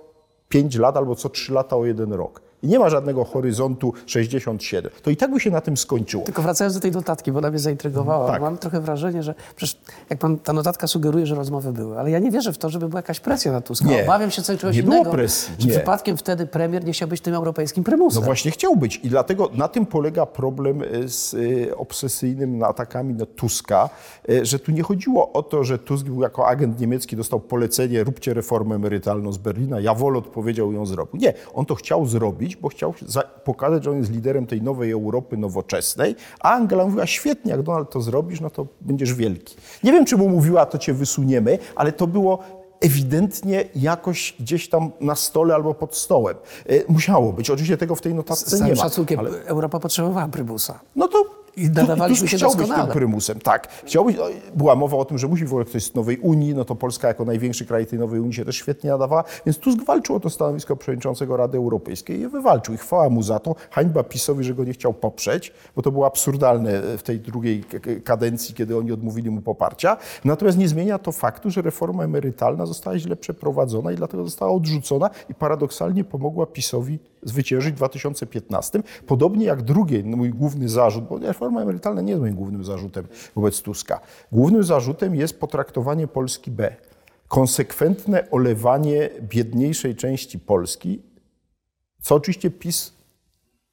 5 0.49 0.75
lat 0.75 0.97
albo 0.97 1.15
co 1.15 1.29
3 1.29 1.53
lata 1.53 1.77
o 1.77 1.85
jeden 1.85 2.13
rok. 2.13 2.50
I 2.63 2.67
nie 2.67 2.79
ma 2.79 2.89
żadnego 2.89 3.23
horyzontu 3.25 3.93
67. 4.05 4.91
To 5.03 5.09
i 5.09 5.17
tak 5.17 5.31
by 5.31 5.39
się 5.39 5.51
na 5.51 5.61
tym 5.61 5.77
skończyło. 5.77 6.23
Tylko 6.23 6.41
wracając 6.41 6.73
do 6.75 6.79
tej 6.79 6.91
notatki, 6.91 7.31
bo 7.31 7.37
ona 7.37 7.49
mnie 7.49 7.59
zaintrygowała. 7.59 8.27
Tak. 8.27 8.41
Mam 8.41 8.57
trochę 8.57 8.81
wrażenie, 8.81 9.23
że 9.23 9.35
przecież 9.55 9.77
jak 10.09 10.19
pan, 10.19 10.37
ta 10.39 10.53
notatka 10.53 10.87
sugeruje, 10.87 11.25
że 11.25 11.35
rozmowy 11.35 11.73
były, 11.73 11.99
ale 11.99 12.11
ja 12.11 12.19
nie 12.19 12.31
wierzę 12.31 12.53
w 12.53 12.57
to, 12.57 12.69
żeby 12.69 12.89
była 12.89 12.99
jakaś 12.99 13.19
presja 13.19 13.51
na 13.51 13.61
Tuska. 13.61 13.85
Nie. 13.87 14.03
Obawiam 14.03 14.31
się 14.31 14.41
czegoś 14.41 14.75
Nie 14.75 14.83
było 14.83 14.95
innego. 14.95 15.11
presji, 15.11 15.53
Że 15.59 15.67
nie. 15.67 15.73
przypadkiem 15.73 16.17
wtedy 16.17 16.47
premier 16.47 16.85
nie 16.85 16.93
chciał 16.93 17.07
być 17.07 17.21
tym 17.21 17.33
europejskim 17.33 17.83
prymusem. 17.83 18.21
No 18.21 18.25
właśnie 18.25 18.51
chciał 18.51 18.75
być 18.75 18.99
i 19.03 19.09
dlatego 19.09 19.49
na 19.53 19.67
tym 19.67 19.85
polega 19.85 20.25
problem 20.25 20.81
e, 20.81 21.07
z 21.07 21.33
e, 21.69 21.75
obsesyjnymi 21.75 22.63
atakami 22.63 23.13
na 23.13 23.25
Tuska, 23.25 23.89
e, 24.29 24.45
że 24.45 24.59
tu 24.59 24.71
nie 24.71 24.83
chodziło 24.83 25.33
o 25.33 25.43
to, 25.43 25.63
że 25.63 25.77
Tusk 25.79 26.05
był 26.05 26.21
jako 26.21 26.47
agent 26.47 26.79
niemiecki 26.79 27.15
dostał 27.15 27.39
polecenie 27.39 28.03
róbcie 28.03 28.33
reformę 28.33 28.75
emerytalną 28.75 29.31
z 29.31 29.37
Berlina, 29.37 29.79
Jawolot 29.79 30.27
powiedział 30.27 30.71
ją 30.73 30.85
zrobił. 30.85 31.21
Nie, 31.21 31.33
on 31.53 31.65
to 31.65 31.75
chciał 31.75 32.05
zrobić, 32.05 32.50
bo 32.57 32.69
chciał 32.69 32.93
za- 33.07 33.21
pokazać, 33.23 33.83
że 33.83 33.91
on 33.91 33.97
jest 33.97 34.11
liderem 34.11 34.47
tej 34.47 34.61
nowej 34.61 34.91
Europy 34.91 35.37
nowoczesnej, 35.37 36.15
a 36.39 36.51
Angela 36.51 36.85
mówiła 36.85 37.05
świetnie, 37.07 37.51
jak 37.51 37.61
Donald 37.61 37.89
to 37.89 38.01
zrobisz, 38.01 38.41
no 38.41 38.49
to 38.49 38.67
będziesz 38.81 39.13
wielki. 39.13 39.55
Nie 39.83 39.91
wiem, 39.91 40.05
czy 40.05 40.17
mu 40.17 40.29
mówiła, 40.29 40.65
to 40.65 40.77
cię 40.77 40.93
wysuniemy, 40.93 41.59
ale 41.75 41.91
to 41.91 42.07
było 42.07 42.39
ewidentnie 42.81 43.65
jakoś 43.75 44.35
gdzieś 44.39 44.69
tam 44.69 44.91
na 45.01 45.15
stole 45.15 45.55
albo 45.55 45.73
pod 45.73 45.95
stołem. 45.95 46.35
E, 46.69 46.73
Musiało 46.87 47.33
być. 47.33 47.49
Oczywiście 47.49 47.77
tego 47.77 47.95
w 47.95 48.01
tej 48.01 48.11
Z 48.11 48.15
notatce 48.15 48.55
nie 48.55 48.59
całym 48.59 48.75
ma. 48.75 48.83
szacunkiem, 48.83 49.19
ale- 49.19 49.29
Europa 49.45 49.79
potrzebowała 49.79 50.27
prymusa. 50.27 50.79
no 50.95 51.07
to 51.07 51.25
I 51.57 51.69
nadawaliśmy 51.69 52.21
Tusk 52.21 52.31
się 52.31 52.37
chciał 52.37 52.49
być 52.49 52.57
tym 52.57 52.67
doskonale. 52.67 52.93
prymusem, 52.93 53.39
tak. 53.39 53.67
Chciał 53.85 54.05
być, 54.05 54.17
była 54.55 54.75
mowa 54.75 54.97
o 54.97 55.05
tym, 55.05 55.17
że 55.17 55.27
musi 55.27 55.45
w 55.45 55.49
ogóle 55.49 55.65
ktoś 55.65 55.83
z 55.83 55.95
nowej 55.95 56.17
Unii, 56.17 56.55
no 56.55 56.65
to 56.65 56.75
Polska 56.75 57.07
jako 57.07 57.25
największy 57.25 57.65
kraj 57.65 57.85
tej 57.85 57.99
nowej 57.99 58.19
Unii 58.19 58.33
się 58.33 58.45
też 58.45 58.55
świetnie 58.55 58.89
nadawała, 58.89 59.23
więc 59.45 59.57
Tusk 59.57 59.83
walczył 59.85 60.15
o 60.15 60.19
to 60.19 60.29
stanowisko 60.29 60.75
przewodniczącego 60.75 61.37
Rady 61.37 61.57
Europejskiej 61.57 62.19
i 62.19 62.27
wywalczył. 62.27 62.75
I 62.75 62.77
chwała 62.77 63.09
mu 63.09 63.23
za 63.23 63.39
to. 63.39 63.55
Hańba 63.71 64.03
PiSowi, 64.03 64.43
że 64.43 64.53
go 64.53 64.63
nie 64.63 64.73
chciał 64.73 64.93
poprzeć, 64.93 65.53
bo 65.75 65.81
to 65.81 65.91
było 65.91 66.05
absurdalne 66.05 66.81
w 66.97 67.03
tej 67.03 67.19
drugiej 67.19 67.63
kadencji, 68.03 68.55
kiedy 68.55 68.77
oni 68.77 68.91
odmówili 68.91 69.29
mu 69.29 69.41
poparcia. 69.41 69.97
Natomiast 70.25 70.57
nie 70.57 70.67
zmienia 70.67 70.99
to 70.99 71.11
faktu, 71.11 71.51
że 71.51 71.61
reforma 71.61 72.03
emerytalna 72.03 72.65
została 72.65 72.99
źle 72.99 73.15
przeprowadzona 73.15 73.91
i 73.91 73.95
dlatego 73.95 74.23
została 74.23 74.51
odrzucona 74.51 75.09
i 75.29 75.33
paradoksalnie 75.33 76.03
pomogła 76.03 76.45
PiSowi 76.45 76.99
zwyciężyć 77.23 77.73
w 77.73 77.77
2015. 77.77 78.83
Podobnie 79.07 79.45
jak 79.45 79.61
drugi 79.61 80.03
mój 80.03 80.29
główny 80.29 80.69
zarzut, 80.69 81.07
bo 81.07 81.17
reforma 81.17 81.61
emerytalna 81.61 82.01
nie 82.01 82.09
jest 82.11 82.21
moim 82.21 82.35
głównym 82.35 82.63
zarzutem 82.63 83.07
wobec 83.35 83.61
Tuska. 83.61 83.99
Głównym 84.31 84.63
zarzutem 84.63 85.15
jest 85.15 85.39
potraktowanie 85.39 86.07
Polski 86.07 86.51
B. 86.51 86.75
Konsekwentne 87.27 88.31
olewanie 88.31 89.09
biedniejszej 89.21 89.95
części 89.95 90.39
Polski, 90.39 91.01
co 92.01 92.15
oczywiście 92.15 92.51
PiS 92.51 92.93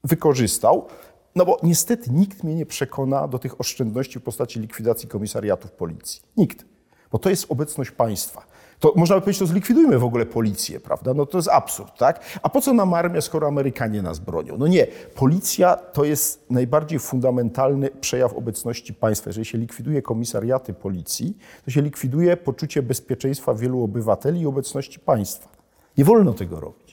wykorzystał. 0.04 0.86
No 1.34 1.44
bo 1.44 1.58
niestety 1.62 2.10
nikt 2.10 2.44
mnie 2.44 2.54
nie 2.54 2.66
przekona 2.66 3.28
do 3.28 3.38
tych 3.38 3.60
oszczędności 3.60 4.18
w 4.18 4.22
postaci 4.22 4.60
likwidacji 4.60 5.08
komisariatów 5.08 5.72
policji. 5.72 6.22
Nikt. 6.36 6.64
Bo 7.12 7.18
to 7.18 7.30
jest 7.30 7.46
obecność 7.48 7.90
państwa. 7.90 8.46
To 8.78 8.92
można 8.96 9.14
by 9.14 9.20
powiedzieć, 9.20 9.38
to 9.38 9.46
zlikwidujmy 9.46 9.98
w 9.98 10.04
ogóle 10.04 10.26
policję, 10.26 10.80
prawda? 10.80 11.14
No 11.14 11.26
to 11.26 11.38
jest 11.38 11.48
absurd, 11.48 11.98
tak? 11.98 12.38
A 12.42 12.48
po 12.48 12.60
co 12.60 12.72
nam 12.72 12.94
armia, 12.94 13.20
skoro 13.20 13.46
Amerykanie 13.46 14.02
nas 14.02 14.18
bronią? 14.18 14.58
No 14.58 14.66
nie. 14.66 14.86
Policja 15.14 15.76
to 15.76 16.04
jest 16.04 16.50
najbardziej 16.50 16.98
fundamentalny 16.98 17.90
przejaw 18.00 18.34
obecności 18.34 18.94
państwa. 18.94 19.30
Jeżeli 19.30 19.44
się 19.44 19.58
likwiduje 19.58 20.02
komisariaty 20.02 20.74
policji, 20.74 21.36
to 21.64 21.70
się 21.70 21.82
likwiduje 21.82 22.36
poczucie 22.36 22.82
bezpieczeństwa 22.82 23.54
wielu 23.54 23.82
obywateli 23.82 24.40
i 24.40 24.46
obecności 24.46 25.00
państwa. 25.00 25.48
Nie 25.98 26.04
wolno 26.04 26.32
tego 26.32 26.60
robić. 26.60 26.87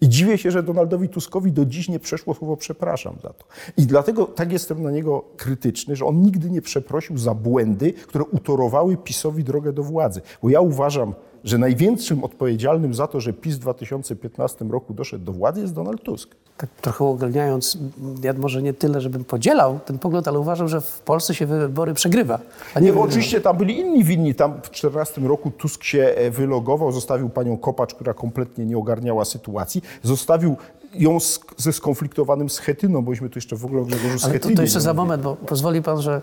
I 0.00 0.08
dziwię 0.08 0.38
się, 0.38 0.50
że 0.50 0.62
Donaldowi 0.62 1.08
Tuskowi 1.08 1.52
do 1.52 1.66
dziś 1.66 1.88
nie 1.88 1.98
przeszło 1.98 2.34
słowo 2.34 2.56
przepraszam 2.56 3.16
za 3.22 3.28
to. 3.28 3.44
I 3.76 3.82
dlatego 3.82 4.24
tak 4.24 4.52
jestem 4.52 4.82
na 4.82 4.90
niego 4.90 5.24
krytyczny, 5.36 5.96
że 5.96 6.04
on 6.04 6.22
nigdy 6.22 6.50
nie 6.50 6.62
przeprosił 6.62 7.18
za 7.18 7.34
błędy, 7.34 7.92
które 7.92 8.24
utorowały 8.24 8.96
PiSowi 8.96 9.44
drogę 9.44 9.72
do 9.72 9.82
władzy. 9.82 10.20
Bo 10.42 10.50
ja 10.50 10.60
uważam, 10.60 11.14
że 11.46 11.58
największym 11.58 12.24
odpowiedzialnym 12.24 12.94
za 12.94 13.06
to, 13.06 13.20
że 13.20 13.32
PiS 13.32 13.56
w 13.56 13.58
2015 13.58 14.64
roku 14.64 14.94
doszedł 14.94 15.24
do 15.24 15.32
władzy 15.32 15.60
jest 15.60 15.74
Donald 15.74 16.02
Tusk. 16.02 16.34
Tak 16.56 16.70
trochę 16.80 17.04
uogólniając, 17.04 17.78
ja 18.22 18.32
może 18.32 18.62
nie 18.62 18.74
tyle, 18.74 19.00
żebym 19.00 19.24
podzielał 19.24 19.78
ten 19.86 19.98
pogląd, 19.98 20.28
ale 20.28 20.38
uważam, 20.38 20.68
że 20.68 20.80
w 20.80 21.00
Polsce 21.00 21.34
się 21.34 21.46
wybory 21.46 21.94
przegrywa. 21.94 22.38
Nie, 22.76 22.82
nie 22.82 23.00
oczywiście 23.00 23.40
tam 23.40 23.56
byli 23.56 23.78
inni 23.80 24.04
winni. 24.04 24.34
Tam 24.34 24.50
w 24.52 24.54
2014 24.54 25.20
roku 25.20 25.50
Tusk 25.50 25.84
się 25.84 26.02
e, 26.16 26.30
wylogował, 26.30 26.92
zostawił 26.92 27.28
panią 27.28 27.56
Kopacz, 27.56 27.94
która 27.94 28.14
kompletnie 28.14 28.66
nie 28.66 28.78
ogarniała 28.78 29.24
sytuacji. 29.24 29.82
Zostawił 30.02 30.56
ją 30.94 31.18
sk- 31.18 31.54
ze 31.56 31.72
skonfliktowanym 31.72 32.50
Schetyną, 32.50 33.02
bośmy 33.02 33.30
tu 33.30 33.38
jeszcze 33.38 33.56
w 33.56 33.64
ogóle 33.64 33.82
o 33.82 33.84
Grzegorzu 33.84 34.08
Ale 34.08 34.18
to, 34.20 34.28
Schetynie 34.28 34.56
to 34.56 34.62
jeszcze 34.62 34.80
za 34.80 34.94
moment, 34.94 35.22
bo 35.22 35.36
pozwoli 35.36 35.82
pan, 35.82 36.02
że 36.02 36.22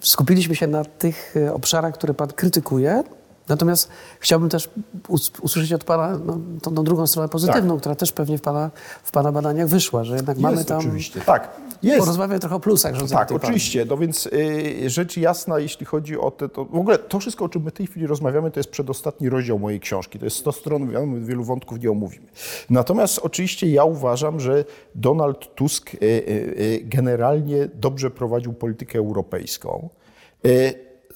skupiliśmy 0.00 0.54
się 0.54 0.66
na 0.66 0.84
tych 0.84 1.36
e, 1.36 1.54
obszarach, 1.54 1.94
które 1.94 2.14
pan 2.14 2.28
krytykuje. 2.28 3.02
Natomiast 3.48 3.88
chciałbym 4.20 4.48
też 4.48 4.70
us- 5.08 5.32
usłyszeć 5.42 5.72
od 5.72 5.84
pana 5.84 6.18
no, 6.24 6.38
tą, 6.62 6.74
tą 6.74 6.84
drugą 6.84 7.06
stronę 7.06 7.28
pozytywną, 7.28 7.78
która 7.80 7.94
też 7.94 8.12
pewnie 8.12 8.38
w 8.38 8.40
pana, 8.40 8.70
w 9.02 9.10
pana 9.10 9.32
badaniach 9.32 9.68
wyszła, 9.68 10.04
że 10.04 10.14
jednak 10.16 10.38
mamy 10.38 10.56
Jest 10.56 10.68
tam. 10.68 10.78
oczywiście, 10.78 11.20
tak. 11.20 11.50
Jest. 11.82 11.98
Porozmawiamy 11.98 12.40
trochę 12.40 12.56
o 12.56 12.60
plusach 12.60 12.94
rządzenia 12.94 13.18
Tak, 13.18 13.28
partii. 13.28 13.44
oczywiście. 13.46 13.86
No 13.90 13.96
więc 13.96 14.26
y, 14.26 14.90
rzecz 14.90 15.16
jasna, 15.16 15.58
jeśli 15.58 15.86
chodzi 15.86 16.18
o 16.18 16.30
te, 16.30 16.48
to 16.48 16.64
w 16.64 16.74
ogóle 16.76 16.98
to 16.98 17.18
wszystko, 17.20 17.44
o 17.44 17.48
czym 17.48 17.62
my 17.62 17.70
w 17.70 17.74
tej 17.74 17.86
chwili 17.86 18.06
rozmawiamy, 18.06 18.50
to 18.50 18.60
jest 18.60 18.70
przedostatni 18.70 19.28
rozdział 19.28 19.58
mojej 19.58 19.80
książki. 19.80 20.18
To 20.18 20.24
jest 20.24 20.36
100 20.36 20.52
stron, 20.52 20.90
wiadomo, 20.90 21.16
wielu 21.20 21.44
wątków 21.44 21.80
nie 21.80 21.90
omówimy. 21.90 22.26
Natomiast 22.70 23.18
oczywiście 23.22 23.70
ja 23.70 23.84
uważam, 23.84 24.40
że 24.40 24.64
Donald 24.94 25.54
Tusk 25.54 25.94
y, 25.94 25.98
y, 26.02 26.08
y, 26.08 26.80
generalnie 26.84 27.68
dobrze 27.74 28.10
prowadził 28.10 28.52
politykę 28.52 28.98
europejską. 28.98 29.88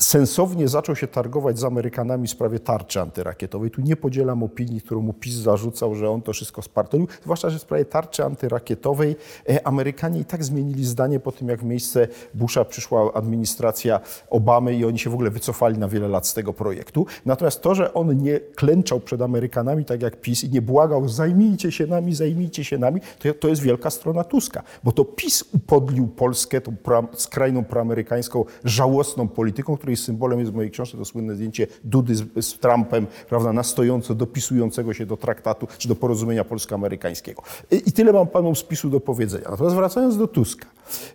Sensownie 0.01 0.69
zaczął 0.69 0.97
się 0.97 1.07
targować 1.07 1.59
z 1.59 1.65
Amerykanami 1.65 2.29
w 2.29 2.31
sprawie 2.31 2.61
tarczy 2.61 3.01
antyrakietowej. 3.01 3.71
Tu 3.71 3.81
nie 3.81 3.97
podzielam 3.97 4.43
opinii, 4.43 4.81
którą 4.81 5.01
mu 5.01 5.13
PiS 5.13 5.35
zarzucał, 5.35 5.95
że 5.95 6.11
on 6.11 6.23
to 6.23 6.33
wszystko 6.33 6.63
spartolił. 6.63 7.09
Zwłaszcza, 7.23 7.51
że 7.51 7.59
w 7.59 7.63
sprawie 7.63 7.85
tarczy 7.85 8.25
antyrakietowej 8.25 9.17
e, 9.49 9.67
Amerykanie 9.67 10.21
i 10.21 10.25
tak 10.25 10.45
zmienili 10.45 10.85
zdanie 10.85 11.21
po 11.21 11.33
tym, 11.33 11.49
jak 11.49 11.61
w 11.61 11.65
miejsce 11.65 12.09
Busha 12.35 12.65
przyszła 12.65 13.13
administracja 13.15 14.01
Obamy 14.31 14.75
i 14.75 14.85
oni 14.85 14.99
się 14.99 15.11
w 15.11 15.15
ogóle 15.15 15.31
wycofali 15.31 15.79
na 15.79 15.89
wiele 15.89 16.09
lat 16.09 16.27
z 16.27 16.35
tego 16.35 16.53
projektu. 16.53 17.07
Natomiast 17.27 17.63
to, 17.63 17.75
że 17.75 17.95
on 17.95 18.17
nie 18.17 18.41
klęczał 18.41 19.01
przed 19.01 19.23
Amerykanami, 19.23 19.85
tak 19.85 20.03
jak 20.03 20.21
PiS, 20.21 20.45
i 20.45 20.51
nie 20.51 20.63
błagał, 20.63 21.09
zajmijcie 21.09 21.73
się 21.73 21.87
nami, 21.87 22.15
zajmijcie 22.15 22.65
się 22.65 22.79
nami, 22.79 23.01
to, 23.19 23.35
to 23.35 23.49
jest 23.49 23.63
wielka 23.63 23.91
strona 23.91 24.25
Tuska. 24.25 24.63
Bo 24.85 24.93
to 24.93 25.05
PiS 25.05 25.45
upodlił 25.53 26.07
Polskę 26.07 26.61
tą 26.61 26.77
pro, 26.77 27.05
skrajną 27.15 27.65
proamerykańską, 27.65 28.45
żałosną 28.65 29.29
polityką, 29.29 29.77
której 29.89 29.97
symbolem 29.97 30.41
jest 30.41 30.53
w 30.53 30.55
mojej 30.55 30.71
książce 30.71 30.99
to 30.99 31.05
słynne 31.05 31.35
zdjęcie 31.35 31.67
Dudy 31.85 32.15
z, 32.15 32.25
z 32.41 32.59
Trumpem, 32.59 33.07
prawda, 33.29 33.53
na 33.53 33.63
stojąco 33.63 34.15
dopisującego 34.15 34.95
się 34.95 35.07
do 35.07 35.17
traktatu, 35.17 35.67
czy 35.79 35.89
do 35.89 35.95
porozumienia 35.95 36.45
polsko-amerykańskiego. 36.45 37.43
I, 37.71 37.83
I 37.87 37.93
tyle 37.93 38.13
mam 38.13 38.27
panom 38.27 38.57
z 38.57 38.63
PiSu 38.63 38.91
do 38.91 39.01
powiedzenia. 39.01 39.51
Natomiast 39.51 39.77
wracając 39.77 40.17
do 40.17 40.27
Tuska. 40.27 40.67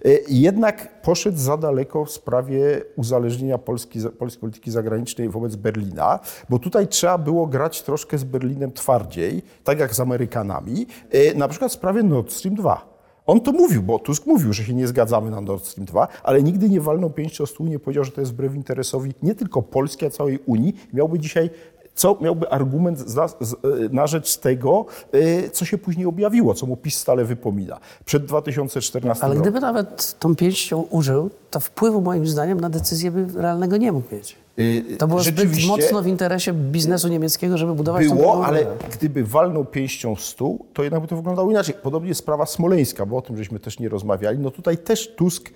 e, 0.06 0.10
Jednak 0.28 1.02
poszedł 1.02 1.38
za 1.38 1.58
daleko 1.58 2.06
w 2.06 2.12
sprawie 2.12 2.82
uzależnienia 2.96 3.58
Polski, 3.58 4.00
polskiej 4.20 4.42
polityki 4.42 4.72
zagranicznej 4.72 5.30
wobec 5.30 5.56
Berlina, 5.56 6.20
bo 6.50 6.60
tutaj 6.60 6.88
trzeba 6.88 7.18
było 7.18 7.48
grać 7.48 7.82
troszkę 7.82 8.18
z 8.18 8.24
Berlinem 8.24 8.72
twardziej, 8.72 9.42
tak 9.64 9.80
jak 9.80 9.96
z 9.96 10.00
Amerykanami, 10.00 10.88
e, 11.12 11.34
na 11.34 11.48
przykład 11.48 11.72
w 11.72 11.76
sprawie 11.76 12.04
Nord 12.04 12.32
Stream 12.32 12.56
2. 12.56 12.93
On 13.26 13.42
to 13.42 13.52
mówił, 13.52 13.84
bo 13.84 14.00
Tusk 14.00 14.26
mówił, 14.26 14.54
że 14.54 14.64
się 14.64 14.74
nie 14.74 14.88
zgadzamy 14.88 15.32
na 15.32 15.42
Nord 15.42 15.66
Stream 15.66 15.86
2, 15.86 16.08
ale 16.24 16.44
nigdy 16.44 16.70
nie 16.70 16.82
walnął 16.82 17.10
pięścią 17.10 17.44
o 17.44 17.48
stół, 17.48 17.68
nie 17.68 17.80
powiedział, 17.80 18.04
że 18.04 18.12
to 18.12 18.22
jest 18.22 18.32
wbrew 18.32 18.56
interesowi 18.56 19.14
nie 19.24 19.36
tylko 19.36 19.62
Polski, 19.62 20.06
a 20.06 20.10
całej 20.10 20.40
Unii. 20.46 20.76
Miałby 20.94 21.20
dzisiaj, 21.20 21.50
co 21.96 22.18
miałby 22.22 22.50
argument 22.50 23.00
za, 23.00 23.28
z, 23.28 23.56
na 23.94 24.08
rzecz 24.08 24.38
tego, 24.38 24.86
y, 25.16 25.50
co 25.54 25.66
się 25.66 25.78
później 25.78 26.06
objawiło, 26.06 26.54
co 26.54 26.66
mu 26.66 26.78
PiS 26.78 26.98
stale 26.98 27.26
wypomina. 27.26 27.80
Przed 28.06 28.26
2014 28.26 29.26
Ale 29.26 29.36
gdyby 29.36 29.60
nawet 29.60 30.20
tą 30.20 30.36
pięścią 30.36 30.82
użył, 30.82 31.30
to 31.52 31.60
wpływu 31.60 32.02
moim 32.02 32.28
zdaniem 32.28 32.60
na 32.60 32.70
decyzję 32.70 33.12
by 33.12 33.42
realnego 33.42 33.78
nie 33.78 33.92
mógł 33.92 34.16
mieć. 34.16 34.43
Y, 34.60 34.98
To 34.98 35.08
było 35.08 35.24
zbyt 35.24 35.66
mocno 35.68 36.02
w 36.02 36.08
interesie 36.08 36.54
biznesu 36.54 37.08
niemieckiego, 37.08 37.58
żeby 37.58 37.76
budować 37.76 38.08
Było, 38.08 38.46
ale 38.46 38.66
gdyby 38.98 39.24
walnął 39.24 39.66
pięścią 39.66 40.16
w 40.16 40.22
stół, 40.22 40.66
to 40.74 40.84
jednak 40.84 41.02
by 41.02 41.08
to 41.08 41.16
wyglądało 41.16 41.52
inaczej. 41.52 41.76
Podobnie 41.84 42.16
sprawa 42.16 42.46
smoleńska, 42.46 43.06
bo 43.06 43.18
o 43.18 43.22
tym 43.22 43.38
żeśmy 43.38 43.60
też 43.60 43.80
nie 43.80 43.90
rozmawiali. 43.90 44.40
No 44.40 44.52
tutaj 44.52 44.78
też 44.78 45.16
Tusk, 45.16 45.50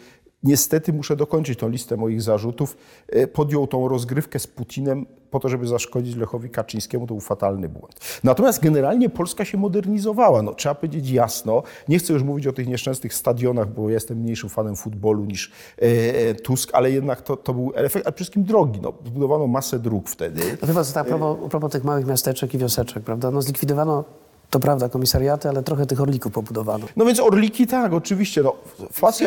niestety 0.43 0.93
muszę 0.93 1.15
dokończyć 1.15 1.59
tą 1.59 1.69
listę 1.69 1.97
moich 1.97 2.21
zarzutów, 2.21 2.77
e, 3.07 3.27
podjął 3.27 3.67
tą 3.67 3.87
rozgrywkę 3.87 4.39
z 4.39 4.47
Putinem 4.47 5.05
po 5.31 5.39
to, 5.39 5.49
żeby 5.49 5.67
zaszkodzić 5.67 6.15
Lechowi 6.15 6.49
Kaczyńskiemu. 6.49 7.07
To 7.07 7.13
był 7.13 7.21
fatalny 7.21 7.69
błąd. 7.69 8.19
Natomiast 8.23 8.63
generalnie 8.63 9.09
Polska 9.09 9.45
się 9.45 9.57
modernizowała. 9.57 10.41
No, 10.41 10.53
trzeba 10.53 10.75
powiedzieć 10.75 11.09
jasno. 11.09 11.63
Nie 11.87 11.99
chcę 11.99 12.13
już 12.13 12.23
mówić 12.23 12.47
o 12.47 12.53
tych 12.53 12.67
nieszczęsnych 12.67 13.13
stadionach, 13.13 13.73
bo 13.73 13.89
jestem 13.89 14.17
mniejszym 14.17 14.49
fanem 14.49 14.75
futbolu 14.75 15.25
niż 15.25 15.51
e, 15.81 15.85
e, 16.29 16.35
Tusk, 16.35 16.69
ale 16.73 16.91
jednak 16.91 17.21
to, 17.21 17.37
to 17.37 17.53
był 17.53 17.71
efekt, 17.75 18.07
a 18.07 18.11
przede 18.11 18.15
wszystkim 18.15 18.43
drogi. 18.43 18.79
No, 18.81 18.93
zbudowano 19.05 19.47
masę 19.47 19.79
dróg 19.79 20.09
wtedy. 20.09 20.41
No 20.61 20.67
chyba 20.67 20.81
a 20.95 21.03
propos, 21.03 21.37
a 21.45 21.49
propos 21.49 21.71
tych 21.71 21.83
małych 21.83 22.05
miasteczek 22.05 22.53
i 22.53 22.57
wioseczek, 22.57 23.03
prawda? 23.03 23.31
No 23.31 23.41
zlikwidowano, 23.41 24.03
to 24.49 24.59
prawda, 24.59 24.89
komisariaty, 24.89 25.49
ale 25.49 25.63
trochę 25.63 25.85
tych 25.85 26.01
orlików 26.01 26.31
pobudowano. 26.31 26.85
No 26.95 27.05
więc 27.05 27.19
Orliki 27.19 27.67
tak, 27.67 27.93
oczywiście. 27.93 28.43
No, 28.43 28.55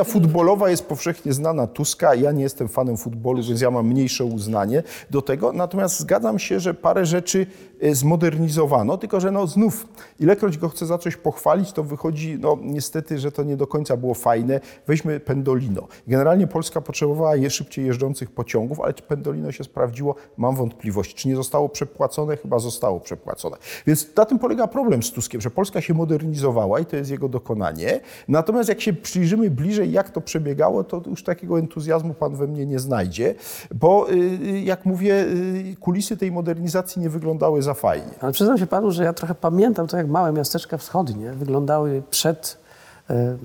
futbolowa 0.04 0.70
jest 0.70 0.86
powszechnie 0.86 1.32
znana 1.32 1.66
Tuska. 1.66 2.14
Ja 2.14 2.32
nie 2.32 2.42
jestem 2.42 2.68
fanem 2.68 2.96
futbolu, 2.96 3.42
więc 3.42 3.60
ja 3.60 3.70
mam 3.70 3.86
mniejsze 3.86 4.24
uznanie 4.24 4.82
do 5.10 5.22
tego. 5.22 5.52
Natomiast 5.52 6.00
zgadzam 6.00 6.38
się, 6.38 6.60
że 6.60 6.74
parę 6.74 7.06
rzeczy 7.06 7.46
e, 7.80 7.94
zmodernizowano, 7.94 8.98
tylko 8.98 9.20
że 9.20 9.30
no 9.30 9.46
znów, 9.46 9.86
ilekroć 10.20 10.58
go 10.58 10.68
chcę 10.68 10.86
za 10.86 10.98
coś 10.98 11.16
pochwalić, 11.16 11.72
to 11.72 11.82
wychodzi, 11.82 12.38
no 12.40 12.58
niestety, 12.62 13.18
że 13.18 13.32
to 13.32 13.42
nie 13.42 13.56
do 13.56 13.66
końca 13.66 13.96
było 13.96 14.14
fajne. 14.14 14.60
Weźmy 14.86 15.20
Pendolino. 15.20 15.88
Generalnie 16.06 16.46
Polska 16.46 16.80
potrzebowała 16.80 17.36
je 17.36 17.50
szybciej 17.50 17.86
jeżdżących 17.86 18.30
pociągów, 18.30 18.80
ale 18.80 18.94
czy 18.94 19.02
Pendolino 19.02 19.52
się 19.52 19.64
sprawdziło? 19.64 20.14
Mam 20.36 20.56
wątpliwości. 20.56 21.14
Czy 21.14 21.28
nie 21.28 21.36
zostało 21.36 21.68
przepłacone? 21.68 22.36
Chyba 22.36 22.58
zostało 22.58 23.00
przepłacone. 23.00 23.56
Więc 23.86 24.16
na 24.16 24.24
tym 24.24 24.38
polega 24.38 24.66
problem 24.66 25.02
Tuskiem, 25.12 25.40
że 25.40 25.50
Polska 25.50 25.80
się 25.80 25.94
modernizowała 25.94 26.80
i 26.80 26.86
to 26.86 26.96
jest 26.96 27.10
jego 27.10 27.28
dokonanie. 27.28 28.00
Natomiast 28.28 28.68
jak 28.68 28.80
się 28.80 28.92
przyjrzymy 28.92 29.50
bliżej, 29.50 29.92
jak 29.92 30.10
to 30.10 30.20
przebiegało, 30.20 30.84
to 30.84 31.02
już 31.06 31.24
takiego 31.24 31.58
entuzjazmu 31.58 32.14
pan 32.14 32.36
we 32.36 32.46
mnie 32.46 32.66
nie 32.66 32.78
znajdzie, 32.78 33.34
bo 33.74 34.10
y, 34.10 34.60
jak 34.60 34.86
mówię, 34.86 35.14
y, 35.14 35.76
kulisy 35.80 36.16
tej 36.16 36.32
modernizacji 36.32 37.02
nie 37.02 37.10
wyglądały 37.10 37.62
za 37.62 37.74
fajnie. 37.74 38.14
Ale 38.20 38.32
przyznam 38.32 38.58
się 38.58 38.66
panu, 38.66 38.90
że 38.90 39.04
ja 39.04 39.12
trochę 39.12 39.34
pamiętam 39.34 39.86
to, 39.86 39.96
jak 39.96 40.08
małe 40.08 40.32
miasteczka 40.32 40.78
wschodnie 40.78 41.32
wyglądały 41.32 42.02
przed, 42.10 42.58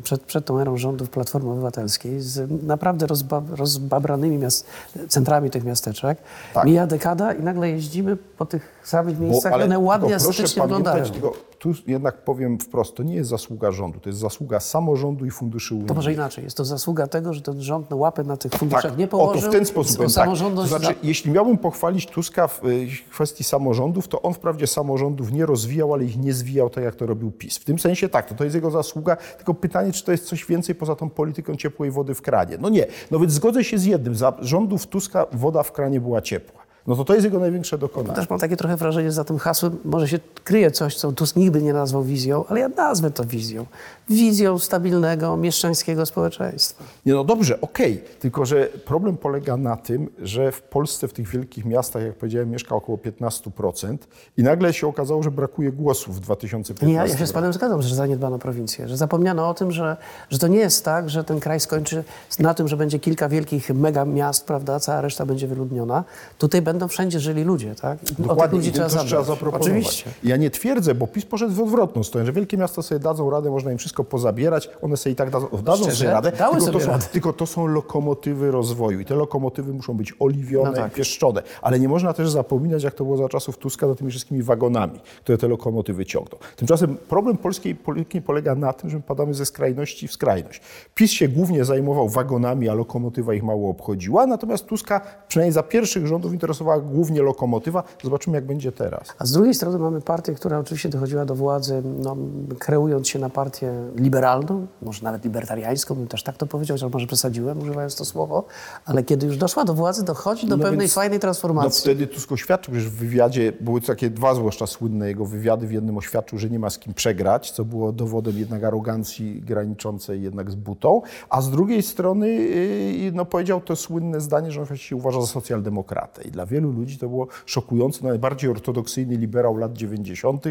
przed, 0.04 0.22
przed 0.22 0.46
tą 0.46 0.60
erą 0.60 0.78
rządów 0.78 1.10
Platformy 1.10 1.52
Obywatelskiej 1.52 2.22
z 2.22 2.64
naprawdę 2.64 3.08
rozba, 3.08 3.42
rozbabranymi 3.50 4.38
miast, 4.38 4.68
centrami 5.08 5.50
tych 5.50 5.64
miasteczek. 5.64 6.18
Tak. 6.54 6.66
Mija 6.66 6.88
dekada 6.88 7.34
i 7.34 7.44
nagle 7.44 7.70
jeździmy 7.70 8.16
po 8.16 8.46
tych 8.46 8.82
samych 8.84 9.20
miejscach, 9.20 9.54
ale 9.54 9.66
one 9.66 9.80
ładnie, 9.80 10.18
pamiętać, 10.18 10.54
wyglądają. 10.54 11.06
Tylko, 11.06 11.34
tu 11.66 11.74
jednak 11.88 12.18
powiem 12.18 12.60
wprost, 12.60 12.96
to 12.96 13.04
nie 13.04 13.16
jest 13.16 13.30
zasługa 13.30 13.72
rządu, 13.72 14.00
to 14.00 14.10
jest 14.10 14.20
zasługa 14.20 14.60
samorządu 14.60 15.26
i 15.26 15.32
funduszy 15.32 15.74
unijnych. 15.74 15.88
To 15.88 15.94
może 15.94 16.14
inaczej. 16.14 16.44
Jest 16.44 16.58
to 16.58 16.66
zasługa 16.66 17.08
tego, 17.08 17.34
że 17.34 17.42
ten 17.42 17.62
rząd 17.62 17.94
łapy 17.94 18.24
na 18.24 18.38
tych 18.38 18.52
funduszach 18.52 18.98
nie 18.98 19.06
o, 19.06 19.08
to 19.08 19.18
położył. 19.18 19.50
w 19.50 19.54
ten 19.54 19.66
sposób 19.66 19.98
tak. 19.98 20.06
To 20.06 20.10
samorządność 20.10 20.70
znaczy, 20.70 20.96
jeśli 21.04 21.32
miałbym 21.32 21.58
pochwalić 21.58 22.08
Tuska 22.08 22.48
w 22.48 22.66
y, 22.66 22.88
kwestii 23.12 23.44
samorządów, 23.44 24.08
to 24.08 24.22
on 24.22 24.34
wprawdzie 24.34 24.68
samorządów 24.68 25.32
nie 25.32 25.46
rozwijał, 25.46 25.94
ale 25.94 26.04
ich 26.04 26.18
nie 26.18 26.34
zwijał 26.34 26.70
tak, 26.70 26.84
jak 26.84 26.96
to 26.96 27.06
robił 27.06 27.32
PiS. 27.32 27.58
W 27.58 27.66
tym 27.66 27.80
sensie 27.80 28.10
tak, 28.10 28.30
to, 28.30 28.36
to 28.36 28.44
jest 28.44 28.56
jego 28.56 28.72
zasługa, 28.72 29.16
tylko 29.38 29.54
pytanie, 29.56 29.92
czy 29.92 30.04
to 30.04 30.12
jest 30.12 30.26
coś 30.26 30.46
więcej 30.46 30.76
poza 30.76 30.96
tą 30.96 31.10
polityką 31.10 31.56
ciepłej 31.56 31.92
wody 31.92 32.14
w 32.14 32.22
kranie. 32.22 32.58
No 32.60 32.70
nie. 32.70 32.86
No 33.12 33.20
więc 33.20 33.34
zgodzę 33.34 33.64
się 33.64 33.78
z 33.78 33.86
jednym. 33.86 34.16
Za 34.16 34.34
rządów 34.40 34.88
Tuska 34.88 35.26
woda 35.32 35.64
w 35.64 35.72
kranie 35.72 36.02
była 36.02 36.22
ciepła. 36.22 36.65
No 36.88 36.96
to 36.96 37.06
to 37.06 37.14
jest 37.14 37.26
jego 37.26 37.40
największe 37.40 37.78
dokonanie. 37.78 38.16
Też 38.16 38.30
mam 38.30 38.40
takie 38.40 38.58
trochę 38.58 38.78
wrażenie, 38.78 39.10
że 39.10 39.16
za 39.16 39.24
tym 39.24 39.38
hasłem 39.38 39.78
może 39.86 40.08
się 40.08 40.20
kryje 40.44 40.72
coś, 40.72 40.96
co 40.96 41.12
Tusk 41.12 41.36
nigdy 41.36 41.62
nie 41.62 41.74
nazwał 41.74 42.04
wizją, 42.04 42.46
ale 42.48 42.60
ja 42.60 42.70
nazwę 42.70 43.12
to 43.12 43.26
wizją. 43.26 43.66
Wizją 44.10 44.60
stabilnego, 44.60 45.38
mieszczańskiego 45.38 46.06
społeczeństwa. 46.06 46.84
Nie, 47.06 47.14
no 47.14 47.24
dobrze, 47.24 47.62
okej, 47.62 48.04
tylko 48.20 48.46
że 48.46 48.66
problem 48.86 49.18
polega 49.18 49.58
na 49.58 49.78
tym, 49.78 50.10
że 50.20 50.52
w 50.52 50.62
Polsce, 50.62 51.08
w 51.08 51.14
tych 51.14 51.28
wielkich 51.28 51.66
miastach, 51.66 52.04
jak 52.04 52.16
powiedziałem, 52.16 52.50
mieszka 52.50 52.76
około 52.76 52.98
15% 52.98 53.98
i 54.38 54.44
nagle 54.44 54.74
się 54.74 54.88
okazało, 54.88 55.24
że 55.24 55.32
brakuje 55.32 55.72
głosów 55.72 56.16
w 56.16 56.20
2015 56.20 56.86
Nie, 56.86 56.94
ja, 56.94 57.08
ja 57.08 57.18
się 57.18 57.28
z 57.28 57.34
panem 57.34 57.54
zgadzam, 57.54 57.82
że 57.82 57.96
zaniedbano 57.96 58.40
prowincję, 58.40 58.88
że 58.88 58.98
zapomniano 58.98 59.50
o 59.50 59.54
tym, 59.54 59.72
że, 59.72 59.98
że 60.30 60.40
to 60.40 60.48
nie 60.48 60.60
jest 60.60 60.86
tak, 60.86 61.10
że 61.10 61.24
ten 61.24 61.40
kraj 61.40 61.60
skończy 61.60 62.04
na 62.40 62.54
tym, 62.54 62.68
że 62.68 62.78
będzie 62.78 63.00
kilka 63.00 63.30
wielkich 63.30 63.70
mega 63.70 64.06
miast, 64.06 64.46
prawda, 64.46 64.80
cała 64.80 65.02
reszta 65.02 65.26
będzie 65.26 65.48
wyludniona. 65.48 66.04
Tutaj 66.38 66.62
będą 66.62 66.75
będą 66.76 66.88
wszędzie 66.88 67.20
żyli 67.20 67.44
ludzie, 67.44 67.76
tak? 67.76 67.98
Dokładnie, 68.20 68.58
ludzi 68.58 68.72
trzeba 68.72 68.88
trzeba 68.90 69.24
zaproponować. 69.24 69.62
Oczywiście. 69.62 70.10
Ja 70.24 70.38
nie 70.38 70.50
twierdzę, 70.50 70.96
bo 70.96 71.08
PiS 71.08 71.26
poszedł 71.26 71.54
w 71.54 71.62
odwrotną 71.62 72.04
stronę, 72.04 72.26
że 72.26 72.34
wielkie 72.34 72.58
miasta 72.58 72.82
sobie 72.82 73.00
dadzą 73.00 73.30
radę, 73.30 73.50
można 73.52 73.72
im 73.72 73.78
wszystko 73.78 74.04
pozabierać, 74.04 74.70
one 74.82 74.98
sobie 74.98 75.14
i 75.14 75.16
tak 75.16 75.30
dadzą, 75.30 75.48
dadzą 75.64 75.84
Szczerze? 75.84 75.98
sobie 75.98 76.10
radę, 76.12 76.32
Dały 76.32 76.52
tylko, 76.52 76.66
sobie 76.66 76.80
to 76.80 76.86
są, 76.86 76.92
radę. 76.92 77.06
tylko 77.12 77.34
to 77.34 77.46
są 77.46 77.68
lokomotywy 77.68 78.52
rozwoju 78.52 79.00
i 79.00 79.06
te 79.06 79.16
lokomotywy 79.16 79.74
muszą 79.74 79.94
być 79.94 80.14
oliwione 80.20 80.70
No 80.70 80.76
tak. 80.76 80.94
pieszczone. 80.94 81.42
Ale 81.62 81.80
nie 81.80 81.88
można 81.90 82.14
też 82.14 82.30
zapominać, 82.30 82.84
jak 82.84 82.94
to 82.94 83.04
było 83.04 83.18
za 83.18 83.30
czasów 83.30 83.58
Tuska, 83.58 83.88
za 83.88 83.96
tymi 83.96 84.12
wszystkimi 84.12 84.44
wagonami, 84.44 85.00
które 85.24 85.38
te 85.38 85.48
lokomotywy 85.48 86.06
ciągną. 86.06 86.38
Tymczasem 86.56 86.98
problem 87.10 87.38
polskiej 87.38 87.76
polityki 87.76 88.22
polega 88.22 88.56
na 88.56 88.74
tym, 88.74 88.90
że 88.90 88.98
my 88.98 89.04
padamy 89.04 89.34
ze 89.34 89.46
skrajności 89.46 90.08
w 90.08 90.12
skrajność. 90.14 90.62
PiS 90.96 91.12
się 91.12 91.28
głównie 91.28 91.66
zajmował 91.66 92.10
wagonami, 92.10 92.70
a 92.70 92.74
lokomotywa 92.74 93.34
ich 93.34 93.44
mało 93.44 93.70
obchodziła, 93.70 94.26
natomiast 94.28 94.66
Tuska 94.66 95.02
przynajmniej 95.28 95.54
za 95.54 95.64
pierwszych 95.64 96.08
rządów 96.08 96.34
interesowała 96.66 96.80
głównie 96.80 97.22
lokomotywa. 97.22 97.84
Zobaczymy, 98.04 98.38
jak 98.38 98.46
będzie 98.46 98.72
teraz. 98.72 99.08
A 99.20 99.26
z 99.26 99.32
drugiej 99.32 99.54
strony 99.54 99.80
mamy 99.80 100.02
partię, 100.02 100.34
która 100.34 100.60
oczywiście 100.60 100.90
dochodziła 100.90 101.26
do 101.26 101.36
władzy, 101.36 101.82
no, 102.04 102.16
kreując 102.60 103.08
się 103.08 103.20
na 103.20 103.30
partię 103.30 103.74
liberalną, 103.96 104.68
może 104.82 105.04
nawet 105.04 105.24
libertariańską, 105.24 105.96
bym 105.96 106.08
też 106.08 106.24
tak 106.24 106.38
to 106.38 106.46
powiedział, 106.46 106.78
chociaż 106.78 106.92
może 106.94 107.08
przesadziłem 107.08 107.60
używając 107.62 107.96
to 107.96 108.06
słowo, 108.06 108.44
ale 108.86 109.04
kiedy 109.04 109.26
już 109.28 109.38
doszła 109.38 109.66
do 109.66 109.74
władzy, 109.74 110.04
dochodzi 110.06 110.48
do 110.48 110.58
No 110.58 110.64
pewnej 110.64 110.80
więc- 110.80 110.94
fajnej 110.94 111.18
No 111.18 111.22
transformacji. 111.22 111.82
wtedy 111.82 112.08
Tusk 112.08 112.32
oświadczył, 112.32 112.76
że 112.76 112.90
w 112.90 112.94
wywiadzie, 112.94 113.54
były 113.62 113.82
takie 113.82 114.10
dwa 114.10 114.36
zwłaszcza 114.36 114.68
słynne 114.68 115.08
jego 115.08 115.26
wywiady, 115.26 115.68
w 115.68 115.72
jednym 115.72 115.98
oświadczył, 115.98 116.40
że 116.40 116.50
nie 116.50 116.60
ma 116.60 116.70
z 116.70 116.80
kim 116.80 116.94
przegrać, 116.94 117.52
co 117.52 117.66
było 117.66 117.92
dowodem 117.92 118.38
jednak 118.38 118.64
arogancji 118.64 119.42
graniczącej 119.42 120.22
jednak 120.22 120.52
z 120.52 120.56
butą, 120.56 121.02
a 121.30 121.42
z 121.42 121.50
drugiej 121.52 121.84
strony 121.84 122.28
yy, 122.30 123.12
no, 123.12 123.26
powiedział 123.26 123.62
to 123.62 123.76
słynne 123.76 124.22
zdanie, 124.22 124.52
że 124.52 124.62
on 124.62 124.78
się 124.78 124.96
uważa 124.96 125.22
za 125.22 125.28
socjaldemokratę 125.28 126.24
i 126.24 126.32
dla 126.32 126.46
wielu 126.46 126.55
ludzi 126.64 126.98
to 126.98 127.10
było 127.10 127.28
szokujące, 127.46 128.00
no, 128.04 128.10
najbardziej 128.10 128.50
ortodoksyjny 128.50 129.18
liberał 129.18 129.58
lat 129.58 129.74
90., 129.74 130.44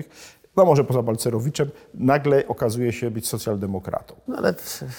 no 0.57 0.65
może 0.65 0.85
poza 0.85 1.03
Balcerowiczem, 1.03 1.71
nagle 1.95 2.49
okazuje 2.49 2.93
się 2.93 3.11
być 3.11 3.29
socjaldemokratą. 3.29 4.15
No 4.29 4.37
ale 4.37 4.55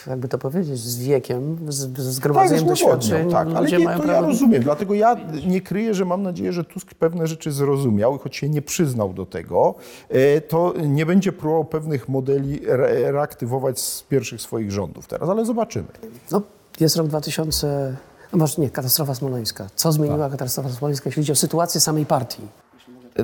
jakby 0.07 0.27
to 0.27 0.37
powiedzieć, 0.37 0.79
z 0.79 1.03
wiekiem, 1.03 1.57
z, 1.67 1.75
z 1.75 1.93
Tak, 1.93 2.01
zgromadzeniem 2.01 2.65
doświadczeń, 2.65 3.31
tak, 3.31 3.47
ale 3.55 3.71
nie, 3.71 3.85
to 3.97 4.05
ja 4.05 4.21
rozumiem, 4.21 4.63
dlatego 4.63 4.93
ja 4.93 5.15
nie 5.47 5.61
kryję, 5.61 5.93
że 5.93 6.05
mam 6.05 6.23
nadzieję, 6.23 6.53
że 6.53 6.63
Tusk 6.63 6.93
pewne 6.93 7.27
rzeczy 7.27 7.51
zrozumiał 7.51 8.15
i 8.15 8.19
choć 8.19 8.35
się 8.35 8.49
nie 8.49 8.61
przyznał 8.61 9.13
do 9.13 9.25
tego, 9.25 9.75
e, 10.09 10.41
to 10.41 10.73
nie 10.87 11.05
będzie 11.05 11.31
próbował 11.31 11.65
pewnych 11.65 12.09
modeli 12.09 12.69
re- 12.69 13.11
reaktywować 13.11 13.79
z 13.79 14.03
pierwszych 14.03 14.41
swoich 14.41 14.71
rządów 14.71 15.07
teraz, 15.07 15.29
ale 15.29 15.45
zobaczymy. 15.45 15.87
No, 16.31 16.41
jest 16.79 16.95
rok 16.95 17.07
2000, 17.07 17.67
no 17.91 17.97
może 18.35 18.61
nie, 18.61 18.69
katastrofa 18.69 19.15
smoleńska. 19.15 19.67
Co 19.75 19.91
zmieniła 19.91 20.17
Tak. 20.29 20.31
katastrofa 20.31 20.69
smoleńska, 20.69 21.09
jeśli 21.09 21.21
chodzi 21.23 21.31
o 21.31 21.35
sytuację 21.35 21.81
samej 21.81 22.05
partii? 22.05 22.41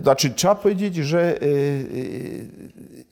Znaczy, 0.01 0.30
trzeba 0.30 0.55
powiedzieć, 0.55 0.95
że 0.95 1.41
y, 1.41 1.45
y, 1.45 2.47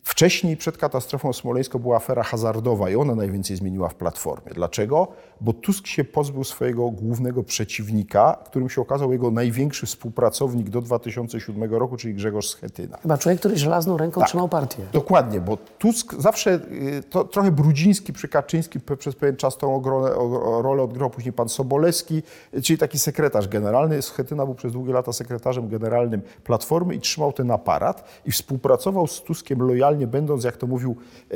wcześniej 0.03 0.57
przed 0.57 0.77
katastrofą 0.77 1.33
smoleńską 1.33 1.79
była 1.79 1.95
afera 1.97 2.23
hazardowa 2.23 2.89
i 2.89 2.95
ona 2.95 3.15
najwięcej 3.15 3.57
zmieniła 3.57 3.89
w 3.89 3.95
Platformie. 3.95 4.51
Dlaczego? 4.53 5.07
Bo 5.41 5.53
Tusk 5.53 5.87
się 5.87 6.03
pozbył 6.03 6.43
swojego 6.43 6.89
głównego 6.91 7.43
przeciwnika, 7.43 8.37
którym 8.45 8.69
się 8.69 8.81
okazał 8.81 9.11
jego 9.11 9.31
największy 9.31 9.85
współpracownik 9.85 10.69
do 10.69 10.81
2007 10.81 11.63
roku, 11.73 11.97
czyli 11.97 12.13
Grzegorz 12.13 12.47
Schetyna. 12.47 12.97
Chyba 12.97 13.17
człowiek, 13.17 13.39
który 13.39 13.57
żelazną 13.57 13.97
ręką 13.97 14.21
Tak. 14.21 14.29
trzymał 14.29 14.49
partię. 14.49 14.83
Dokładnie, 14.93 15.41
bo 15.41 15.57
Tusk 15.57 16.13
zawsze, 16.19 16.53
y, 16.53 17.03
to 17.09 17.23
trochę 17.23 17.51
Brudziński 17.51 18.13
przy 18.13 18.27
Kaczyńskim 18.27 18.81
przez 18.99 19.15
pewien 19.15 19.35
czas 19.35 19.57
tą 19.57 19.79
ogro- 19.81 20.11
o- 20.17 20.61
rolę 20.61 20.83
odgrywał, 20.83 21.09
później 21.09 21.33
pan 21.33 21.49
Sobolewski, 21.49 22.23
y, 22.53 22.61
czyli 22.61 22.77
taki 22.79 22.99
sekretarz 22.99 23.47
generalny. 23.47 24.01
Schetyna 24.01 24.45
był 24.45 24.55
przez 24.55 24.71
długie 24.73 24.93
lata 24.93 25.13
sekretarzem 25.13 25.69
generalnym 25.69 26.21
Platformy 26.43 26.95
i 26.95 26.99
trzymał 26.99 27.33
ten 27.33 27.51
aparat 27.51 28.03
i 28.25 28.31
współpracował 28.31 29.07
z 29.07 29.21
Tuskiem 29.21 29.59
lojalnie, 29.61 30.07
będąc, 30.07 30.43
jak 30.43 30.57
to 30.57 30.67
mówił 30.67 30.95
e, 31.31 31.35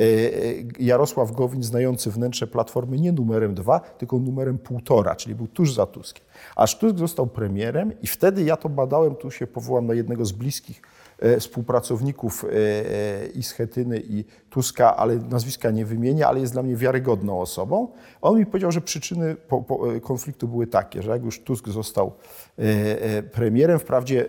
Jarosław 0.80 1.32
Gowin, 1.32 1.62
znający 1.62 2.10
wnętrze 2.10 2.46
Platformy, 2.46 2.98
nie 2.98 3.12
numerem 3.12 3.54
dwa, 3.54 3.80
tylko 3.98 4.18
numerem 4.18 4.58
półtora, 4.58 5.16
czyli 5.16 5.34
był 5.34 5.46
tuż 5.46 5.74
za 5.74 5.86
Tuskiem. 5.86 6.24
Aż 6.56 6.78
Tusk 6.78 6.98
został 6.98 7.26
premierem 7.26 7.92
i 8.02 8.06
wtedy 8.06 8.42
ja 8.42 8.56
to 8.56 8.68
badałem, 8.68 9.14
tu 9.14 9.30
się 9.30 9.46
powołam 9.46 9.86
na 9.86 9.94
jednego 9.94 10.24
z 10.24 10.32
bliskich 10.32 10.82
e, 11.18 11.40
współpracowników 11.40 12.44
e, 12.44 12.48
e, 12.48 13.26
i 13.26 13.42
Schetyny 13.42 14.02
i 14.08 14.24
Tuska, 14.50 14.96
ale 14.96 15.16
nazwiska 15.16 15.70
nie 15.70 15.86
wymienię, 15.86 16.26
ale 16.26 16.40
jest 16.40 16.52
dla 16.52 16.62
mnie 16.62 16.76
wiarygodną 16.76 17.40
osobą. 17.40 17.88
On 18.22 18.38
mi 18.38 18.46
powiedział, 18.46 18.72
że 18.72 18.80
przyczyny 18.80 19.34
po, 19.34 19.62
po, 19.62 20.00
konfliktu 20.00 20.48
były 20.48 20.66
takie, 20.66 21.02
że 21.02 21.10
jak 21.10 21.24
już 21.24 21.40
Tusk 21.40 21.68
został 21.68 22.12
premierem, 23.32 23.78
wprawdzie 23.78 24.28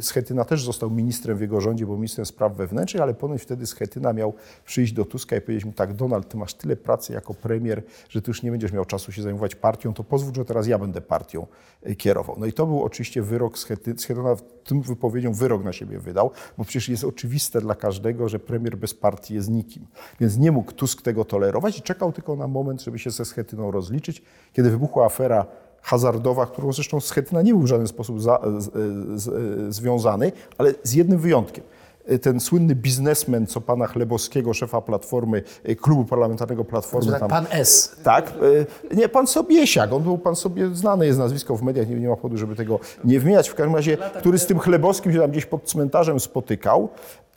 Schetyna 0.00 0.44
też 0.44 0.64
został 0.64 0.90
ministrem 0.90 1.38
w 1.38 1.40
jego 1.40 1.60
rządzie, 1.60 1.86
był 1.86 1.94
ministrem 1.96 2.26
spraw 2.26 2.56
wewnętrznych, 2.56 3.02
ale 3.02 3.14
ponoć 3.14 3.42
wtedy 3.42 3.66
Schetyna 3.66 4.12
miał 4.12 4.34
przyjść 4.64 4.92
do 4.92 5.04
Tuska 5.04 5.36
i 5.36 5.40
powiedzieć 5.40 5.64
mu 5.64 5.72
tak, 5.72 5.94
Donald, 5.94 6.28
ty 6.28 6.36
masz 6.36 6.54
tyle 6.54 6.76
pracy 6.76 7.12
jako 7.12 7.34
premier, 7.34 7.82
że 8.08 8.22
ty 8.22 8.30
już 8.30 8.42
nie 8.42 8.50
będziesz 8.50 8.72
miał 8.72 8.84
czasu 8.84 9.12
się 9.12 9.22
zajmować 9.22 9.54
partią, 9.54 9.94
to 9.94 10.04
pozwól, 10.04 10.34
że 10.34 10.44
teraz 10.44 10.66
ja 10.66 10.78
będę 10.78 11.00
partią 11.00 11.46
e, 11.82 11.94
kierował. 11.94 12.36
No 12.38 12.46
i 12.46 12.52
to 12.52 12.66
był 12.66 12.82
oczywiście 12.82 13.22
wyrok 13.22 13.58
Schety, 13.58 13.94
Schetyna 13.98 14.36
tym 14.64 14.82
wypowiedzią 14.82 15.32
wyrok 15.32 15.64
na 15.64 15.72
siebie 15.72 15.98
wydał, 15.98 16.30
bo 16.58 16.64
przecież 16.64 16.88
jest 16.88 17.04
oczywiste 17.04 17.60
dla 17.60 17.74
każdego, 17.74 18.28
że 18.28 18.38
premier 18.38 18.76
bez 18.76 18.94
partii 18.94 19.34
jest 19.34 19.50
nikim. 19.50 19.86
Więc 20.20 20.38
nie 20.38 20.52
mógł 20.52 20.72
Tusk 20.72 21.02
tego 21.02 21.24
tolerować 21.24 21.78
i 21.78 21.82
czekał 21.82 22.12
tylko 22.12 22.36
na 22.36 22.46
moment, 22.46 22.82
żeby 22.82 22.98
się 22.98 23.10
ze 23.10 23.24
Schetyną 23.24 23.70
rozliczyć. 23.70 24.22
Kiedy 24.52 24.70
wybuchła 24.70 25.06
afera 25.06 25.46
hazardowa, 25.82 26.46
którą 26.46 26.72
zresztą 26.72 27.00
Schetyna 27.00 27.42
nie 27.42 27.52
był 27.52 27.62
w 27.62 27.66
żaden 27.66 27.86
sposób 27.88 28.22
za, 28.22 28.40
z, 28.58 28.72
z, 29.22 29.74
związany, 29.74 30.32
ale 30.58 30.74
z 30.82 30.92
jednym 30.92 31.18
wyjątkiem. 31.18 31.64
Ten 32.22 32.40
słynny 32.40 32.74
biznesmen, 32.74 33.46
co 33.46 33.60
pana 33.60 33.86
Chlebowskiego, 33.86 34.54
szefa 34.54 34.80
Platformy, 34.80 35.42
klubu 35.80 36.04
parlamentarnego 36.04 36.64
Platformy. 36.64 37.10
Tak, 37.10 37.20
tam- 37.20 37.28
pan 37.30 37.46
S. 37.50 37.96
tak, 38.02 38.32
e, 38.92 38.96
nie, 38.96 39.08
pan 39.08 39.26
Sobiesiak, 39.26 39.92
on 39.92 40.02
był 40.02 40.18
pan 40.18 40.36
sobie 40.36 40.74
znany 40.74 41.06
jest 41.06 41.18
nazwisko 41.18 41.56
w 41.56 41.62
mediach, 41.62 41.88
nie, 41.88 41.94
nie 41.96 42.08
ma 42.08 42.16
powodu, 42.16 42.36
żeby 42.36 42.56
tego 42.56 42.80
nie 43.04 43.20
wymieniać. 43.20 43.48
W 43.48 43.54
każdym 43.54 43.74
razie, 43.76 43.96
który 44.18 44.38
z 44.38 44.46
tym 44.46 44.58
Chlebowskim 44.58 45.12
się 45.12 45.18
tam 45.18 45.30
gdzieś 45.30 45.46
pod 45.46 45.64
cmentarzem 45.64 46.20
spotykał 46.20 46.88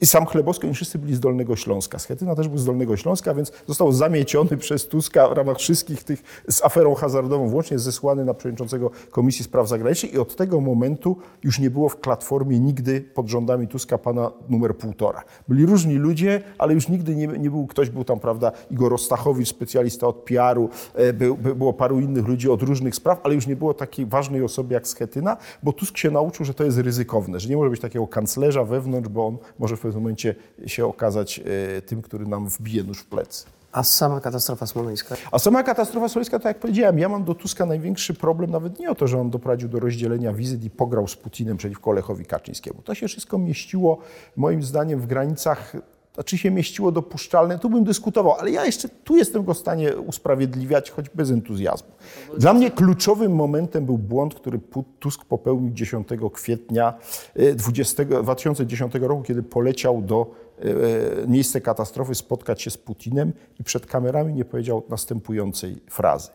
i 0.03 0.05
sam 0.05 0.25
Chlebowski, 0.25 0.65
oni 0.67 0.75
wszyscy 0.75 0.99
byli 0.99 1.15
z 1.15 1.19
Dolnego 1.19 1.55
Śląska. 1.55 1.99
Schetyna 1.99 2.35
też 2.35 2.47
był 2.47 2.57
z 2.57 2.65
Dolnego 2.65 2.97
Śląska, 2.97 3.33
więc 3.33 3.51
został 3.67 3.91
zamieciony 3.91 4.57
przez 4.57 4.87
Tuska 4.87 5.29
w 5.29 5.31
ramach 5.31 5.57
wszystkich 5.57 6.03
tych 6.03 6.43
z 6.49 6.65
aferą 6.65 6.95
hazardową, 6.95 7.49
włącznie 7.49 7.79
zesłany 7.79 8.25
na 8.25 8.33
przewodniczącego 8.33 8.91
Komisji 9.11 9.45
Spraw 9.45 9.67
Zagranicznych 9.67 10.13
i 10.13 10.17
od 10.17 10.35
tego 10.35 10.61
momentu 10.61 11.17
już 11.43 11.59
nie 11.59 11.69
było 11.69 11.89
w 11.89 11.95
Platformie 11.97 12.59
nigdy 12.59 13.01
pod 13.01 13.27
rządami 13.27 13.67
Tuska 13.67 13.97
pana 13.97 14.31
numer 14.49 14.77
półtora. 14.77 15.23
Byli 15.47 15.65
różni 15.65 15.95
ludzie, 15.95 16.41
ale 16.57 16.73
już 16.73 16.89
nigdy 16.89 17.15
nie, 17.15 17.27
nie 17.27 17.49
był 17.49 17.67
ktoś, 17.67 17.89
był 17.89 18.03
tam, 18.03 18.19
prawda, 18.19 18.51
Igor 18.71 18.93
Ostachowicz, 18.93 19.47
specjalista 19.49 20.07
od 20.07 20.15
PR-u, 20.15 20.69
e, 20.93 21.13
był, 21.13 21.37
by- 21.37 21.55
było 21.55 21.73
paru 21.73 21.99
innych 21.99 22.27
ludzi 22.27 22.49
od 22.49 22.61
różnych 22.63 22.95
spraw, 22.95 23.19
ale 23.23 23.35
już 23.35 23.47
nie 23.47 23.55
było 23.55 23.73
takiej 23.73 24.05
ważnej 24.05 24.43
osoby 24.43 24.73
jak 24.73 24.87
Schetyna, 24.87 25.37
bo 25.63 25.73
Tusk 25.73 25.97
się 25.97 26.11
nauczył, 26.11 26.45
że 26.45 26.53
to 26.53 26.63
jest 26.63 26.77
ryzykowne, 26.77 27.39
że 27.39 27.49
nie 27.49 27.57
może 27.57 27.69
być 27.69 27.81
takiego 27.81 28.07
kanclerza 28.07 28.63
wewnątrz, 28.63 29.09
bo 29.09 29.27
on 29.27 29.37
może 29.59 29.77
w 29.77 29.79
pewnym 29.93 30.03
momencie 30.03 30.35
się 30.67 30.85
okazać 30.85 31.39
e, 31.77 31.81
tym, 31.81 32.01
który 32.01 32.25
nam 32.25 32.49
wbije 32.49 32.83
nóż 32.83 32.99
w 32.99 33.05
plecy. 33.05 33.45
A 33.71 33.83
sama 33.83 34.21
katastrofa 34.21 34.67
smoleńska. 34.67 35.15
A 35.31 35.39
sama 35.39 35.63
katastrofa 35.63 36.09
sowiecka, 36.09 36.39
tak 36.39 36.45
jak 36.45 36.59
powiedziałem, 36.59 36.99
ja 36.99 37.09
mam 37.09 37.23
do 37.23 37.35
Tuska 37.35 37.65
największy 37.65 38.13
problem 38.13 38.51
nawet 38.51 38.79
nie 38.79 38.91
o 38.91 38.95
to, 38.95 39.07
że 39.07 39.19
on 39.19 39.29
doprowadził 39.29 39.69
do 39.69 39.79
rozdzielenia 39.79 40.33
wizyt 40.33 40.63
i 40.63 40.69
pograł 40.69 41.07
z 41.07 41.15
Putinem 41.15 41.57
przeciwko 41.57 41.91
Lechowi 41.91 42.25
Kaczyńskiemu. 42.25 42.81
To 42.81 42.95
się 42.95 43.07
wszystko 43.07 43.37
mieściło 43.37 43.97
moim 44.35 44.63
zdaniem 44.63 44.99
w 44.99 45.07
granicach, 45.07 45.73
znaczy 46.13 46.37
się 46.37 46.51
mieściło 46.51 46.91
dopuszczalne, 46.91 47.59
tu 47.59 47.69
bym 47.69 47.83
dyskutował, 47.83 48.33
ale 48.33 48.51
ja 48.51 48.65
jeszcze 48.65 48.89
tu 48.89 49.15
jestem 49.15 49.43
go 49.43 49.53
w 49.53 49.57
stanie 49.57 49.97
usprawiedliwiać, 49.97 50.91
choć 50.91 51.09
bez 51.09 51.31
entuzjazmu. 51.31 51.89
Dla 52.37 52.53
mnie 52.53 52.71
kluczowym 52.71 53.35
momentem 53.35 53.85
był 53.85 53.97
błąd, 53.97 54.35
który 54.35 54.59
Tusk 54.99 55.25
popełnił 55.25 55.73
10 55.73 56.07
kwietnia 56.33 56.93
e, 57.35 57.55
20, 57.55 58.05
2010 58.05 58.95
roku, 58.95 59.23
kiedy 59.23 59.43
poleciał 59.43 60.01
do 60.01 60.31
e, 60.59 61.27
miejsce 61.27 61.61
katastrofy 61.61 62.15
spotkać 62.15 62.61
się 62.61 62.71
z 62.71 62.77
Putinem 62.77 63.33
i 63.59 63.63
przed 63.63 63.85
kamerami 63.85 64.33
nie 64.33 64.45
powiedział 64.45 64.83
następującej 64.89 65.75
frazy. 65.89 66.29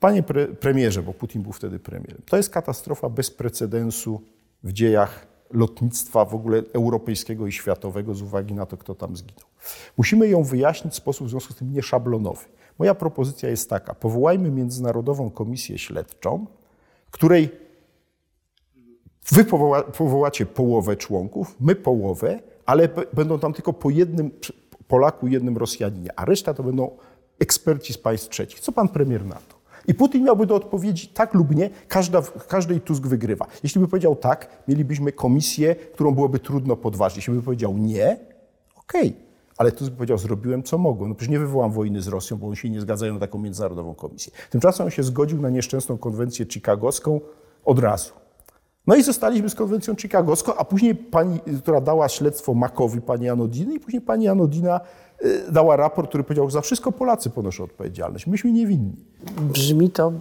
Panie 0.00 0.22
pre, 0.22 0.46
premierze, 0.46 1.02
bo 1.02 1.12
Putin 1.12 1.42
był 1.42 1.52
wtedy 1.52 1.78
premierem, 1.78 2.22
to 2.26 2.36
jest 2.36 2.50
katastrofa 2.50 3.08
bez 3.08 3.30
precedensu 3.30 4.20
w 4.62 4.72
dziejach 4.72 5.27
lotnictwa 5.50 6.24
w 6.24 6.34
ogóle 6.34 6.62
europejskiego 6.72 7.46
i 7.46 7.52
światowego 7.52 8.14
z 8.14 8.22
uwagi 8.22 8.54
na 8.54 8.66
to, 8.66 8.76
kto 8.76 8.94
tam 8.94 9.16
zginął. 9.16 9.46
Musimy 9.96 10.28
ją 10.28 10.42
wyjaśnić 10.42 10.94
w 10.94 10.96
sposób 10.96 11.26
w 11.26 11.30
związku 11.30 11.52
z 11.52 11.56
tym 11.56 11.72
nieszablonowy. 11.72 12.44
Moja 12.78 12.94
propozycja 12.94 13.48
jest 13.48 13.70
taka: 13.70 13.94
powołajmy 13.94 14.50
Międzynarodową 14.50 15.30
Komisję 15.30 15.78
Śledczą, 15.78 16.46
której 17.10 17.50
Wy 19.32 19.44
powoła, 19.44 19.82
powołacie 19.82 20.46
połowę 20.46 20.96
członków, 20.96 21.56
my 21.60 21.74
połowę, 21.74 22.40
ale 22.66 22.88
będą 23.12 23.38
tam 23.38 23.52
tylko 23.52 23.72
po 23.72 23.90
jednym 23.90 24.30
Polaku 24.88 25.28
jednym 25.28 25.56
Rosjaninie, 25.56 26.10
a 26.16 26.24
reszta 26.24 26.54
to 26.54 26.62
będą 26.62 26.96
eksperci 27.38 27.92
z 27.92 27.98
państw 27.98 28.28
trzecich. 28.28 28.60
Co 28.60 28.72
pan 28.72 28.88
premier 28.88 29.24
na 29.24 29.34
to? 29.34 29.57
I 29.88 29.94
Putin 29.94 30.24
miałby 30.24 30.46
do 30.46 30.54
odpowiedzi 30.54 31.08
tak 31.08 31.34
lub 31.34 31.54
nie, 31.54 31.70
każda, 31.88 32.22
każdej 32.48 32.80
Tusk 32.80 33.06
wygrywa. 33.06 33.46
Jeśli 33.62 33.80
by 33.80 33.88
powiedział 33.88 34.16
tak, 34.16 34.48
mielibyśmy 34.68 35.12
komisję, 35.12 35.74
którą 35.74 36.14
byłoby 36.14 36.38
trudno 36.38 36.76
podważyć. 36.76 37.16
Jeśli 37.16 37.34
by 37.34 37.42
powiedział 37.42 37.78
nie, 37.78 38.16
okej. 38.76 39.08
Okay. 39.08 39.28
Ale 39.56 39.72
Tusk 39.72 39.90
by 39.90 39.96
powiedział, 39.96 40.18
zrobiłem 40.18 40.62
co 40.62 40.78
mogłem. 40.78 41.08
No 41.08 41.14
przecież 41.14 41.32
nie 41.32 41.38
wywołam 41.38 41.72
wojny 41.72 42.02
z 42.02 42.08
Rosją, 42.08 42.36
bo 42.36 42.46
oni 42.46 42.56
się 42.56 42.70
nie 42.70 42.80
zgadzają 42.80 43.14
na 43.14 43.20
taką 43.20 43.38
międzynarodową 43.38 43.94
komisję. 43.94 44.32
Tymczasem 44.50 44.86
on 44.86 44.90
się 44.90 45.02
zgodził 45.02 45.40
na 45.40 45.50
nieszczęsną 45.50 45.98
konwencję 45.98 46.46
chicagowską 46.46 47.20
od 47.64 47.78
razu. 47.78 48.12
No 48.86 48.96
i 48.96 49.02
zostaliśmy 49.02 49.50
z 49.50 49.54
konwencją 49.54 49.96
chicagowską, 49.96 50.54
a 50.54 50.64
później 50.64 50.94
pani, 50.94 51.40
która 51.62 51.80
dała 51.80 52.08
śledztwo 52.08 52.54
Makowi, 52.54 53.00
pani 53.00 53.28
Anodiny, 53.28 53.74
i 53.74 53.80
później 53.80 54.02
pani 54.02 54.28
Anodina 54.28 54.80
dała 55.52 55.76
raport, 55.76 56.08
który 56.08 56.24
powiedział, 56.24 56.48
że 56.48 56.52
za 56.52 56.60
wszystko 56.60 56.92
Polacy 56.92 57.30
ponoszą 57.30 57.64
odpowiedzialność. 57.64 58.26
Myśmy 58.26 58.52
niewinni. 58.52 58.92
Brzmi 59.40 59.90
to, 59.90 60.12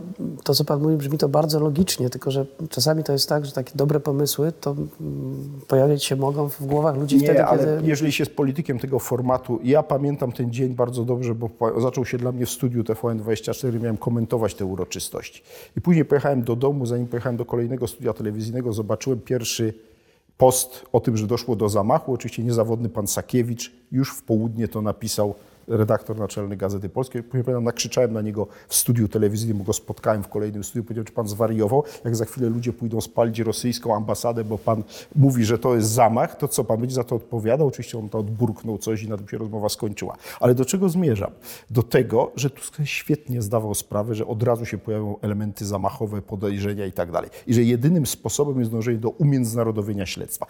to 0.44 0.54
co 0.54 0.66
pan 0.66 0.82
mówi, 0.82 0.98
brzmi 0.98 1.18
to 1.18 1.30
bardzo 1.30 1.60
logicznie, 1.60 2.10
tylko 2.10 2.32
że 2.32 2.46
czasami 2.70 3.04
to 3.04 3.14
jest 3.14 3.30
tak, 3.30 3.46
że 3.46 3.52
takie 3.52 3.72
dobre 3.76 4.00
pomysły 4.00 4.52
to 4.62 4.72
mm, 4.72 5.62
pojawiać 5.68 6.04
się 6.04 6.16
mogą 6.16 6.50
w 6.50 6.66
głowach 6.66 6.98
ludzi 6.98 7.18
Nie, 7.18 7.24
wtedy, 7.24 7.46
ale 7.46 7.60
kiedy... 7.60 7.88
jeżeli 7.88 8.12
się 8.12 8.26
z 8.26 8.30
politykiem 8.30 8.80
tego 8.80 9.00
formatu, 9.00 9.60
ja 9.64 9.84
pamiętam 9.84 10.32
ten 10.32 10.52
dzień 10.52 10.70
bardzo 10.70 11.06
dobrze, 11.06 11.36
bo 11.36 11.50
zaczął 11.82 12.06
się 12.06 12.18
dla 12.18 12.32
mnie 12.32 12.46
w 12.46 12.50
studiu 12.50 12.84
TVN24, 12.84 13.82
miałem 13.82 13.98
komentować 13.98 14.56
te 14.56 14.66
uroczystości. 14.66 15.44
I 15.78 15.82
później 15.82 16.06
pojechałem 16.06 16.44
do 16.44 16.56
domu, 16.56 16.86
zanim 16.86 17.08
pojechałem 17.08 17.38
do 17.38 17.46
kolejnego 17.46 17.88
studia 17.88 18.14
telewizyjnego, 18.14 18.74
zobaczyłem 18.74 19.20
pierwszy 19.20 19.74
post 20.38 20.86
o 20.94 21.00
tym, 21.00 21.18
że 21.18 21.28
doszło 21.28 21.56
do 21.56 21.70
zamachu. 21.70 22.14
Oczywiście 22.14 22.44
niezawodny 22.44 22.90
pan 22.90 23.08
Sakiewicz 23.08 23.72
już 23.92 24.10
w 24.10 24.24
południe 24.24 24.68
to 24.68 24.82
napisał 24.82 25.36
redaktor 25.68 26.18
naczelny 26.18 26.58
Gazety 26.58 26.90
Polskiej. 26.90 27.24
Pamiętam, 27.24 27.64
nakrzyczałem 27.64 28.14
na 28.14 28.22
niego 28.22 28.48
w 28.68 28.76
studiu 28.76 29.08
telewizyjnym, 29.08 29.64
go 29.64 29.74
spotkałem 29.74 30.24
w 30.24 30.28
kolejnym 30.28 30.64
studiu. 30.64 30.84
Powiedział, 30.84 31.04
czy 31.04 31.14
pan 31.14 31.28
zwariował? 31.28 31.84
Jak 32.06 32.16
za 32.16 32.26
chwilę 32.26 32.50
ludzie 32.50 32.74
pójdą 32.74 33.02
spalić 33.02 33.40
rosyjską 33.40 33.96
ambasadę, 33.96 34.44
bo 34.44 34.58
pan 34.58 34.84
mówi, 35.16 35.46
że 35.46 35.60
to 35.60 35.76
jest 35.76 35.90
zamach, 35.90 36.38
to 36.38 36.48
co, 36.48 36.64
pan 36.64 36.80
będzie 36.80 36.96
za 36.96 37.04
to 37.04 37.16
odpowiadał? 37.16 37.68
Oczywiście 37.68 38.00
on 38.00 38.10
to 38.10 38.20
odburknął 38.20 38.78
coś 38.78 39.04
i 39.04 39.10
na 39.10 39.18
tym 39.18 39.28
się 39.28 39.38
rozmowa 39.38 39.70
skończyła. 39.70 40.16
Ale 40.40 40.56
do 40.56 40.66
czego 40.66 40.90
zmierzam? 40.90 41.32
Do 41.70 41.84
tego, 41.84 42.32
że 42.36 42.50
Tusk 42.50 42.78
świetnie 42.84 43.42
zdawał 43.42 43.76
sprawę, 43.76 44.16
że 44.16 44.28
od 44.28 44.44
razu 44.44 44.66
się 44.66 44.78
pojawią 44.78 45.16
elementy 45.22 45.66
zamachowe, 45.66 46.22
podejrzenia 46.22 46.86
i 46.86 46.92
tak 46.92 47.12
dalej. 47.12 47.30
I 47.48 47.54
że 47.54 47.64
jedynym 47.64 48.06
sposobem 48.06 48.60
jest 48.60 48.72
dążenie 48.72 48.98
do 48.98 49.10
umiędzynarodowienia 49.10 50.06
śledztwa. 50.06 50.46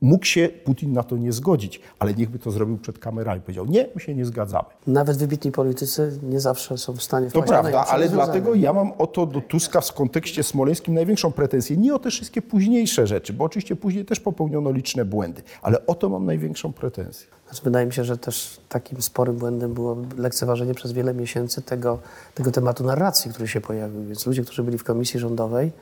Mógł 0.00 0.24
się 0.24 0.48
Putin 0.64 0.92
na 0.92 1.02
to 1.02 1.16
nie 1.16 1.32
zgodzić, 1.32 1.80
ale 1.98 2.14
niechby 2.14 2.38
to 2.38 2.50
zrobił 2.50 2.78
przed 2.78 2.98
kamerami. 2.98 3.40
Powiedział, 3.40 3.66
nie, 3.66 3.86
my 3.94 4.00
się 4.00 4.14
nie 4.14 4.24
zgadzamy. 4.24 4.68
Nawet 4.86 5.16
wybitni 5.16 5.52
politycy 5.52 6.18
nie 6.22 6.40
zawsze 6.40 6.78
są 6.78 6.92
w 6.92 7.02
stanie 7.02 7.26
To 7.26 7.30
wpaść 7.30 7.52
na 7.52 7.60
prawda, 7.60 7.86
ale 7.86 8.08
dlatego 8.08 8.54
ja 8.54 8.72
mam 8.72 8.92
o 8.98 9.06
to 9.06 9.26
do 9.26 9.40
Tuska 9.40 9.80
w 9.80 9.94
kontekście 9.94 10.42
smoleńskim 10.42 10.94
największą 10.94 11.32
pretensję. 11.32 11.76
Nie 11.76 11.94
o 11.94 11.98
te 11.98 12.10
wszystkie 12.10 12.42
późniejsze 12.42 13.06
rzeczy, 13.06 13.32
bo 13.32 13.44
oczywiście 13.44 13.76
później 13.76 14.04
też 14.04 14.20
popełniono 14.20 14.72
liczne 14.72 15.04
błędy, 15.04 15.42
ale 15.62 15.86
o 15.86 15.94
to 15.94 16.08
mam 16.08 16.26
największą 16.26 16.72
pretensję. 16.72 17.26
Znaczy, 17.48 17.64
wydaje 17.64 17.86
mi 17.86 17.92
się, 17.92 18.04
że 18.04 18.18
też 18.18 18.60
takim 18.68 19.02
sporym 19.02 19.36
błędem 19.36 19.74
było 19.74 19.96
lekceważenie 20.16 20.74
przez 20.74 20.92
wiele 20.92 21.14
miesięcy 21.14 21.62
tego, 21.62 21.98
tego 22.34 22.50
tematu 22.50 22.84
narracji, 22.84 23.30
który 23.30 23.48
się 23.48 23.60
pojawił. 23.60 24.04
Więc 24.04 24.26
ludzie, 24.26 24.42
którzy 24.42 24.62
byli 24.62 24.78
w 24.78 24.84
komisji 24.84 25.20
rządowej, 25.20 25.72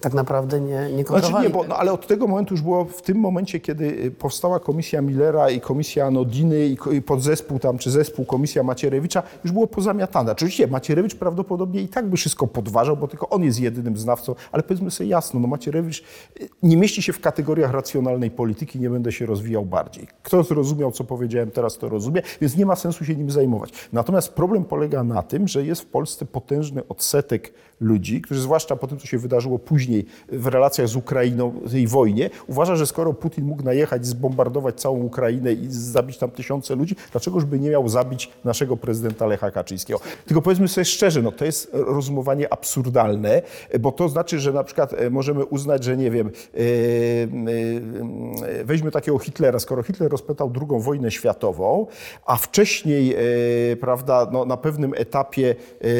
tak 0.00 0.14
naprawdę 0.14 0.60
nie, 0.60 0.68
nie 0.68 0.88
Znaczy 0.88 1.04
kontrowali. 1.04 1.46
nie, 1.46 1.54
bo, 1.54 1.64
no, 1.64 1.76
ale 1.76 1.92
od 1.92 2.06
tego 2.06 2.26
momentu 2.26 2.54
już 2.54 2.62
było 2.62 2.84
w 2.84 3.02
tym 3.02 3.18
momencie, 3.18 3.60
kiedy 3.60 3.84
y, 3.84 4.10
powstała 4.10 4.60
komisja 4.60 5.02
Millera 5.02 5.50
i 5.50 5.60
komisja 5.60 6.06
Anodiny 6.06 6.66
i, 6.66 6.76
i 6.92 7.02
podzespół 7.02 7.58
tam, 7.58 7.78
czy 7.78 7.90
zespół 7.90 8.24
komisja 8.24 8.62
Macierewicza, 8.62 9.22
już 9.44 9.52
było 9.52 9.66
pozamiatane. 9.66 10.32
Oczywiście 10.32 10.66
Macierewicz 10.66 11.14
prawdopodobnie 11.14 11.80
i 11.80 11.88
tak 11.88 12.08
by 12.08 12.16
wszystko 12.16 12.46
podważał, 12.46 12.96
bo 12.96 13.08
tylko 13.08 13.28
on 13.28 13.42
jest 13.42 13.60
jedynym 13.60 13.96
znawcą, 13.96 14.34
ale 14.52 14.62
powiedzmy 14.62 14.90
sobie 14.90 15.10
jasno, 15.10 15.40
no 15.40 15.48
Macierewicz 15.48 16.04
y, 16.40 16.48
nie 16.62 16.76
mieści 16.76 17.02
się 17.02 17.12
w 17.12 17.20
kategoriach 17.20 17.72
racjonalnej 17.72 18.30
polityki, 18.30 18.80
nie 18.80 18.90
będę 18.90 19.12
się 19.12 19.26
rozwijał 19.26 19.64
bardziej. 19.66 20.08
Kto 20.22 20.42
zrozumiał, 20.42 20.92
co 20.92 21.04
powiedziałem 21.04 21.50
teraz, 21.50 21.78
to 21.78 21.88
rozumie, 21.88 22.22
więc 22.40 22.56
nie 22.56 22.66
ma 22.66 22.76
sensu 22.76 23.04
się 23.04 23.16
nim 23.16 23.30
zajmować. 23.30 23.72
Natomiast 23.92 24.32
problem 24.32 24.64
polega 24.64 25.04
na 25.04 25.22
tym, 25.22 25.48
że 25.48 25.64
jest 25.64 25.82
w 25.82 25.86
Polsce 25.86 26.26
potężny 26.26 26.88
odsetek 26.88 27.52
ludzi, 27.80 28.20
którzy 28.20 28.40
zwłaszcza 28.40 28.76
po 28.76 28.86
tym, 28.86 28.98
co 28.98 29.06
się 29.06 29.18
wydarzyło 29.18 29.58
później 29.58 29.71
w 30.28 30.46
relacjach 30.46 30.88
z 30.88 30.96
Ukrainą, 30.96 31.52
tej 31.70 31.86
wojnie, 31.86 32.30
uważa, 32.46 32.76
że 32.76 32.86
skoro 32.86 33.12
Putin 33.12 33.44
mógł 33.44 33.62
najechać, 33.62 34.06
zbombardować 34.06 34.80
całą 34.80 35.00
Ukrainę 35.00 35.52
i 35.52 35.66
zabić 35.68 36.18
tam 36.18 36.30
tysiące 36.30 36.74
ludzi, 36.74 36.96
dlaczegoż 37.12 37.44
by 37.44 37.58
nie 37.58 37.70
miał 37.70 37.88
zabić 37.88 38.30
naszego 38.44 38.76
prezydenta 38.76 39.26
Lecha 39.26 39.50
Kaczyńskiego? 39.50 40.00
Tylko 40.26 40.42
powiedzmy 40.42 40.68
sobie 40.68 40.84
szczerze, 40.84 41.22
no 41.22 41.32
to 41.32 41.44
jest 41.44 41.70
rozumowanie 41.72 42.52
absurdalne, 42.52 43.42
bo 43.80 43.92
to 43.92 44.08
znaczy, 44.08 44.38
że 44.38 44.52
na 44.52 44.64
przykład 44.64 44.92
e, 44.92 45.10
możemy 45.10 45.44
uznać, 45.44 45.84
że 45.84 45.96
nie 45.96 46.10
wiem, 46.10 46.30
e, 46.54 46.60
e, 48.60 48.64
weźmy 48.64 48.90
takiego 48.90 49.18
Hitlera, 49.18 49.58
skoro 49.58 49.82
Hitler 49.82 50.10
rozpętał 50.10 50.52
II 50.60 50.82
wojnę 50.82 51.10
światową, 51.10 51.86
a 52.26 52.36
wcześniej, 52.36 53.16
prawda, 53.80 54.28
no, 54.32 54.44
na 54.44 54.56
pewnym 54.56 54.94
etapie 54.96 55.54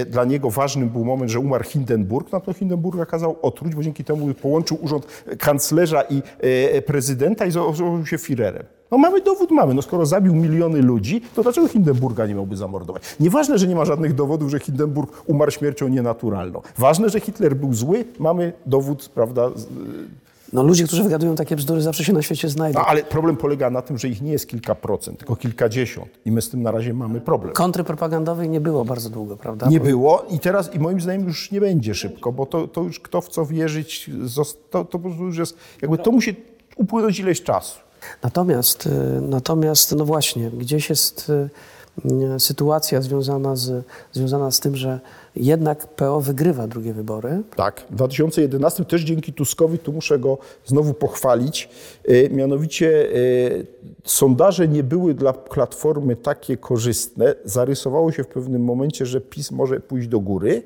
dla 0.07 0.25
niego 0.25 0.51
ważnym 0.51 0.89
był 0.89 1.05
moment, 1.05 1.31
że 1.31 1.41
umarł 1.41 1.64
Hindenburg, 1.64 2.33
no 2.33 2.41
to 2.41 2.53
Hindenburga 2.53 3.07
kazał 3.07 3.37
otruć, 3.63 3.75
bo 3.75 3.83
dzięki 3.83 4.05
temu 4.05 4.35
połączył 4.35 4.79
urząd 4.83 5.07
kanclerza 5.39 6.03
i 6.03 6.23
e, 6.41 6.83
prezydenta 6.83 7.47
i 7.47 7.51
założył 7.51 8.07
się 8.07 8.17
Führerem. 8.17 8.65
No 8.91 8.99
mamy 8.99 9.21
dowód, 9.21 9.51
mamy. 9.51 9.75
No 9.75 9.83
skoro 9.83 10.07
zabił 10.07 10.35
miliony 10.35 10.83
ludzi, 10.83 11.21
to 11.35 11.43
dlaczego 11.43 11.69
Hindenburga 11.69 12.27
nie 12.27 12.35
miałby 12.35 12.57
zamordować? 12.57 13.03
Nieważne, 13.21 13.59
że 13.59 13.67
nie 13.67 13.77
ma 13.77 13.85
żadnych 13.85 14.15
dowodów, 14.15 14.51
że 14.51 14.59
Hindenburg 14.59 15.23
umarł 15.27 15.51
śmiercią 15.51 15.89
nienaturalną. 15.89 16.63
Ważne, 16.79 17.09
że 17.09 17.21
Hitler 17.21 17.57
był 17.57 17.75
zły, 17.75 18.05
mamy 18.19 18.53
dowód, 18.67 19.11
prawda, 19.15 19.51
No, 20.53 20.63
ludzie, 20.63 20.85
którzy 20.85 21.03
wygadują 21.03 21.35
takie 21.35 21.57
bzdury, 21.57 21.83
zawsze 21.83 22.05
się 22.05 22.13
na 22.13 22.23
świecie 22.23 22.49
znajdą. 22.49 22.79
no, 22.79 22.87
ale 22.87 23.03
problem 23.03 23.37
polega 23.37 23.71
na 23.71 23.83
tym, 23.83 23.99
że 23.99 24.09
ich 24.09 24.23
nie 24.23 24.33
jest 24.33 24.49
kilka 24.49 24.75
procent, 24.75 25.19
tylko 25.19 25.37
kilkadziesiąt. 25.37 26.09
I 26.25 26.33
my 26.33 26.43
z 26.43 26.51
tym 26.51 26.63
na 26.63 26.71
razie 26.71 26.95
mamy 26.95 27.21
problem. 27.21 27.55
Kontry 27.55 27.85
propagandowej 27.85 28.49
nie 28.49 28.61
było 28.61 28.85
bardzo 28.85 29.11
długo, 29.11 29.37
prawda? 29.37 29.69
Nie 29.69 29.81
było 29.81 30.27
i 30.31 30.39
teraz, 30.39 30.75
i 30.75 30.79
moim 30.79 31.01
zdaniem 31.01 31.27
już 31.27 31.51
nie 31.51 31.61
będzie 31.61 31.95
szybko, 31.95 32.33
bo 32.33 32.47
to, 32.47 32.69
to 32.69 32.83
już 32.83 33.01
kto 33.01 33.21
w 33.21 33.29
co 33.29 33.47
wierzyć, 33.47 34.11
to, 34.71 34.85
to 34.85 34.85
po 34.85 34.99
prostu 34.99 35.25
już 35.25 35.39
jest, 35.39 35.57
jakby 35.83 35.99
to 35.99 36.11
musi 36.11 36.37
upłynąć 36.77 37.19
ileś 37.21 37.43
czasu. 37.43 37.81
Natomiast, 38.23 38.87
y, 38.87 38.91
natomiast 39.21 39.97
no 39.97 40.05
właśnie, 40.05 40.51
gdzieś 40.51 40.91
jest 40.91 41.31
y, 41.31 42.41
sytuacja 42.41 43.03
związana 43.03 43.57
z, 43.57 43.85
związana 44.13 44.51
z 44.51 44.61
tym, 44.61 44.77
że 44.77 45.01
jednak 45.37 45.87
PO 45.87 46.20
wygrywa 46.20 46.66
drugie 46.66 46.93
wybory. 46.93 47.43
Tak, 47.57 47.87
w 47.91 47.95
2011 47.95 48.85
też 48.85 49.03
dzięki 49.03 49.33
Tuskowi, 49.33 49.78
tu 49.78 49.93
muszę 49.93 50.18
go 50.18 50.39
znowu 50.64 50.95
pochwalić, 50.95 51.68
y, 52.09 52.30
mianowicie 52.33 52.89
y, 52.89 53.66
sondaże 54.05 54.68
nie 54.68 54.83
były 54.83 55.14
dla 55.14 55.33
Platformy 55.33 56.16
takie 56.16 56.57
korzystne. 56.57 57.35
Zarysowało 57.45 58.12
się 58.12 58.24
w 58.24 58.28
pewnym 58.28 58.64
momencie, 58.64 59.07
że 59.07 59.20
PiS 59.20 59.51
może 59.51 59.80
pójść 59.80 60.09
do 60.09 60.20
góry. 60.20 60.62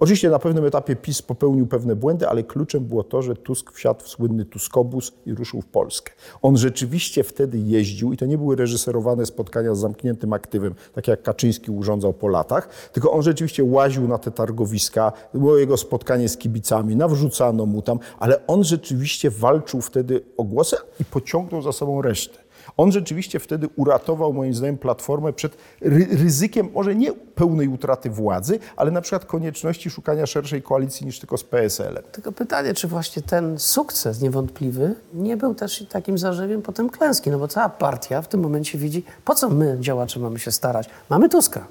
Oczywiście 0.00 0.30
na 0.30 0.38
pewnym 0.38 0.64
etapie 0.64 0.96
PiS 0.96 1.22
popełnił 1.22 1.66
pewne 1.66 1.96
błędy, 1.96 2.28
ale 2.28 2.42
kluczem 2.42 2.84
było 2.84 3.04
to, 3.04 3.22
że 3.22 3.36
Tusk 3.36 3.72
wsiadł 3.72 4.04
w 4.04 4.08
słynny 4.08 4.44
Tuskobus 4.44 5.12
i 5.26 5.34
ruszył 5.34 5.60
w 5.60 5.66
Polskę. 5.66 6.12
On 6.42 6.56
rzeczywiście 6.56 7.24
wtedy 7.24 7.58
jeździł 7.58 8.12
i 8.12 8.16
to 8.16 8.26
nie 8.26 8.38
były 8.38 8.56
reżyserowane 8.56 9.26
spotkania 9.26 9.74
z 9.74 9.78
zamkniętym 9.78 10.32
aktywem, 10.32 10.74
tak 10.92 11.08
jak 11.08 11.22
Kaczyński 11.22 11.70
urządzał 11.70 12.12
po 12.12 12.28
latach, 12.28 12.68
tylko 12.92 13.12
on 13.12 13.22
rzeczywiście 13.22 13.64
łaził 13.64 14.08
na 14.08 14.18
te 14.18 14.30
targowiska, 14.30 15.12
było 15.34 15.56
jego 15.56 15.76
spotkanie 15.76 16.28
z 16.28 16.36
kibicami, 16.36 16.96
nawrzucano 16.96 17.66
mu 17.66 17.82
tam, 17.82 17.98
ale 18.18 18.46
on 18.46 18.64
rzeczywiście 18.64 19.30
walczył 19.30 19.80
wtedy 19.80 20.24
o 20.36 20.44
głosy 20.44 20.76
i 21.00 21.04
pociągnął 21.04 21.62
za 21.62 21.72
sobą 21.72 22.02
resztę. 22.02 22.47
On 22.76 22.92
rzeczywiście 22.92 23.38
wtedy 23.38 23.68
uratował, 23.76 24.32
moim 24.32 24.54
zdaniem, 24.54 24.78
Platformę 24.78 25.32
przed 25.32 25.56
ry 25.80 26.06
ryzykiem 26.10 26.68
może 26.74 26.94
nie 26.94 27.12
pełnej 27.12 27.68
utraty 27.68 28.10
władzy, 28.10 28.58
ale 28.76 28.90
na 28.90 29.00
przykład 29.00 29.24
konieczności 29.24 29.90
szukania 29.90 30.26
szerszej 30.26 30.62
koalicji 30.62 31.06
niż 31.06 31.20
tylko 31.20 31.38
z 31.38 31.44
PSL-em. 31.44 32.04
Tylko 32.12 32.32
pytanie, 32.32 32.74
czy 32.74 32.88
właśnie 32.88 33.22
ten 33.22 33.58
sukces 33.58 34.20
niewątpliwy 34.20 34.94
nie 35.14 35.36
był 35.36 35.54
też 35.54 35.86
takim 35.88 36.18
zarzewiem 36.18 36.62
potem 36.62 36.90
klęski, 36.90 37.30
no 37.30 37.38
bo 37.38 37.48
cała 37.48 37.68
partia 37.68 38.22
w 38.22 38.28
tym 38.28 38.40
momencie 38.40 38.78
widzi, 38.78 39.04
po 39.24 39.34
co 39.34 39.48
my, 39.48 39.76
działacze, 39.80 40.20
mamy 40.20 40.38
się 40.38 40.52
starać? 40.52 40.88
Mamy 41.10 41.28
Tuska. 41.28 41.66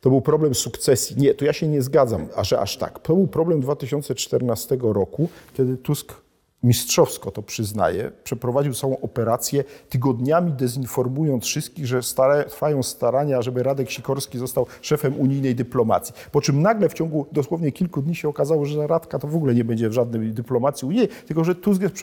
To 0.00 0.10
był 0.10 0.20
problem 0.20 0.54
sukcesji. 0.54 1.16
Nie, 1.16 1.34
to 1.34 1.44
ja 1.44 1.52
się 1.52 1.68
nie 1.68 1.82
zgadzam, 1.82 2.28
a 2.36 2.44
że 2.44 2.60
aż 2.60 2.76
tak. 2.76 2.98
To 2.98 3.14
był 3.14 3.26
problem 3.26 3.60
2014 3.60 4.78
roku, 4.82 5.28
kiedy 5.54 5.76
Tusk 5.76 6.14
mistrzowsko 6.62 7.30
to 7.30 7.42
przyznaje, 7.42 8.12
przeprowadził 8.24 8.74
całą 8.74 9.00
operację, 9.00 9.64
tygodniami 9.88 10.52
dezinformując 10.52 11.44
wszystkich, 11.44 11.86
że 11.86 12.02
stara, 12.02 12.44
trwają 12.44 12.82
starania, 12.82 13.42
żeby 13.42 13.62
Radek 13.62 13.90
Sikorski 13.90 14.38
został 14.38 14.66
szefem 14.82 15.20
unijnej 15.20 15.54
dyplomacji. 15.54 16.14
Po 16.32 16.40
czym 16.40 16.62
nagle 16.62 16.88
w 16.88 16.94
ciągu 16.94 17.26
dosłownie 17.32 17.72
kilku 17.72 18.02
dni 18.02 18.14
się 18.14 18.28
okazało, 18.28 18.64
że 18.64 18.86
Radka 18.86 19.18
to 19.18 19.28
w 19.28 19.36
ogóle 19.36 19.54
nie 19.54 19.64
będzie 19.64 19.88
w 19.88 19.92
żadnej 19.92 20.32
dyplomacji 20.32 20.88
unijnej, 20.88 21.08
tylko 21.26 21.44
że 21.44 21.54
Tusk 21.54 21.82
jest 21.82 21.94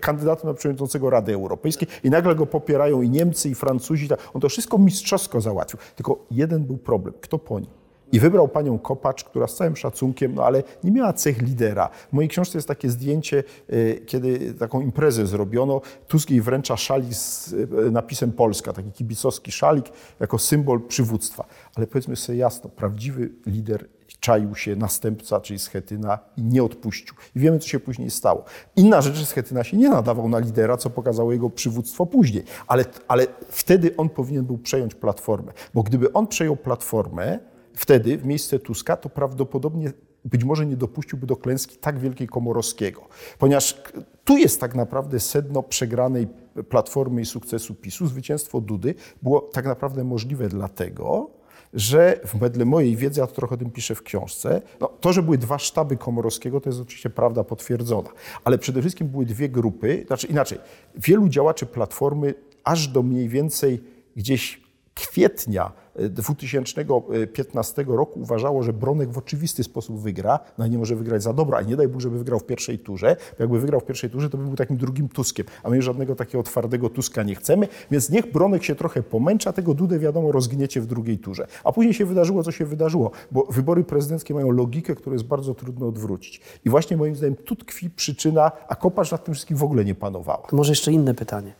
kandydatem 0.00 0.50
na 0.50 0.54
przewodniczącego 0.54 1.10
Rady 1.10 1.34
Europejskiej 1.34 1.88
i 2.04 2.10
nagle 2.10 2.34
go 2.34 2.46
popierają 2.46 3.02
i 3.02 3.10
Niemcy, 3.10 3.48
i 3.48 3.54
Francuzi. 3.54 4.08
On 4.34 4.40
to 4.40 4.48
wszystko 4.48 4.78
mistrzowsko 4.78 5.40
załatwił. 5.40 5.80
Tylko 5.96 6.26
jeden 6.30 6.64
był 6.64 6.78
problem. 6.78 7.14
Kto 7.20 7.38
po 7.38 7.60
nim? 7.60 7.77
I 8.12 8.20
wybrał 8.20 8.48
panią 8.48 8.78
Kopacz, 8.78 9.24
która 9.24 9.46
z 9.46 9.56
całym 9.56 9.76
szacunkiem, 9.76 10.34
no 10.34 10.44
ale 10.44 10.62
nie 10.84 10.90
miała 10.90 11.12
cech 11.12 11.42
lidera. 11.42 11.88
W 12.08 12.12
mojej 12.12 12.28
książce 12.28 12.58
jest 12.58 12.68
takie 12.68 12.90
zdjęcie, 12.90 13.44
y, 13.72 14.02
kiedy 14.06 14.54
taką 14.54 14.80
imprezę 14.80 15.26
zrobiono. 15.26 15.80
Tusk 16.08 16.30
jej 16.30 16.40
wręcza 16.40 16.76
szalik 16.76 17.14
z 17.14 17.52
y, 17.52 17.90
napisem 17.90 18.32
Polska, 18.32 18.72
taki 18.72 18.92
kibicowski 18.92 19.52
szalik 19.52 19.86
jako 20.20 20.38
symbol 20.38 20.80
przywództwa. 20.80 21.44
Ale 21.74 21.86
powiedzmy 21.86 22.16
sobie 22.16 22.38
jasno, 22.38 22.70
prawdziwy 22.70 23.30
lider 23.46 23.88
czaił 24.20 24.54
się 24.54 24.76
następca, 24.76 25.40
czyli 25.40 25.58
Schetyna 25.58 26.18
i 26.36 26.42
nie 26.42 26.62
odpuścił. 26.62 27.14
I 27.36 27.38
wiemy, 27.38 27.58
co 27.58 27.68
się 27.68 27.80
później 27.80 28.10
stało. 28.10 28.44
Inna 28.76 29.00
rzecz, 29.00 29.14
że 29.14 29.26
Schetyna 29.26 29.64
się 29.64 29.76
nie 29.76 29.88
nadawał 29.88 30.28
na 30.28 30.38
lidera, 30.38 30.76
co 30.76 30.90
pokazało 30.90 31.32
jego 31.32 31.50
przywództwo 31.50 32.06
później. 32.06 32.44
Ale, 32.66 32.84
ale 33.08 33.26
wtedy 33.48 33.96
on 33.96 34.08
powinien 34.08 34.44
był 34.44 34.58
przejąć 34.58 34.94
Platformę. 34.94 35.52
Bo 35.74 35.82
gdyby 35.82 36.12
on 36.12 36.26
przejął 36.26 36.56
Platformę, 36.56 37.38
wtedy 37.78 38.18
w 38.18 38.24
miejsce 38.24 38.58
Tuska, 38.58 38.96
to 38.96 39.08
prawdopodobnie 39.08 39.92
być 40.24 40.44
może 40.44 40.66
nie 40.66 40.76
dopuściłby 40.76 41.26
do 41.26 41.36
klęski 41.36 41.76
tak 41.76 41.98
wielkiej 41.98 42.28
Komorowskiego. 42.28 43.08
Ponieważ 43.38 43.82
tu 44.24 44.36
jest 44.36 44.60
tak 44.60 44.74
naprawdę 44.74 45.20
sedno 45.20 45.62
przegranej 45.62 46.26
Platformy 46.68 47.20
i 47.20 47.26
sukcesu 47.26 47.74
PiSu. 47.74 48.06
Zwycięstwo 48.06 48.60
Dudy 48.60 48.94
było 49.22 49.40
tak 49.40 49.64
naprawdę 49.64 50.04
możliwe 50.04 50.48
dlatego, 50.48 51.30
że 51.74 52.20
wedle 52.34 52.64
mojej 52.64 52.96
wiedzy, 52.96 53.20
ja 53.20 53.26
to 53.26 53.34
trochę 53.34 53.54
o 53.54 53.58
tym 53.58 53.70
piszę 53.70 53.94
w 53.94 54.02
książce, 54.02 54.62
no, 54.80 54.88
to, 55.00 55.12
że 55.12 55.22
były 55.22 55.38
dwa 55.38 55.58
sztaby 55.58 55.96
Komorowskiego, 55.96 56.60
to 56.60 56.68
jest 56.68 56.80
oczywiście 56.80 57.10
prawda 57.10 57.44
potwierdzona, 57.44 58.08
ale 58.44 58.58
przede 58.58 58.80
wszystkim 58.80 59.08
były 59.08 59.26
dwie 59.26 59.48
grupy, 59.48 60.04
znaczy 60.06 60.26
inaczej, 60.26 60.58
wielu 60.94 61.28
działaczy 61.28 61.66
Platformy 61.66 62.34
aż 62.64 62.88
do 62.88 63.02
mniej 63.02 63.28
więcej 63.28 63.80
gdzieś 64.16 64.67
kwietnia 64.98 65.72
2015 66.10 67.84
roku 67.88 68.20
uważało, 68.20 68.62
że 68.62 68.72
Bronek 68.72 69.10
w 69.10 69.18
oczywisty 69.18 69.64
sposób 69.64 70.00
wygra, 70.00 70.40
no 70.58 70.66
nie 70.66 70.78
może 70.78 70.96
wygrać 70.96 71.22
za 71.22 71.32
dobro, 71.32 71.58
a 71.58 71.62
nie 71.62 71.76
daj 71.76 71.88
Bóg, 71.88 72.00
żeby 72.00 72.18
wygrał 72.18 72.38
w 72.38 72.44
pierwszej 72.44 72.78
turze. 72.78 73.16
Jakby 73.38 73.60
wygrał 73.60 73.80
w 73.80 73.84
pierwszej 73.84 74.10
turze, 74.10 74.30
to 74.30 74.38
by 74.38 74.44
był 74.44 74.56
takim 74.56 74.76
drugim 74.76 75.08
Tuskiem, 75.08 75.46
a 75.62 75.70
my 75.70 75.82
żadnego 75.82 76.14
takiego 76.14 76.42
twardego 76.42 76.88
Tuska 76.88 77.22
nie 77.22 77.34
chcemy, 77.34 77.68
więc 77.90 78.10
niech 78.10 78.32
Bronek 78.32 78.64
się 78.64 78.74
trochę 78.74 79.02
pomęcza, 79.02 79.52
tego 79.52 79.74
Dudę 79.74 79.98
wiadomo 79.98 80.32
rozgniecie 80.32 80.80
w 80.80 80.86
drugiej 80.86 81.18
turze. 81.18 81.46
A 81.64 81.72
później 81.72 81.94
się 81.94 82.06
wydarzyło, 82.06 82.42
co 82.42 82.52
się 82.52 82.64
wydarzyło, 82.64 83.10
bo 83.30 83.46
wybory 83.50 83.84
prezydenckie 83.84 84.34
mają 84.34 84.50
logikę, 84.50 84.94
którą 84.94 85.12
jest 85.12 85.24
bardzo 85.24 85.54
trudno 85.54 85.88
odwrócić. 85.88 86.40
I 86.64 86.70
właśnie 86.70 86.96
moim 86.96 87.16
zdaniem 87.16 87.36
tu 87.36 87.56
tkwi 87.56 87.90
przyczyna, 87.90 88.52
a 88.68 88.76
Kopacz 88.76 89.12
nad 89.12 89.24
tym 89.24 89.34
wszystkim 89.34 89.56
w 89.56 89.62
ogóle 89.62 89.84
nie 89.84 89.94
panowała. 89.94 90.46
Może 90.52 90.72
jeszcze 90.72 90.92
inne 90.92 91.14
pytanie, 91.14 91.52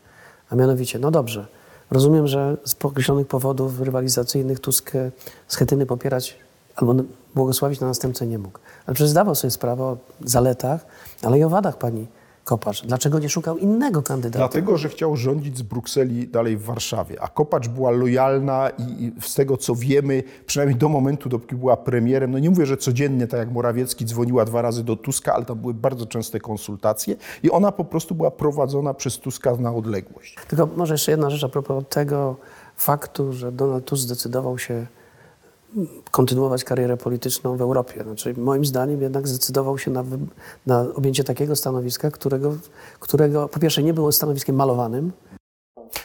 a 0.49 0.55
mianowicie, 0.55 0.99
no 0.99 1.11
dobrze, 1.11 1.47
Rozumiem, 1.91 2.27
że 2.27 2.57
z 2.65 2.75
określonych 2.85 3.27
powodów 3.27 3.81
rywalizacyjnych 3.81 4.59
Tusk 4.59 4.91
Schetyny 5.47 5.85
popierać 5.85 6.35
albo 6.75 6.95
błogosławić 7.35 7.79
na 7.79 7.87
następcę 7.87 8.27
nie 8.27 8.39
mógł. 8.39 8.59
Ale 8.85 8.95
przecież 8.95 9.09
zdawał 9.09 9.35
sobie 9.35 9.51
sprawę 9.51 9.83
o 9.83 9.97
zaletach, 10.25 10.85
ale 11.23 11.39
i 11.39 11.43
o 11.43 11.49
wadach 11.49 11.77
pani 11.77 12.07
Kopacz. 12.49 12.85
Dlaczego 12.85 13.19
nie 13.19 13.29
szukał 13.29 13.57
innego 13.57 14.01
kandydata? 14.01 14.39
Dlatego, 14.39 14.77
że 14.77 14.89
chciał 14.89 15.15
rządzić 15.15 15.57
z 15.57 15.61
Brukseli 15.61 16.27
dalej 16.27 16.57
w 16.57 16.63
Warszawie. 16.63 17.21
A 17.21 17.27
Kopacz 17.27 17.67
była 17.67 17.91
lojalna 17.91 18.69
i 18.77 19.11
z 19.21 19.33
tego, 19.35 19.57
co 19.57 19.75
wiemy, 19.75 20.23
przynajmniej 20.45 20.79
do 20.79 20.89
momentu, 20.89 21.29
dopóki 21.29 21.55
była 21.55 21.77
premierem, 21.77 22.31
no 22.31 22.39
nie 22.39 22.49
mówię, 22.49 22.65
że 22.65 22.77
codziennie, 22.77 23.27
tak 23.27 23.39
jak 23.39 23.51
Morawiecki, 23.51 24.05
dzwoniła 24.05 24.45
dwa 24.45 24.61
razy 24.61 24.83
do 24.83 24.95
Tuska, 24.95 25.33
ale 25.33 25.45
tam 25.45 25.59
były 25.59 25.73
bardzo 25.73 26.05
częste 26.05 26.39
konsultacje 26.39 27.15
i 27.43 27.51
ona 27.51 27.71
po 27.71 27.85
prostu 27.85 28.15
była 28.15 28.31
prowadzona 28.31 28.93
przez 28.93 29.19
Tuska 29.19 29.55
na 29.55 29.73
odległość. 29.73 30.35
Tylko 30.47 30.69
może 30.75 30.93
jeszcze 30.93 31.11
jedna 31.11 31.29
rzecz 31.29 31.43
a 31.43 31.49
propos 31.49 31.83
tego 31.89 32.35
faktu, 32.75 33.33
że 33.33 33.51
Donald 33.51 33.85
Tusk 33.85 34.03
zdecydował 34.03 34.57
się 34.57 34.87
kontynuować 36.11 36.63
karierę 36.63 36.97
polityczną 36.97 37.57
w 37.57 37.61
Europie. 37.61 38.03
Znaczy, 38.03 38.33
moim 38.37 38.65
zdaniem 38.65 39.01
jednak 39.01 39.27
zdecydował 39.27 39.77
się 39.77 39.91
na, 39.91 40.03
na 40.65 40.85
objęcie 40.95 41.23
takiego 41.23 41.55
stanowiska, 41.55 42.11
którego, 42.11 42.55
którego 42.99 43.49
po 43.49 43.59
pierwsze 43.59 43.83
nie 43.83 43.93
było 43.93 44.11
stanowiskiem 44.11 44.55
malowanym, 44.55 45.11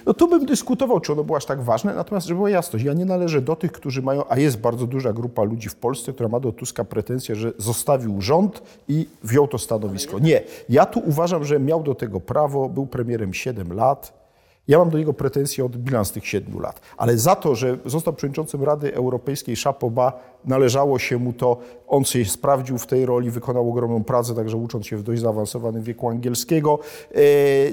no 0.06 0.14
tu 0.14 0.28
bym 0.28 0.46
dyskutował, 0.46 1.00
czy 1.00 1.12
ono 1.12 1.24
było 1.24 1.36
aż 1.36 1.44
tak 1.44 1.62
ważne, 1.62 1.94
natomiast 1.94 2.26
żeby 2.26 2.38
była 2.38 2.50
jasność, 2.50 2.84
ja 2.84 2.92
nie 2.92 3.04
należę 3.04 3.40
do 3.40 3.56
tych, 3.56 3.72
którzy 3.72 4.02
mają, 4.02 4.22
a 4.28 4.38
jest 4.38 4.58
bardzo 4.58 4.86
duża 4.86 5.12
grupa 5.12 5.42
ludzi 5.42 5.68
w 5.68 5.76
Polsce, 5.76 6.12
która 6.12 6.28
ma 6.28 6.40
do 6.40 6.52
Tuska 6.52 6.84
pretensje, 6.84 7.36
że 7.36 7.52
zostawił 7.58 8.20
rząd 8.20 8.62
i 8.88 9.08
wziął 9.22 9.48
to 9.48 9.58
stanowisko. 9.58 10.18
Nie, 10.18 10.42
ja 10.68 10.86
tu 10.86 11.02
uważam, 11.06 11.44
że 11.44 11.60
miał 11.60 11.82
do 11.82 11.94
tego 11.94 12.20
prawo, 12.20 12.68
był 12.68 12.86
premierem 12.86 13.34
7 13.34 13.72
lat, 13.72 14.23
ja 14.68 14.78
mam 14.78 14.90
do 14.90 14.98
niego 14.98 15.12
pretensje 15.12 15.64
od 15.64 15.76
bilans 15.76 16.12
tych 16.12 16.26
siedmiu 16.26 16.60
lat, 16.60 16.80
ale 16.96 17.18
za 17.18 17.36
to, 17.36 17.54
że 17.54 17.78
został 17.84 18.14
przewodniczącym 18.14 18.64
Rady 18.64 18.94
Europejskiej 18.94 19.56
Szapoba, 19.56 20.20
należało 20.44 20.98
się 20.98 21.18
mu 21.18 21.32
to, 21.32 21.56
on 21.88 22.04
się 22.04 22.24
sprawdził 22.24 22.78
w 22.78 22.86
tej 22.86 23.06
roli, 23.06 23.30
wykonał 23.30 23.70
ogromną 23.70 24.04
pracę, 24.04 24.34
także 24.34 24.56
ucząc 24.56 24.86
się 24.86 24.96
w 24.96 25.02
dość 25.02 25.22
zaawansowanym 25.22 25.82
wieku 25.82 26.08
angielskiego. 26.08 26.78
E, 27.14 27.18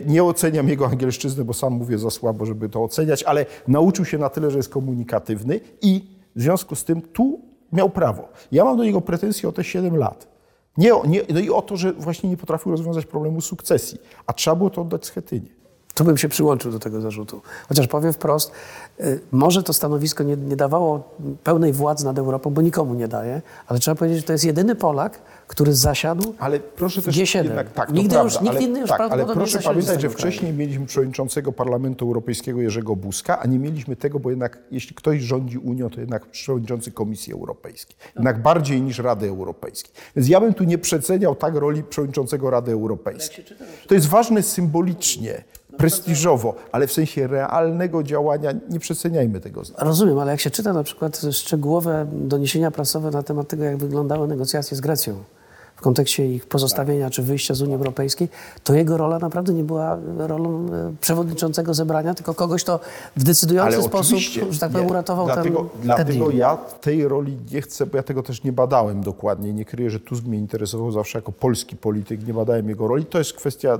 nie 0.06 0.24
oceniam 0.24 0.70
jego 0.70 0.86
angielszczyzny, 0.86 1.46
bo 1.46 1.54
sam 1.54 1.74
mówię 1.74 1.98
za 1.98 2.10
słabo, 2.10 2.46
żeby 2.46 2.70
to 2.70 2.84
oceniać, 2.84 3.24
ale 3.24 3.46
nauczył 3.68 4.06
się 4.06 4.18
na 4.18 4.30
tyle, 4.30 4.52
że 4.52 4.58
jest 4.58 4.70
komunikatywny 4.70 5.60
i 5.82 6.18
w 6.36 6.42
związku 6.42 6.76
z 6.76 6.84
tym 6.84 7.02
tu 7.02 7.40
miał 7.74 7.90
prawo. 7.90 8.30
Ja 8.52 8.66
mam 8.66 8.78
do 8.78 8.84
niego 8.84 9.02
pretensje 9.02 9.50
o 9.50 9.52
te 9.52 9.64
7 9.64 9.98
lat. 9.98 10.28
Nie, 10.78 10.92
nie, 11.08 11.22
no 11.34 11.40
i 11.40 11.50
o 11.50 11.62
to, 11.62 11.78
że 11.78 11.94
właśnie 11.94 12.30
nie 12.30 12.38
potrafił 12.38 12.72
rozwiązać 12.72 13.06
problemu 13.06 13.42
sukcesji, 13.42 14.00
a 14.26 14.34
trzeba 14.34 14.56
było 14.56 14.70
to 14.70 14.82
oddać 14.82 15.06
Schetynie. 15.06 15.61
Tu 15.94 16.04
bym 16.04 16.18
się 16.18 16.30
przyłączył 16.30 16.72
do 16.72 16.80
tego 16.80 17.02
zarzutu. 17.02 17.42
Chociaż 17.70 17.88
powiem 17.88 18.14
wprost, 18.14 18.52
y, 19.00 19.20
może 19.32 19.64
to 19.64 19.74
stanowisko 19.74 20.24
nie, 20.24 20.38
nie, 20.38 20.56
dawało 20.56 21.04
pełnej 21.44 21.74
władzy 21.74 22.06
nad 22.06 22.20
Europą, 22.20 22.50
bo 22.50 22.62
nikomu 22.62 22.94
nie 22.94 23.08
daje, 23.08 23.42
ale 23.68 23.80
trzeba 23.80 23.96
powiedzieć, 23.96 24.20
że 24.20 24.28
to 24.28 24.34
jest 24.34 24.46
jedyny 24.46 24.76
Polak, 24.76 25.22
który 25.48 25.76
zasiadł 25.76 26.34
ale 26.40 26.60
proszę 26.60 27.02
też 27.02 27.18
G7. 27.18 27.44
Jednak, 27.44 27.74
tak, 27.74 27.94
nigdy 27.94 28.10
prawda, 28.10 28.34
już, 28.34 28.42
nikt 28.42 28.56
ale, 28.56 28.64
inny 28.64 28.80
już 28.80 28.90
tak, 28.90 29.12
ale 29.12 29.26
proszę 29.26 29.60
pamiętać, 29.60 30.02
że 30.02 30.10
wcześniej 30.10 30.54
mieliśmy 30.54 30.86
przewodniczącego 30.86 31.52
Parlamentu 31.52 32.06
Europejskiego 32.06 32.62
Jerzego 32.62 32.96
Buzka, 32.96 33.40
a 33.40 33.48
nie 33.48 33.60
mieliśmy 33.60 33.96
tego, 33.96 34.20
bo 34.20 34.30
jednak 34.30 34.60
jeśli 34.72 34.96
ktoś 34.96 35.22
rządzi 35.22 35.58
Unią, 35.58 35.90
to 35.90 36.00
jednak 36.00 36.26
przewodniczący 36.26 36.92
Komisji 36.92 37.34
Europejskiej. 37.34 37.96
Jednak 38.16 38.42
bardziej 38.42 38.82
niż 38.82 39.00
Rady 39.00 39.30
Europejskiej. 39.30 39.94
Więc 40.16 40.28
ja 40.28 40.42
bym 40.42 40.54
tu 40.54 40.64
nie 40.64 40.78
przeceniał 40.78 41.36
tak 41.36 41.56
roli 41.56 41.84
przewodniczącego 41.84 42.50
Rady 42.50 42.72
Europejskiej. 42.72 43.46
To 43.88 43.94
jest 43.94 44.08
ważne 44.08 44.44
symbolicznie, 44.44 45.44
prestiżowo, 45.78 46.56
ale 46.72 46.88
w 46.88 46.94
sensie 46.94 47.28
realnego 47.28 48.04
działania 48.04 48.52
nie 48.70 48.80
przeceniajmy 48.80 49.40
tego 49.40 49.64
znaczenia. 49.64 49.88
Rozumiem, 49.88 50.20
ale 50.20 50.32
jak 50.32 50.40
się 50.40 50.50
czyta 50.50 50.74
na 50.74 50.84
przykład 50.84 51.22
szczegółowe 51.32 52.08
doniesienia 52.12 52.72
prasowe 52.72 53.12
na 53.12 53.24
temat 53.24 53.48
tego, 53.48 53.64
jak 53.64 53.78
wyglądały 53.78 54.28
negocjacje 54.28 54.78
z 54.78 54.82
Grecją, 54.82 55.24
w 55.82 55.84
kontekście 55.84 56.34
ich 56.34 56.46
pozostawienia 56.46 57.10
czy 57.10 57.24
wyjścia 57.24 57.54
z 57.54 57.62
Unii 57.62 57.76
Europejskiej, 57.76 58.30
to 58.64 58.74
jego 58.74 58.98
rola 58.98 59.20
naprawdę 59.20 59.54
nie 59.54 59.64
była 59.64 59.98
rolą 60.18 60.66
e, 60.66 60.94
przewodniczącego 61.02 61.74
zebrania, 61.74 62.14
tylko 62.14 62.34
kogoś, 62.34 62.64
kto 62.64 62.80
w 63.16 63.24
decydujący 63.24 63.76
Ale 63.76 63.84
sposób, 63.84 64.20
że 64.50 64.60
tak 64.60 64.72
powiem, 64.72 64.88
uratował 64.88 65.26
dlatego, 65.26 65.60
ten, 65.60 65.82
Dlatego 65.84 66.32
ja 66.32 66.58
tej 66.82 67.08
roli 67.08 67.38
nie 67.52 67.62
chcę, 67.62 67.86
bo 67.86 67.98
ja 67.98 68.04
tego 68.04 68.24
też 68.24 68.44
nie 68.44 68.52
badałem 68.52 69.04
dokładnie. 69.04 69.54
Nie 69.54 69.66
kryję, 69.66 69.90
że 69.90 70.00
Tusk 70.00 70.24
mnie 70.24 70.38
interesował 70.38 70.92
zawsze 70.92 71.18
jako 71.18 71.32
polski 71.32 71.76
polityk, 71.76 72.28
nie 72.28 72.34
badałem 72.34 72.70
jego 72.70 72.88
roli. 72.88 73.06
To 73.06 73.18
jest 73.18 73.34
kwestia 73.34 73.80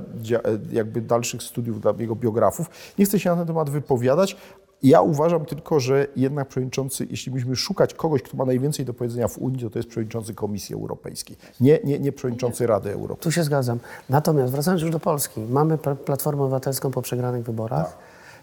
jakby 0.72 1.00
dalszych 1.00 1.42
studiów 1.42 1.80
dla 1.80 1.94
jego 1.98 2.16
biografów. 2.16 2.70
Nie 2.98 3.04
chcę 3.04 3.20
się 3.20 3.30
na 3.30 3.36
ten 3.36 3.46
temat 3.46 3.70
wypowiadać, 3.70 4.36
ja 4.82 5.00
uważam 5.00 5.44
tylko, 5.44 5.80
że 5.80 6.06
jednak 6.16 6.48
przewodniczący, 6.48 7.06
jeśli 7.10 7.32
byśmy 7.32 7.56
szukać 7.56 7.94
kogoś, 7.94 8.22
kto 8.22 8.36
ma 8.36 8.44
najwięcej 8.44 8.84
do 8.84 8.94
powiedzenia 8.94 9.28
w 9.28 9.38
Unii, 9.38 9.60
to 9.60 9.70
to 9.70 9.78
jest 9.78 9.88
przewodniczący 9.88 10.34
Komisji 10.34 10.74
Europejskiej, 10.74 11.36
nie, 11.60 11.80
nie, 11.84 11.98
nie 11.98 12.12
przewodniczący 12.12 12.66
Rady 12.66 12.92
Europejskiej. 12.92 13.32
Tu 13.32 13.32
się 13.32 13.44
zgadzam. 13.44 13.78
Natomiast 14.08 14.52
wracając 14.52 14.82
już 14.82 14.90
do 14.90 15.00
Polski, 15.00 15.40
mamy 15.40 15.78
Platformę 15.78 16.42
Obywatelską 16.42 16.90
po 16.90 17.02
przegranych 17.02 17.44
wyborach. 17.44 17.86
Tak. 17.86 17.96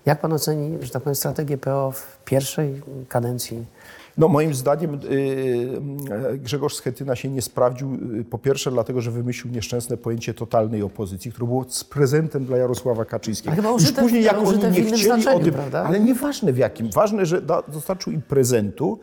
Jak 0.05 0.21
pan 0.21 0.33
oceni, 0.33 0.77
że 0.81 0.89
tak 0.89 1.03
powiem, 1.03 1.15
strategię 1.15 1.57
PO 1.57 1.91
w 1.91 2.23
pierwszej 2.25 2.81
kadencji 3.09 3.65
no 4.19 4.27
moim 4.27 4.53
zdaniem 4.53 4.93
y, 4.93 4.97
y, 6.33 6.37
Grzegorz 6.37 6.75
Schetyna 6.75 7.15
się 7.15 7.29
nie 7.29 7.41
sprawdził 7.41 7.93
y, 7.93 8.25
po 8.25 8.37
pierwsze 8.37 8.71
dlatego, 8.71 9.01
że 9.01 9.11
wymyślił 9.11 9.53
nieszczęsne 9.53 9.97
pojęcie 9.97 10.33
totalnej 10.33 10.83
opozycji, 10.83 11.31
które 11.31 11.47
było 11.47 11.65
z 11.69 11.83
prezentem 11.83 12.45
dla 12.45 12.57
Jarosława 12.57 13.05
Kaczyńskiego. 13.05 13.49
Ale 13.49 13.55
chyba 13.55 13.71
użyte, 13.71 14.01
Już 14.01 14.01
później 14.01 14.23
jak 14.23 14.37
oni 14.37 14.57
nie 14.57 14.83
chcieli 14.83 15.27
o 15.27 15.39
tym, 15.39 15.53
prawda? 15.53 15.83
ale 15.83 15.99
nieważne 15.99 16.53
w 16.53 16.57
jakim, 16.57 16.89
ważne, 16.91 17.25
że 17.25 17.41
dostarczył 17.67 18.13
im 18.13 18.21
prezentu 18.21 18.99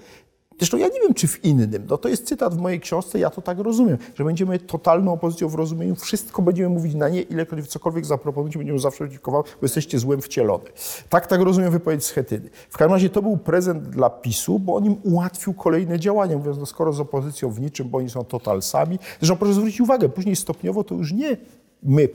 Zresztą 0.59 0.76
ja 0.76 0.86
nie 0.86 1.00
wiem, 1.00 1.14
czy 1.14 1.28
w 1.28 1.44
innym. 1.44 1.86
No 1.88 1.98
to 1.98 2.09
jest 2.09 2.26
cytat 2.26 2.54
w 2.54 2.59
mojej 2.59 2.80
książce, 2.80 3.18
ja 3.18 3.30
to 3.30 3.42
tak 3.42 3.59
rozumiem, 3.59 3.98
że 4.14 4.24
będziemy 4.24 4.59
totalną 4.59 5.12
opozycją 5.12 5.48
w 5.48 5.54
rozumieniu, 5.54 5.94
wszystko 5.94 6.42
będziemy 6.42 6.68
mówić 6.68 6.94
na 6.94 7.09
nie, 7.09 7.22
ilekroć 7.22 7.66
cokolwiek 7.66 8.07
zaproponujecie, 8.07 8.59
będziemy 8.59 8.78
zawsze 8.78 9.04
przeciwko 9.04 9.30
bo 9.32 9.44
jesteście 9.62 9.98
złem 9.98 10.22
wcielony. 10.22 10.64
Tak, 11.09 11.26
tak 11.26 11.40
rozumiem 11.40 11.70
wypowiedź 11.70 12.04
Schetyny. 12.04 12.50
W 12.68 12.78
każdym 12.78 12.92
razie 12.92 13.11
to 13.11 13.22
był 13.22 13.36
prezent 13.36 13.88
dla 13.88 14.11
PiSu, 14.11 14.59
bo 14.59 14.74
on 14.74 14.84
im 14.84 14.96
ułatwił 15.02 15.54
kolejne 15.54 15.98
działania, 15.98 16.36
mówiąc, 16.36 16.59
no 16.59 16.66
skoro 16.66 16.92
z 16.92 17.00
opozycją 17.00 17.50
w 17.50 17.61
niczym, 17.61 17.88
bo 17.88 17.98
oni 17.98 18.11
są 18.11 18.24
totalsami. 18.24 18.98
Zresztą 19.20 19.36
proszę 19.36 19.54
zwrócić 19.54 19.80
uwagę, 19.80 20.09
później 20.09 20.36
stopniowo 20.36 20.84
to 20.84 20.94
już 20.94 21.12
nie 21.12 21.36
my, 21.82 22.09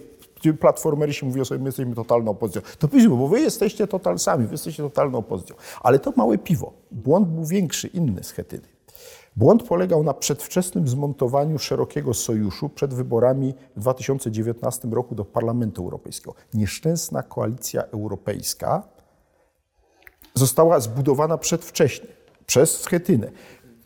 platformeryści 0.60 1.26
mówią 1.26 1.46
sobie, 1.46 1.60
my 1.60 1.66
jesteśmy 1.66 1.96
totalną 1.96 2.32
opozycją. 2.32 2.62
To 2.80 2.88
piszmy, 2.88 3.10
bo 3.10 3.28
wy 3.28 3.42
jesteście 3.42 3.88
totalsami, 3.88 4.46
wy 4.46 4.52
jesteście 4.52 4.84
totalną 4.84 5.18
opozycją. 5.18 5.56
Ale 5.82 6.00
to 6.00 6.14
małe 6.16 6.38
piwo. 6.38 6.74
Błąd 6.92 7.28
był 7.28 7.46
większy, 7.46 7.88
inny 7.88 8.24
z 8.24 8.32
Chetyny. 8.32 8.68
Błąd 9.36 9.64
polegał 9.64 10.04
na 10.04 10.14
przedwczesnym 10.14 10.88
zmontowaniu 10.88 11.60
szerokiego 11.60 12.14
sojuszu 12.14 12.70
przed 12.70 12.94
wyborami 12.94 13.54
w 13.76 13.80
2019 13.80 14.88
roku 14.88 15.16
do 15.16 15.26
Parlamentu 15.26 15.84
Europejskiego. 15.84 16.34
Nieszczęsna 16.54 17.24
koalicja 17.24 17.84
europejska 17.84 18.84
została 20.34 20.80
zbudowana 20.80 21.38
przedwcześnie 21.38 22.08
przez 22.46 22.82
Schetynę. 22.82 23.32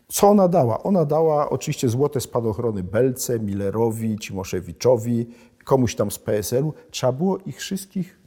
Co 0.08 0.28
ona 0.28 0.48
dała? 0.48 0.82
Ona 0.82 1.04
dała 1.04 1.50
oczywiście 1.50 1.88
złote 1.88 2.20
spadochrony 2.20 2.82
Belce, 2.82 3.40
Millerowi, 3.40 4.18
Cimoszewiczowi, 4.18 5.26
komuś 5.66 5.94
tam 5.94 6.10
z 6.10 6.18
PSL-u. 6.18 6.74
Trzeba 6.90 7.12
było 7.12 7.38
ich 7.38 7.58
wszystkich 7.58 8.20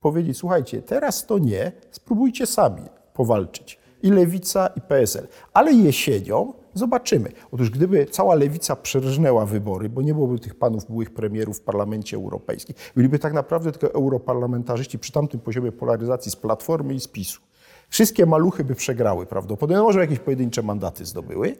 powiedzieć, 0.00 0.38
słuchajcie, 0.38 0.82
teraz 0.82 1.26
to 1.26 1.38
nie, 1.38 1.72
spróbujcie 1.90 2.46
sami 2.46 2.82
powalczyć. 3.14 3.78
I 4.02 4.10
Lewica, 4.10 4.66
i 4.66 4.80
PSL. 4.80 5.28
Ale 5.52 5.72
jesienią 5.72 6.52
zobaczymy. 6.74 7.32
Otóż 7.52 7.70
gdyby 7.70 8.06
cała 8.06 8.34
Lewica 8.34 8.76
przerżnęła 8.76 9.46
wybory, 9.46 9.88
bo 9.88 10.02
nie 10.02 10.14
byłoby 10.14 10.38
tych 10.38 10.54
panów 10.54 10.86
byłych 10.86 11.10
premierów 11.10 11.58
w 11.58 11.60
Parlamencie 11.60 12.16
Europejskim, 12.16 12.76
byliby 12.96 13.18
tak 13.18 13.32
naprawdę 13.32 13.72
tylko 13.72 13.94
europarlamentarzyści 13.94 14.98
przy 14.98 15.12
tamtym 15.12 15.40
poziomie 15.40 15.72
polaryzacji 15.72 16.30
z 16.30 16.36
Platformy 16.36 16.94
i 16.94 17.00
z 17.00 17.08
PiSu. 17.08 17.40
Wszystkie 17.88 18.26
maluchy 18.26 18.64
by 18.64 18.74
przegrały 18.74 19.26
prawdopodobnie, 19.26 19.76
no 19.76 19.82
może 19.82 20.00
jakieś 20.00 20.18
pojedyncze 20.18 20.62
mandaty 20.62 21.04
zdobyły, 21.04 21.56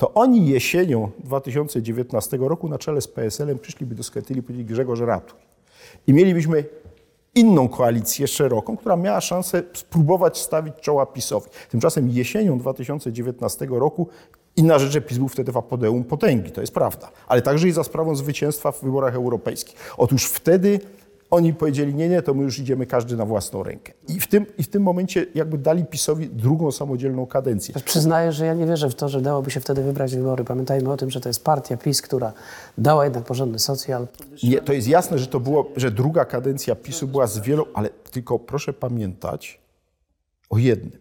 to 0.00 0.14
oni 0.14 0.48
jesienią 0.48 1.10
2019 1.18 2.36
roku 2.40 2.68
na 2.68 2.78
czele 2.78 3.00
z 3.00 3.08
PSL-em 3.08 3.58
przyszliby 3.58 3.94
do 3.94 4.02
Schetyli 4.02 4.40
i 4.40 4.42
powiedzieli 4.42 4.64
Grzegorz 4.64 5.00
ratuj. 5.00 5.38
I 6.06 6.12
mielibyśmy 6.12 6.64
inną 7.34 7.68
koalicję 7.68 8.28
szeroką, 8.28 8.76
która 8.76 8.96
miała 8.96 9.20
szansę 9.20 9.62
spróbować 9.72 10.38
stawić 10.38 10.74
czoła 10.80 11.06
PiSowi. 11.06 11.50
Tymczasem 11.70 12.10
jesienią 12.10 12.58
2019 12.58 13.66
roku 13.70 14.08
inna 14.56 14.78
rzecz, 14.78 14.92
że 14.92 15.00
PiS 15.00 15.18
był 15.18 15.28
wtedy 15.28 15.52
w 15.52 15.56
apodeum 15.56 16.04
potęgi, 16.04 16.50
to 16.50 16.60
jest 16.60 16.74
prawda, 16.74 17.10
ale 17.28 17.42
także 17.42 17.68
i 17.68 17.72
za 17.72 17.84
sprawą 17.84 18.16
zwycięstwa 18.16 18.72
w 18.72 18.82
wyborach 18.82 19.14
europejskich. 19.14 19.94
Otóż 19.96 20.24
wtedy 20.24 20.80
oni 21.30 21.54
powiedzieli, 21.54 21.94
nie, 21.94 22.08
nie, 22.08 22.22
to 22.22 22.34
my 22.34 22.42
już 22.42 22.58
idziemy 22.58 22.86
każdy 22.86 23.16
na 23.16 23.24
własną 23.24 23.62
rękę. 23.62 23.92
I 24.08 24.20
w 24.20 24.26
tym, 24.26 24.46
i 24.58 24.62
w 24.62 24.68
tym 24.68 24.82
momencie 24.82 25.26
jakby 25.34 25.58
dali 25.58 25.84
PiSowi 25.84 26.28
drugą 26.28 26.72
samodzielną 26.72 27.26
kadencję. 27.26 27.74
Przyznaję, 27.84 28.32
że 28.32 28.46
ja 28.46 28.54
nie 28.54 28.66
wierzę 28.66 28.90
w 28.90 28.94
to, 28.94 29.08
że 29.08 29.20
dałoby 29.20 29.50
się 29.50 29.60
wtedy 29.60 29.82
wybrać 29.82 30.16
wybory. 30.16 30.44
Pamiętajmy 30.44 30.92
o 30.92 30.96
tym, 30.96 31.10
że 31.10 31.20
to 31.20 31.28
jest 31.28 31.44
partia 31.44 31.76
PiS, 31.76 32.02
która 32.02 32.32
dała 32.78 33.04
jednak 33.04 33.24
porządny 33.24 33.58
socjal. 33.58 34.06
Nie, 34.42 34.60
to 34.60 34.72
jest 34.72 34.88
jasne, 34.88 35.18
że 35.18 35.26
to 35.26 35.40
było, 35.40 35.66
że 35.76 35.90
druga 35.90 36.24
kadencja 36.24 36.74
PiSu 36.74 37.08
była 37.08 37.26
z 37.26 37.38
wielu, 37.38 37.66
ale 37.74 37.90
tylko 37.90 38.38
proszę 38.38 38.72
pamiętać 38.72 39.60
o 40.50 40.58
jednym. 40.58 41.00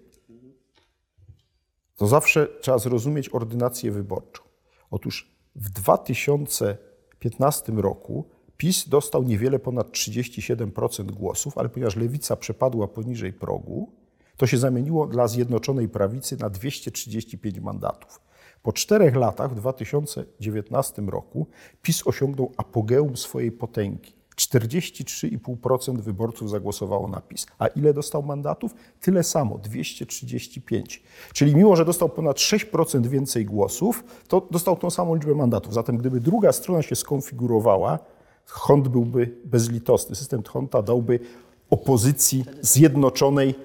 To 1.97 2.07
zawsze 2.07 2.47
trzeba 2.61 2.77
zrozumieć 2.77 3.29
ordynację 3.29 3.91
wyborczą. 3.91 4.43
Otóż 4.91 5.31
w 5.55 5.69
2015 5.69 7.71
roku 7.71 8.25
PiS 8.59 8.89
dostał 8.89 9.23
niewiele 9.23 9.59
ponad 9.59 9.91
37% 9.91 11.11
głosów, 11.11 11.57
ale 11.57 11.69
ponieważ 11.69 11.95
lewica 11.95 12.35
przepadła 12.35 12.87
poniżej 12.87 13.33
progu, 13.33 13.91
to 14.37 14.47
się 14.47 14.57
zamieniło 14.57 15.07
dla 15.07 15.27
Zjednoczonej 15.27 15.89
Prawicy 15.89 16.37
na 16.37 16.49
235 16.49 17.59
mandatów. 17.59 18.21
Po 18.63 18.73
czterech 18.73 19.15
latach, 19.15 19.51
w 19.51 19.55
2019 19.55 21.01
roku, 21.01 21.47
PiS 21.81 22.07
osiągnął 22.07 22.51
apogeum 22.57 23.17
swojej 23.17 23.51
potęgi. 23.51 24.13
43,5% 24.35 26.01
wyborców 26.01 26.49
zagłosowało 26.49 27.07
na 27.07 27.21
PiS. 27.21 27.45
A 27.59 27.67
ile 27.67 27.93
dostał 27.93 28.23
mandatów? 28.23 28.75
Tyle 29.01 29.23
samo, 29.23 29.57
235. 29.57 31.03
Czyli 31.33 31.55
mimo, 31.55 31.75
że 31.75 31.85
dostał 31.85 32.09
ponad 32.09 32.37
6% 32.37 33.07
więcej 33.07 33.45
głosów, 33.45 34.03
to 34.27 34.47
dostał 34.51 34.77
tą 34.77 34.89
samą 34.89 35.15
liczbę 35.15 35.35
mandatów. 35.35 35.73
Zatem 35.73 35.97
gdyby 35.97 36.19
druga 36.19 36.51
strona 36.51 36.81
się 36.81 36.95
skonfigurowała, 36.95 37.99
Hont 38.49 38.87
byłby 38.87 39.35
bezlitosny. 39.45 40.15
System 40.15 40.43
Honta 40.43 40.81
dałby 40.81 41.19
opozycji 41.69 42.45
zjednoczonej 42.61 43.55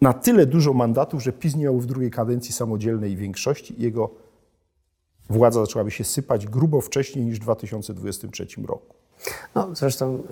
na 0.00 0.12
tyle 0.12 0.46
dużo 0.46 0.72
mandatów, 0.72 1.22
że 1.22 1.32
PiS 1.32 1.56
nie 1.56 1.64
miał 1.64 1.80
w 1.80 1.86
drugiej 1.86 2.10
kadencji 2.10 2.54
samodzielnej 2.54 3.16
większości 3.16 3.80
i 3.80 3.82
jego 3.82 4.10
władza 5.30 5.60
zaczęłaby 5.60 5.90
się 5.90 6.04
sypać 6.04 6.46
grubo 6.46 6.80
wcześniej 6.80 7.24
niż 7.24 7.38
w 7.38 7.42
2023 7.42 8.46
roku. 8.66 8.94
No, 9.54 9.68
zresztą, 9.74 10.22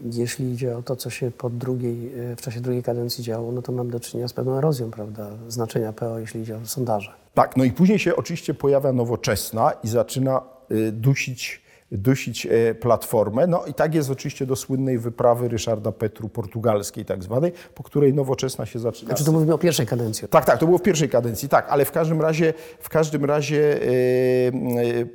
y, 0.00 0.20
jeśli 0.20 0.52
idzie 0.52 0.76
o 0.76 0.82
to, 0.82 0.96
co 0.96 1.10
się 1.10 1.30
pod 1.30 1.58
drugiej, 1.58 2.20
y, 2.32 2.36
w 2.36 2.40
czasie 2.40 2.60
drugiej 2.60 2.82
kadencji 2.82 3.24
działo, 3.24 3.52
no 3.52 3.62
to 3.62 3.72
mam 3.72 3.90
do 3.90 4.00
czynienia 4.00 4.28
z 4.28 4.32
pewną 4.32 4.58
erozją, 4.58 4.90
prawda, 4.90 5.30
znaczenia 5.48 5.92
PO, 5.92 6.18
jeśli 6.18 6.40
idzie 6.40 6.56
o 6.56 6.66
sondaże. 6.66 7.12
Tak, 7.34 7.56
no 7.56 7.64
i 7.64 7.72
później 7.72 7.98
się 7.98 8.16
oczywiście 8.16 8.54
pojawia 8.54 8.92
nowoczesna 8.92 9.72
i 9.84 9.88
zaczyna 9.88 10.42
y, 10.70 10.92
dusić 10.92 11.61
dusić 11.92 12.46
e, 12.46 12.74
Platformę. 12.74 13.46
No 13.46 13.64
i 13.64 13.74
tak 13.74 13.94
jest 13.94 14.10
oczywiście 14.10 14.46
do 14.46 14.56
słynnej 14.56 14.98
wyprawy 14.98 15.48
Ryszarda 15.48 15.92
Petru 15.92 16.28
portugalskiej 16.28 17.04
tak 17.04 17.22
zwanej, 17.22 17.52
po 17.74 17.82
której 17.82 18.14
nowoczesna 18.14 18.66
się 18.66 18.78
zaczyna. 18.78 19.08
Znaczy 19.08 19.24
to 19.24 19.32
mówimy 19.32 19.54
o 19.54 19.58
pierwszej 19.58 19.86
kadencji. 19.86 20.28
Tak, 20.28 20.44
tak, 20.44 20.58
to 20.58 20.66
było 20.66 20.78
w 20.78 20.82
pierwszej 20.82 21.08
kadencji, 21.08 21.48
tak, 21.48 21.68
ale 21.68 21.84
w 21.84 21.92
każdym 21.92 22.20
razie, 22.20 22.54
w 22.80 22.88
każdym 22.88 23.24
razie 23.24 23.80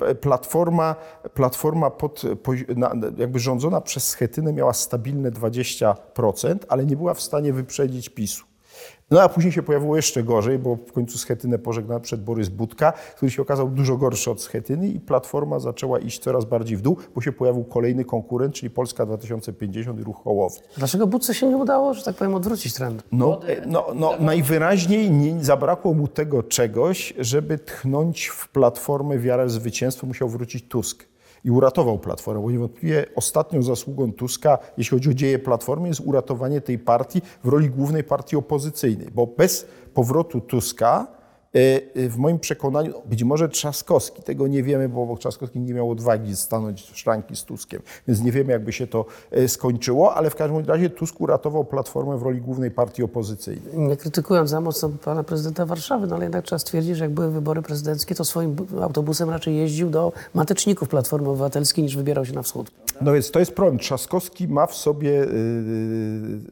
e, 0.10 0.16
Platforma, 0.16 0.96
Platforma 1.34 1.90
pod, 1.90 2.22
jakby 3.18 3.40
rządzona 3.40 3.82
przez 3.82 4.08
Schetynę 4.08 4.54
miała 4.54 4.74
stabilne 4.74 5.32
20%, 5.32 5.96
ale 6.68 6.86
nie 6.86 6.96
była 6.96 7.14
w 7.14 7.22
stanie 7.22 7.54
wyprzedzić 7.54 8.10
PiSu. 8.10 8.46
No 9.12 9.22
a 9.22 9.30
później 9.30 9.53
się 9.53 9.64
pojawiło 9.64 9.95
jeszcze 9.95 10.24
gorzej, 10.24 10.60
bo 10.60 10.76
w 10.76 10.91
końcu 10.91 11.18
Schetynę 11.18 11.60
pożegnał 11.60 11.99
przed 11.99 12.24
Borys 12.24 12.49
Budka, 12.49 12.91
który 12.91 13.32
się 13.32 13.41
okazał 13.41 13.70
dużo 13.70 13.97
gorszy 13.97 14.32
od 14.32 14.41
Schetyny 14.41 14.88
i 14.88 14.99
Platforma 14.99 15.60
zaczęła 15.60 15.99
iść 15.99 16.20
coraz 16.20 16.45
bardziej 16.45 16.78
w 16.78 16.82
dół, 16.82 16.97
bo 17.16 17.22
się 17.22 17.32
pojawił 17.32 17.64
kolejny 17.64 18.05
konkurent, 18.05 18.53
czyli 18.53 18.70
Polska 18.70 19.05
2050 19.05 19.99
i 19.99 20.03
Ruch 20.03 20.24
Hołowni. 20.24 20.60
Dlaczego 20.78 21.08
Budce 21.08 21.34
się 21.34 21.47
nie 21.47 21.58
udało, 21.58 21.93
że 21.93 22.03
tak 22.03 22.16
powiem, 22.16 22.36
odwrócić 22.36 22.74
trend? 22.74 23.03
No, 23.12 23.39
no, 23.66 23.88
no 23.95 24.14
najwyraźniej 24.20 25.12
nie, 25.12 25.43
zabrakło 25.43 25.93
mu 25.93 26.08
tego 26.08 26.43
czegoś, 26.43 27.14
żeby 27.18 27.60
tchnąć 27.60 28.28
w 28.28 28.49
Platformę 28.49 29.20
wiarę 29.20 29.45
w 29.45 29.51
zwycięstwo, 29.51 30.08
musiał 30.08 30.30
wrócić 30.30 30.68
Tusk 30.68 31.05
i 31.48 31.52
uratował 31.52 32.00
Platformę, 32.00 32.41
bo 32.41 32.52
niewątpliwie 32.52 33.06
ostatnią 33.16 33.64
zasługą 33.64 34.14
Tuska, 34.14 34.58
jeśli 34.78 34.98
chodzi 34.98 35.10
o 35.10 35.14
dzieje 35.14 35.39
Platformy, 35.39 35.88
jest 35.88 36.00
uratowanie 36.00 36.62
tej 36.62 36.80
partii 36.80 37.22
w 37.43 37.48
roli 37.48 37.70
głównej 37.70 38.04
partii 38.04 38.36
opozycyjnej, 38.36 39.08
bo 39.16 39.28
bez 39.28 39.68
powrotu 39.93 40.41
Tuska 40.41 41.08
w 41.95 42.16
moim 42.18 42.39
przekonaniu, 42.39 42.93
być 43.06 43.24
może 43.24 43.50
Trzaskowski, 43.50 44.24
tego 44.24 44.48
nie 44.48 44.64
wiemy, 44.64 44.89
bo 44.89 45.18
Trzaskowski 45.18 45.60
nie 45.60 45.74
miał 45.74 45.91
odwagi 45.91 46.36
stanąć 46.36 46.82
w 46.91 46.98
szranki 46.98 47.36
z 47.36 47.43
Tuskiem, 47.43 47.82
więc 48.08 48.22
nie 48.22 48.32
wiemy, 48.32 48.52
jakby 48.52 48.74
się 48.74 48.88
to 48.88 49.06
e, 49.32 49.48
skończyło, 49.48 50.16
ale 50.16 50.30
w 50.30 50.36
każdym 50.36 50.66
razie 50.66 50.89
Tusk 50.89 51.22
uratował 51.22 51.66
Platformę 51.66 52.18
w 52.18 52.22
roli 52.22 52.41
głównej 52.41 52.72
partii 52.72 53.04
opozycyjnej. 53.04 53.78
Nie 53.78 53.98
krytykując 53.98 54.50
za 54.50 54.62
mocno 54.62 54.89
pana 54.89 55.24
prezydenta 55.24 55.66
Warszawy, 55.66 56.08
no 56.08 56.16
ale 56.16 56.26
jednak 56.26 56.45
trzeba 56.45 56.60
stwierdzić, 56.60 56.98
że 56.98 57.04
jak 57.04 57.14
były 57.14 57.32
wybory 57.32 57.62
prezydenckie, 57.62 58.16
to 58.16 58.26
swoim 58.26 58.56
autobusem 58.82 59.30
raczej 59.30 59.58
jeździł 59.58 59.89
do 59.89 60.14
mateczników 60.34 60.89
Platformy 60.89 61.30
Obywatelskiej 61.30 61.84
niż 61.84 61.98
wybierał 61.98 62.26
się 62.26 62.34
na 62.34 62.41
wschód. 62.41 62.72
No 63.02 63.14
więc 63.14 63.32
to 63.32 63.39
jest 63.39 63.52
problem. 63.52 63.78
Trzaskowski 63.78 64.48
ma 64.48 64.68
w 64.68 64.76
sobie 64.76 65.10
yy, 65.10 65.28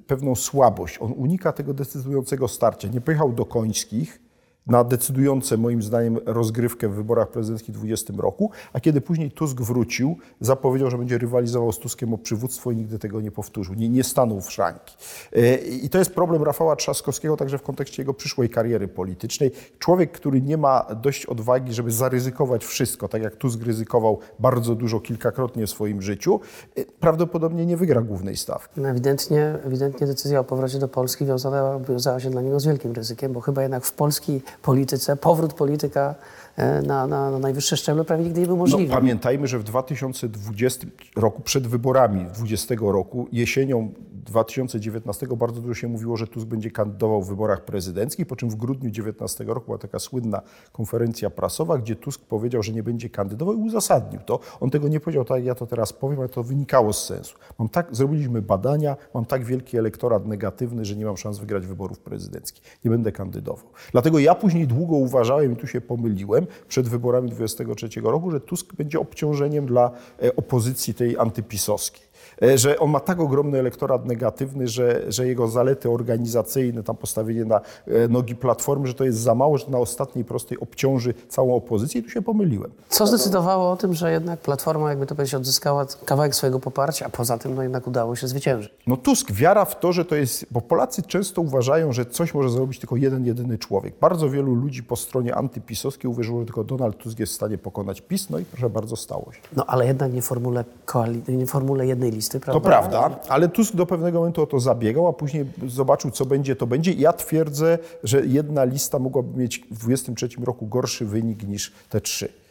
pewną 0.08 0.36
słabość. 0.36 0.98
On 1.02 1.14
unika 1.18 1.52
tego 1.52 1.74
decydującego 1.74 2.48
starcia. 2.48 2.88
Nie 2.88 3.02
pojechał 3.02 3.34
do 3.34 3.46
Końskich, 3.46 4.25
na 4.68 4.84
decydujące 4.84 5.57
moim 5.57 5.84
zdaniem 5.84 6.18
rozgrywkę 6.26 6.89
w 6.89 6.93
wyborach 6.93 7.30
prezydenckich 7.30 7.76
w 7.76 7.78
2020 7.78 8.13
roku, 8.22 8.51
a 8.74 8.80
kiedy 8.80 9.01
później 9.01 9.32
Tusk 9.32 9.61
wrócił, 9.61 10.18
zapowiedział, 10.41 10.91
że 10.91 10.97
będzie 10.97 11.18
rywalizował 11.18 11.72
z 11.72 11.80
Tuskiem 11.80 12.13
o 12.13 12.18
przywództwo 12.18 12.72
i 12.72 12.76
nigdy 12.76 12.99
tego 12.99 13.22
nie 13.22 13.32
powtórzył, 13.32 13.76
nie, 13.76 13.89
nie 13.89 14.03
stanął 14.03 14.41
w 14.41 14.51
szranki. 14.51 14.95
E, 15.34 15.55
I 15.55 15.89
to 15.89 15.97
jest 15.97 16.16
problem 16.16 16.43
Rafała 16.43 16.76
Trzaskowskiego 16.76 17.38
także 17.38 17.57
w 17.57 17.61
kontekście 17.61 18.01
jego 18.01 18.13
przyszłej 18.13 18.49
kariery 18.49 18.88
politycznej. 18.88 19.51
Człowiek, 19.80 20.11
który 20.11 20.41
nie 20.41 20.57
ma 20.57 20.86
dość 21.01 21.26
odwagi, 21.26 21.74
żeby 21.74 21.91
zaryzykować 21.91 22.66
wszystko, 22.66 23.07
tak 23.07 23.22
jak 23.22 23.36
Tusk 23.36 23.63
ryzykował 23.63 24.20
bardzo 24.39 24.76
dużo 24.76 24.99
kilkakrotnie 24.99 25.68
w 25.68 25.70
swoim 25.70 26.01
życiu, 26.01 26.39
e, 26.76 26.86
prawdopodobnie 26.99 27.66
nie 27.66 27.78
wygra 27.78 28.01
głównej 28.01 28.38
stawki. 28.38 28.82
No 28.82 28.89
ewidentnie, 28.89 29.57
ewidentnie 29.66 30.07
decyzja 30.07 30.39
o 30.39 30.43
powrocie 30.43 30.80
do 30.80 30.88
Polski 30.88 31.26
wiązała, 31.26 31.80
wiązała 31.80 32.20
się 32.20 32.30
dla 32.30 32.41
niego 32.41 32.59
z 32.59 32.66
wielkim 32.66 32.91
ryzykiem, 32.91 33.34
bo 33.34 33.41
chyba 33.41 33.61
jednak 33.61 33.86
w 33.86 33.91
Polski 33.91 34.41
polityce, 34.62 35.16
powrót 35.16 35.53
polityka 35.53 36.16
e, 36.56 36.82
na, 36.82 37.08
na, 37.08 37.32
na 37.32 37.39
najwyższe 37.39 37.78
szczeble 37.78 38.06
prawie 38.06 38.24
nigdy 38.24 38.41
nie 38.41 38.47
był 38.47 38.58
możliwy. 38.58 38.88
No, 38.88 38.95
pamiętajmy, 38.95 39.47
że 39.47 39.60
w 39.60 39.64
2020 39.64 40.88
roku, 41.16 41.41
przed 41.41 41.68
wyborami 41.68 42.20
2020 42.20 42.76
roku, 42.80 43.28
jesienią 43.32 43.93
2019 44.26 45.28
bardzo 45.28 45.62
dużo 45.62 45.74
się 45.74 45.88
mówiło, 45.88 46.18
że 46.18 46.28
Tusk 46.28 46.48
będzie 46.48 46.72
kandydował 46.72 47.22
w 47.22 47.28
wyborach 47.28 47.66
prezydenckich, 47.66 48.28
po 48.28 48.36
czym 48.36 48.50
w 48.50 48.56
grudniu 48.56 48.90
2019 48.90 49.44
roku 49.44 49.66
była 49.66 49.78
taka 49.78 50.00
słynna 50.00 50.42
konferencja 50.72 51.30
prasowa, 51.30 51.78
gdzie 51.78 51.96
Tusk 51.96 52.22
powiedział, 52.22 52.64
że 52.64 52.72
nie 52.72 52.84
będzie 52.84 53.10
kandydował 53.10 53.56
i 53.56 53.58
uzasadnił 53.58 54.22
to. 54.22 54.40
On 54.60 54.70
tego 54.70 54.88
nie 54.88 55.00
powiedział 55.00 55.26
tak, 55.26 55.46
ja 55.46 55.56
to 55.56 55.68
teraz 55.68 55.94
powiem, 55.94 56.20
ale 56.20 56.30
to 56.30 56.44
wynikało 56.44 56.94
z 56.94 57.06
sensu. 57.06 57.36
Mam 57.60 57.70
tak, 57.70 57.96
zrobiliśmy 57.96 58.42
badania, 58.42 58.98
mam 59.14 59.26
tak 59.26 59.44
wielki 59.44 59.78
elektorat 59.78 60.26
negatywny, 60.26 60.86
że 60.86 60.96
nie 60.96 61.06
mam 61.06 61.18
szans 61.18 61.40
wygrać 61.40 61.68
wyborów 61.68 62.00
prezydenckich. 62.00 62.64
Nie 62.86 62.92
będę 62.92 63.12
kandydował. 63.12 63.66
Dlatego 63.92 64.20
ja 64.20 64.36
później 64.36 64.68
długo 64.68 64.96
uważałem, 64.96 65.54
i 65.54 65.56
tu 65.56 65.68
się 65.68 65.82
pomyliłem, 65.82 66.48
przed 66.68 66.88
wyborami 66.88 67.30
23 67.30 68.02
roku, 68.02 68.32
że 68.32 68.40
Tusk 68.40 68.74
będzie 68.74 69.00
obciążeniem 69.00 69.66
dla 69.66 69.92
e, 70.24 70.36
opozycji 70.36 70.94
tej 70.94 71.18
antypisowskiej. 71.18 72.05
E, 72.44 72.58
Że 72.58 72.80
on 72.80 72.90
ma 72.90 73.00
tak 73.00 73.20
ogromny 73.20 73.60
elektorat 73.60 74.06
negatywny, 74.06 74.68
że, 74.68 75.02
że 75.08 75.28
jego 75.28 75.48
zalety 75.48 75.90
organizacyjne, 75.90 76.84
tam 76.84 76.96
postawienie 76.98 77.46
na 77.46 77.62
e, 77.88 78.08
nogi 78.08 78.36
platformy, 78.36 78.88
że 78.88 78.94
to 78.94 79.04
jest 79.04 79.18
za 79.20 79.36
mało, 79.36 79.58
że 79.58 79.66
na 79.70 79.78
ostatniej 79.78 80.26
prostej 80.26 80.60
obciąży 80.60 81.14
całą 81.30 81.56
opozycję 81.56 82.02
i 82.02 82.04
tu 82.04 82.10
się 82.10 82.22
pomyliłem. 82.22 82.72
Co 82.90 83.08
zdecydowało 83.08 83.72
o 83.72 83.78
tym, 83.78 83.94
że 83.94 84.12
jednak 84.12 84.40
Platforma, 84.40 84.90
jakby 84.90 85.06
to 85.06 85.16
powiedzieć, 85.16 85.36
odzyskała 85.36 85.86
kawałek 86.06 86.36
swojego 86.36 86.60
poparcia, 86.60 87.06
a 87.06 87.10
poza 87.10 87.38
tym 87.38 87.56
no 87.56 87.64
jednak 87.64 87.88
udało 87.88 88.16
się 88.16 88.28
zwyciężyć? 88.28 88.74
No 88.88 88.98
Tusk, 88.98 89.32
wiara 89.32 89.66
w 89.66 89.80
to, 89.80 89.94
że 89.94 90.06
to 90.06 90.16
jest, 90.16 90.46
bo 90.52 90.62
Polacy 90.62 91.02
często 91.04 91.42
uważają, 91.42 91.94
że 91.94 92.06
coś 92.06 92.34
może 92.34 92.50
zrobić 92.50 92.80
tylko 92.80 92.96
jeden, 92.96 93.26
jedyny 93.26 93.58
człowiek. 93.58 93.94
Bardzo 94.02 94.30
wielu 94.30 94.56
ludzi 94.56 94.84
po 94.84 94.96
stronie 94.96 95.36
antypisowskiej 95.36 96.12
uwierzyło, 96.12 96.40
że 96.40 96.46
tylko 96.46 96.64
Donald 96.64 96.98
Tusk 96.98 97.20
jest 97.20 97.32
w 97.32 97.36
stanie 97.36 97.58
pokonać 97.58 98.02
PiS, 98.02 98.30
no 98.30 98.40
i 98.40 98.46
proszę 98.46 98.70
bardzo, 98.70 98.96
stało 98.96 99.32
się. 99.32 99.40
No 99.56 99.66
ale 99.66 99.88
jednak 99.88 100.14
nie 100.14 100.22
formule, 100.22 100.66
koali- 100.86 101.22
nie 101.38 101.48
formule 101.48 101.88
jednej 101.88 102.12
listy, 102.12 102.25
To 102.30 102.40
prawda? 102.40 102.70
prawda, 102.70 103.20
ale 103.30 103.50
Tusk 103.50 103.76
do 103.76 103.86
pewnego 103.86 104.20
momentu 104.20 104.44
o 104.44 104.48
to 104.48 104.60
zabiegał, 104.60 105.08
a 105.08 105.14
później 105.14 105.46
zobaczył, 105.68 106.12
co 106.12 106.26
będzie, 106.26 106.56
to 106.56 106.68
będzie. 106.68 106.92
I 106.92 107.00
ja 107.00 107.14
twierdzę, 107.14 107.78
że 108.04 108.26
jedna 108.26 108.64
lista 108.64 109.00
mogłaby 109.00 109.40
mieć 109.40 109.64
w 109.72 109.78
23 109.80 110.30
roku 110.44 110.68
gorszy 110.68 111.06
wynik 111.06 111.44
niż 111.44 111.72
te 111.90 112.02
trzy. 112.02 112.45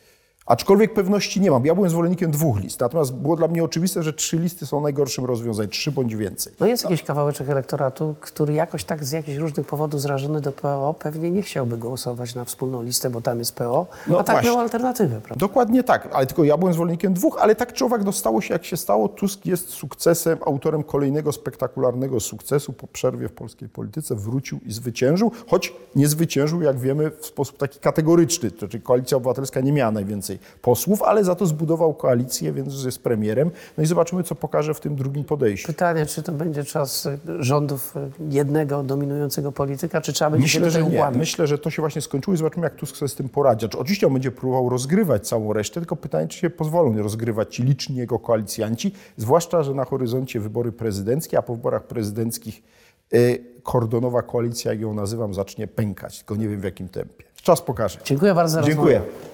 Aczkolwiek 0.46 0.94
pewności 0.94 1.40
nie 1.40 1.50
mam. 1.50 1.64
Ja 1.66 1.74
byłem 1.74 1.90
zwolennikiem 1.90 2.30
dwóch 2.30 2.60
list, 2.60 2.80
natomiast 2.80 3.14
było 3.14 3.36
dla 3.36 3.48
mnie 3.48 3.64
oczywiste, 3.64 4.02
że 4.02 4.12
trzy 4.12 4.36
listy 4.38 4.66
są 4.66 4.80
najgorszym 4.80 5.24
rozwiązaniem, 5.24 5.70
trzy 5.70 5.92
bądź 5.92 6.16
więcej. 6.16 6.52
No 6.60 6.66
jest 6.66 6.82
jakiś 6.84 7.02
kawałeczek 7.02 7.48
elektoratu, 7.48 8.14
który 8.20 8.52
jakoś 8.54 8.84
tak 8.84 9.04
z 9.04 9.12
jakichś 9.12 9.38
różnych 9.38 9.66
powodów 9.66 10.00
zrażony 10.00 10.40
do 10.40 10.52
PO 10.52 10.94
pewnie 10.98 11.30
nie 11.30 11.42
chciałby 11.42 11.76
głosować 11.76 12.34
na 12.34 12.44
wspólną 12.44 12.82
listę, 12.82 13.10
bo 13.10 13.20
tam 13.20 13.38
jest 13.38 13.54
PO, 13.54 13.86
No 14.06 14.18
a 14.18 14.24
tak 14.24 14.34
właśnie. 14.36 14.50
miał 14.50 14.58
alternatywę, 14.60 15.20
prawda? 15.20 15.46
Dokładnie 15.46 15.84
tak, 15.84 16.08
ale 16.12 16.26
tylko 16.26 16.44
ja 16.44 16.56
byłem 16.56 16.74
zwolennikiem 16.74 17.14
dwóch, 17.14 17.38
ale 17.40 17.54
tak 17.54 17.72
czy 17.72 17.84
owak 17.84 18.04
dostało 18.04 18.40
się 18.40 18.54
jak 18.54 18.64
się 18.64 18.76
stało. 18.76 19.08
Tusk 19.08 19.46
jest 19.46 19.68
sukcesem, 19.68 20.38
autorem 20.46 20.82
kolejnego 20.82 21.32
spektakularnego 21.32 22.20
sukcesu 22.20 22.72
po 22.72 22.86
przerwie 22.86 23.28
w 23.28 23.32
polskiej 23.32 23.68
polityce. 23.68 24.14
Wrócił 24.14 24.58
i 24.66 24.72
zwyciężył, 24.72 25.32
choć 25.46 25.74
nie 25.96 26.08
zwyciężył, 26.08 26.62
jak 26.62 26.78
wiemy, 26.78 27.10
w 27.10 27.26
sposób 27.26 27.58
taki 27.58 27.80
kategoryczny. 27.80 28.50
To 28.50 28.68
Czyli 28.68 28.82
Koalicja 28.82 29.16
Obywatelska 29.16 29.60
nie 29.60 29.72
miała 29.72 29.90
najwięcej 29.92 30.33
posłów, 30.62 31.02
ale 31.02 31.24
za 31.24 31.34
to 31.34 31.46
zbudował 31.46 31.94
koalicję, 31.94 32.52
więc 32.52 32.84
jest 32.84 33.02
premierem. 33.02 33.50
No 33.78 33.84
i 33.84 33.86
zobaczymy, 33.86 34.22
co 34.22 34.34
pokaże 34.34 34.74
w 34.74 34.80
tym 34.80 34.96
drugim 34.96 35.24
podejściu. 35.24 35.66
Pytanie, 35.66 36.06
czy 36.06 36.22
to 36.22 36.32
będzie 36.32 36.64
czas 36.64 37.06
y, 37.06 37.18
rządów 37.38 37.96
y, 37.96 38.00
jednego 38.30 38.82
dominującego 38.82 39.52
polityka, 39.52 40.00
czy 40.00 40.12
trzeba 40.12 40.30
będzie 40.30 40.44
Myślę, 40.44 40.64
się 40.64 40.70
że 40.70 40.82
nie. 40.82 41.10
Myślę, 41.14 41.46
że 41.46 41.58
to 41.58 41.70
się 41.70 41.82
właśnie 41.82 42.02
skończyło 42.02 42.34
i 42.34 42.38
zobaczymy, 42.38 42.66
jak 42.66 42.74
Tusk 42.74 42.96
sobie 42.96 43.08
z 43.08 43.14
tym 43.14 43.28
poradzi. 43.28 43.60
Znaczy, 43.60 43.78
oczywiście 43.78 44.06
on 44.06 44.12
będzie 44.12 44.30
próbował 44.30 44.68
rozgrywać 44.68 45.28
całą 45.28 45.52
resztę, 45.52 45.80
tylko 45.80 45.96
pytanie, 45.96 46.28
czy 46.28 46.38
się 46.38 46.50
pozwolą 46.50 47.02
rozgrywać 47.02 47.54
ci 47.54 47.62
liczni 47.62 47.96
jego 47.96 48.18
koalicjanci, 48.18 48.92
zwłaszcza, 49.16 49.62
że 49.62 49.74
na 49.74 49.84
horyzoncie 49.84 50.40
wybory 50.40 50.72
prezydenckie, 50.72 51.38
a 51.38 51.42
po 51.42 51.54
wyborach 51.54 51.84
prezydenckich 51.84 52.62
y, 53.14 53.44
kordonowa 53.62 54.22
koalicja, 54.22 54.72
jak 54.72 54.80
ją 54.80 54.94
nazywam, 54.94 55.34
zacznie 55.34 55.66
pękać, 55.66 56.18
tylko 56.18 56.36
nie 56.36 56.48
wiem 56.48 56.60
w 56.60 56.64
jakim 56.64 56.88
tempie. 56.88 57.24
Czas 57.42 57.62
pokaże. 57.62 57.98
Dziękuję 58.04 58.34
bardzo 58.34 58.54
za 58.54 58.62
Dziękuję. 58.62 58.98
rozmowę. 58.98 59.33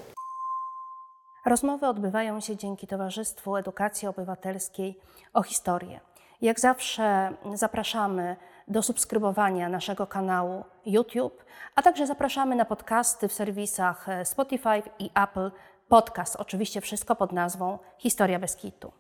Rozmowy 1.45 1.87
odbywają 1.87 2.41
się 2.41 2.57
dzięki 2.57 2.87
Towarzystwu 2.87 3.57
Edukacji 3.57 4.09
Obywatelskiej 4.09 4.99
o 5.33 5.43
historię. 5.43 6.01
Jak 6.41 6.61
zawsze 6.61 7.33
zapraszamy 7.55 8.37
do 8.69 8.83
subskrybowania 8.83 9.69
naszego 9.69 10.07
kanału 10.07 10.65
YouTube, 10.87 11.45
a 11.75 11.83
także 11.83 12.07
zapraszamy 12.07 12.57
na 12.57 12.65
podcasty 12.65 13.29
w 13.29 13.33
serwisach 13.33 14.07
Spotify 14.25 14.83
i 14.99 15.11
Apple 15.15 15.51
Podcast. 15.89 16.37
Oczywiście 16.37 16.81
wszystko 16.81 17.17
pod 17.17 17.33
nazwą 17.33 17.79
Historia 17.99 18.39
bez 18.39 18.57
kitu. 18.57 18.93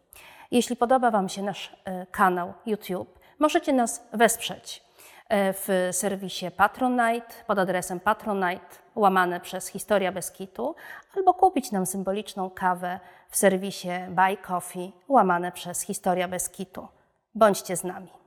Jeśli 0.50 0.76
podoba 0.76 1.10
Wam 1.10 1.28
się 1.28 1.42
nasz 1.42 1.76
e, 1.84 2.06
kanał 2.06 2.54
YouTube, 2.66 3.18
możecie 3.38 3.72
nas 3.72 4.08
wesprzeć 4.12 4.84
e, 5.28 5.52
w 5.52 5.88
serwisie 5.92 6.50
Patronite 6.56 7.34
pod 7.46 7.58
adresem 7.58 8.00
patronite 8.00 8.79
łamane 8.96 9.40
przez 9.40 9.66
Historia 9.66 10.12
bez 10.12 10.30
kitu 10.30 10.74
albo 11.16 11.34
kupić 11.34 11.72
nam 11.72 11.86
symboliczną 11.86 12.50
kawę 12.50 13.00
w 13.28 13.36
serwisie 13.36 13.90
Buy 14.08 14.36
Coffee 14.36 14.92
łamane 15.08 15.52
przez 15.52 15.80
Historia 15.80 16.28
bez 16.28 16.48
kitu. 16.48 16.88
Bądźcie 17.34 17.76
z 17.76 17.84
nami. 17.84 18.19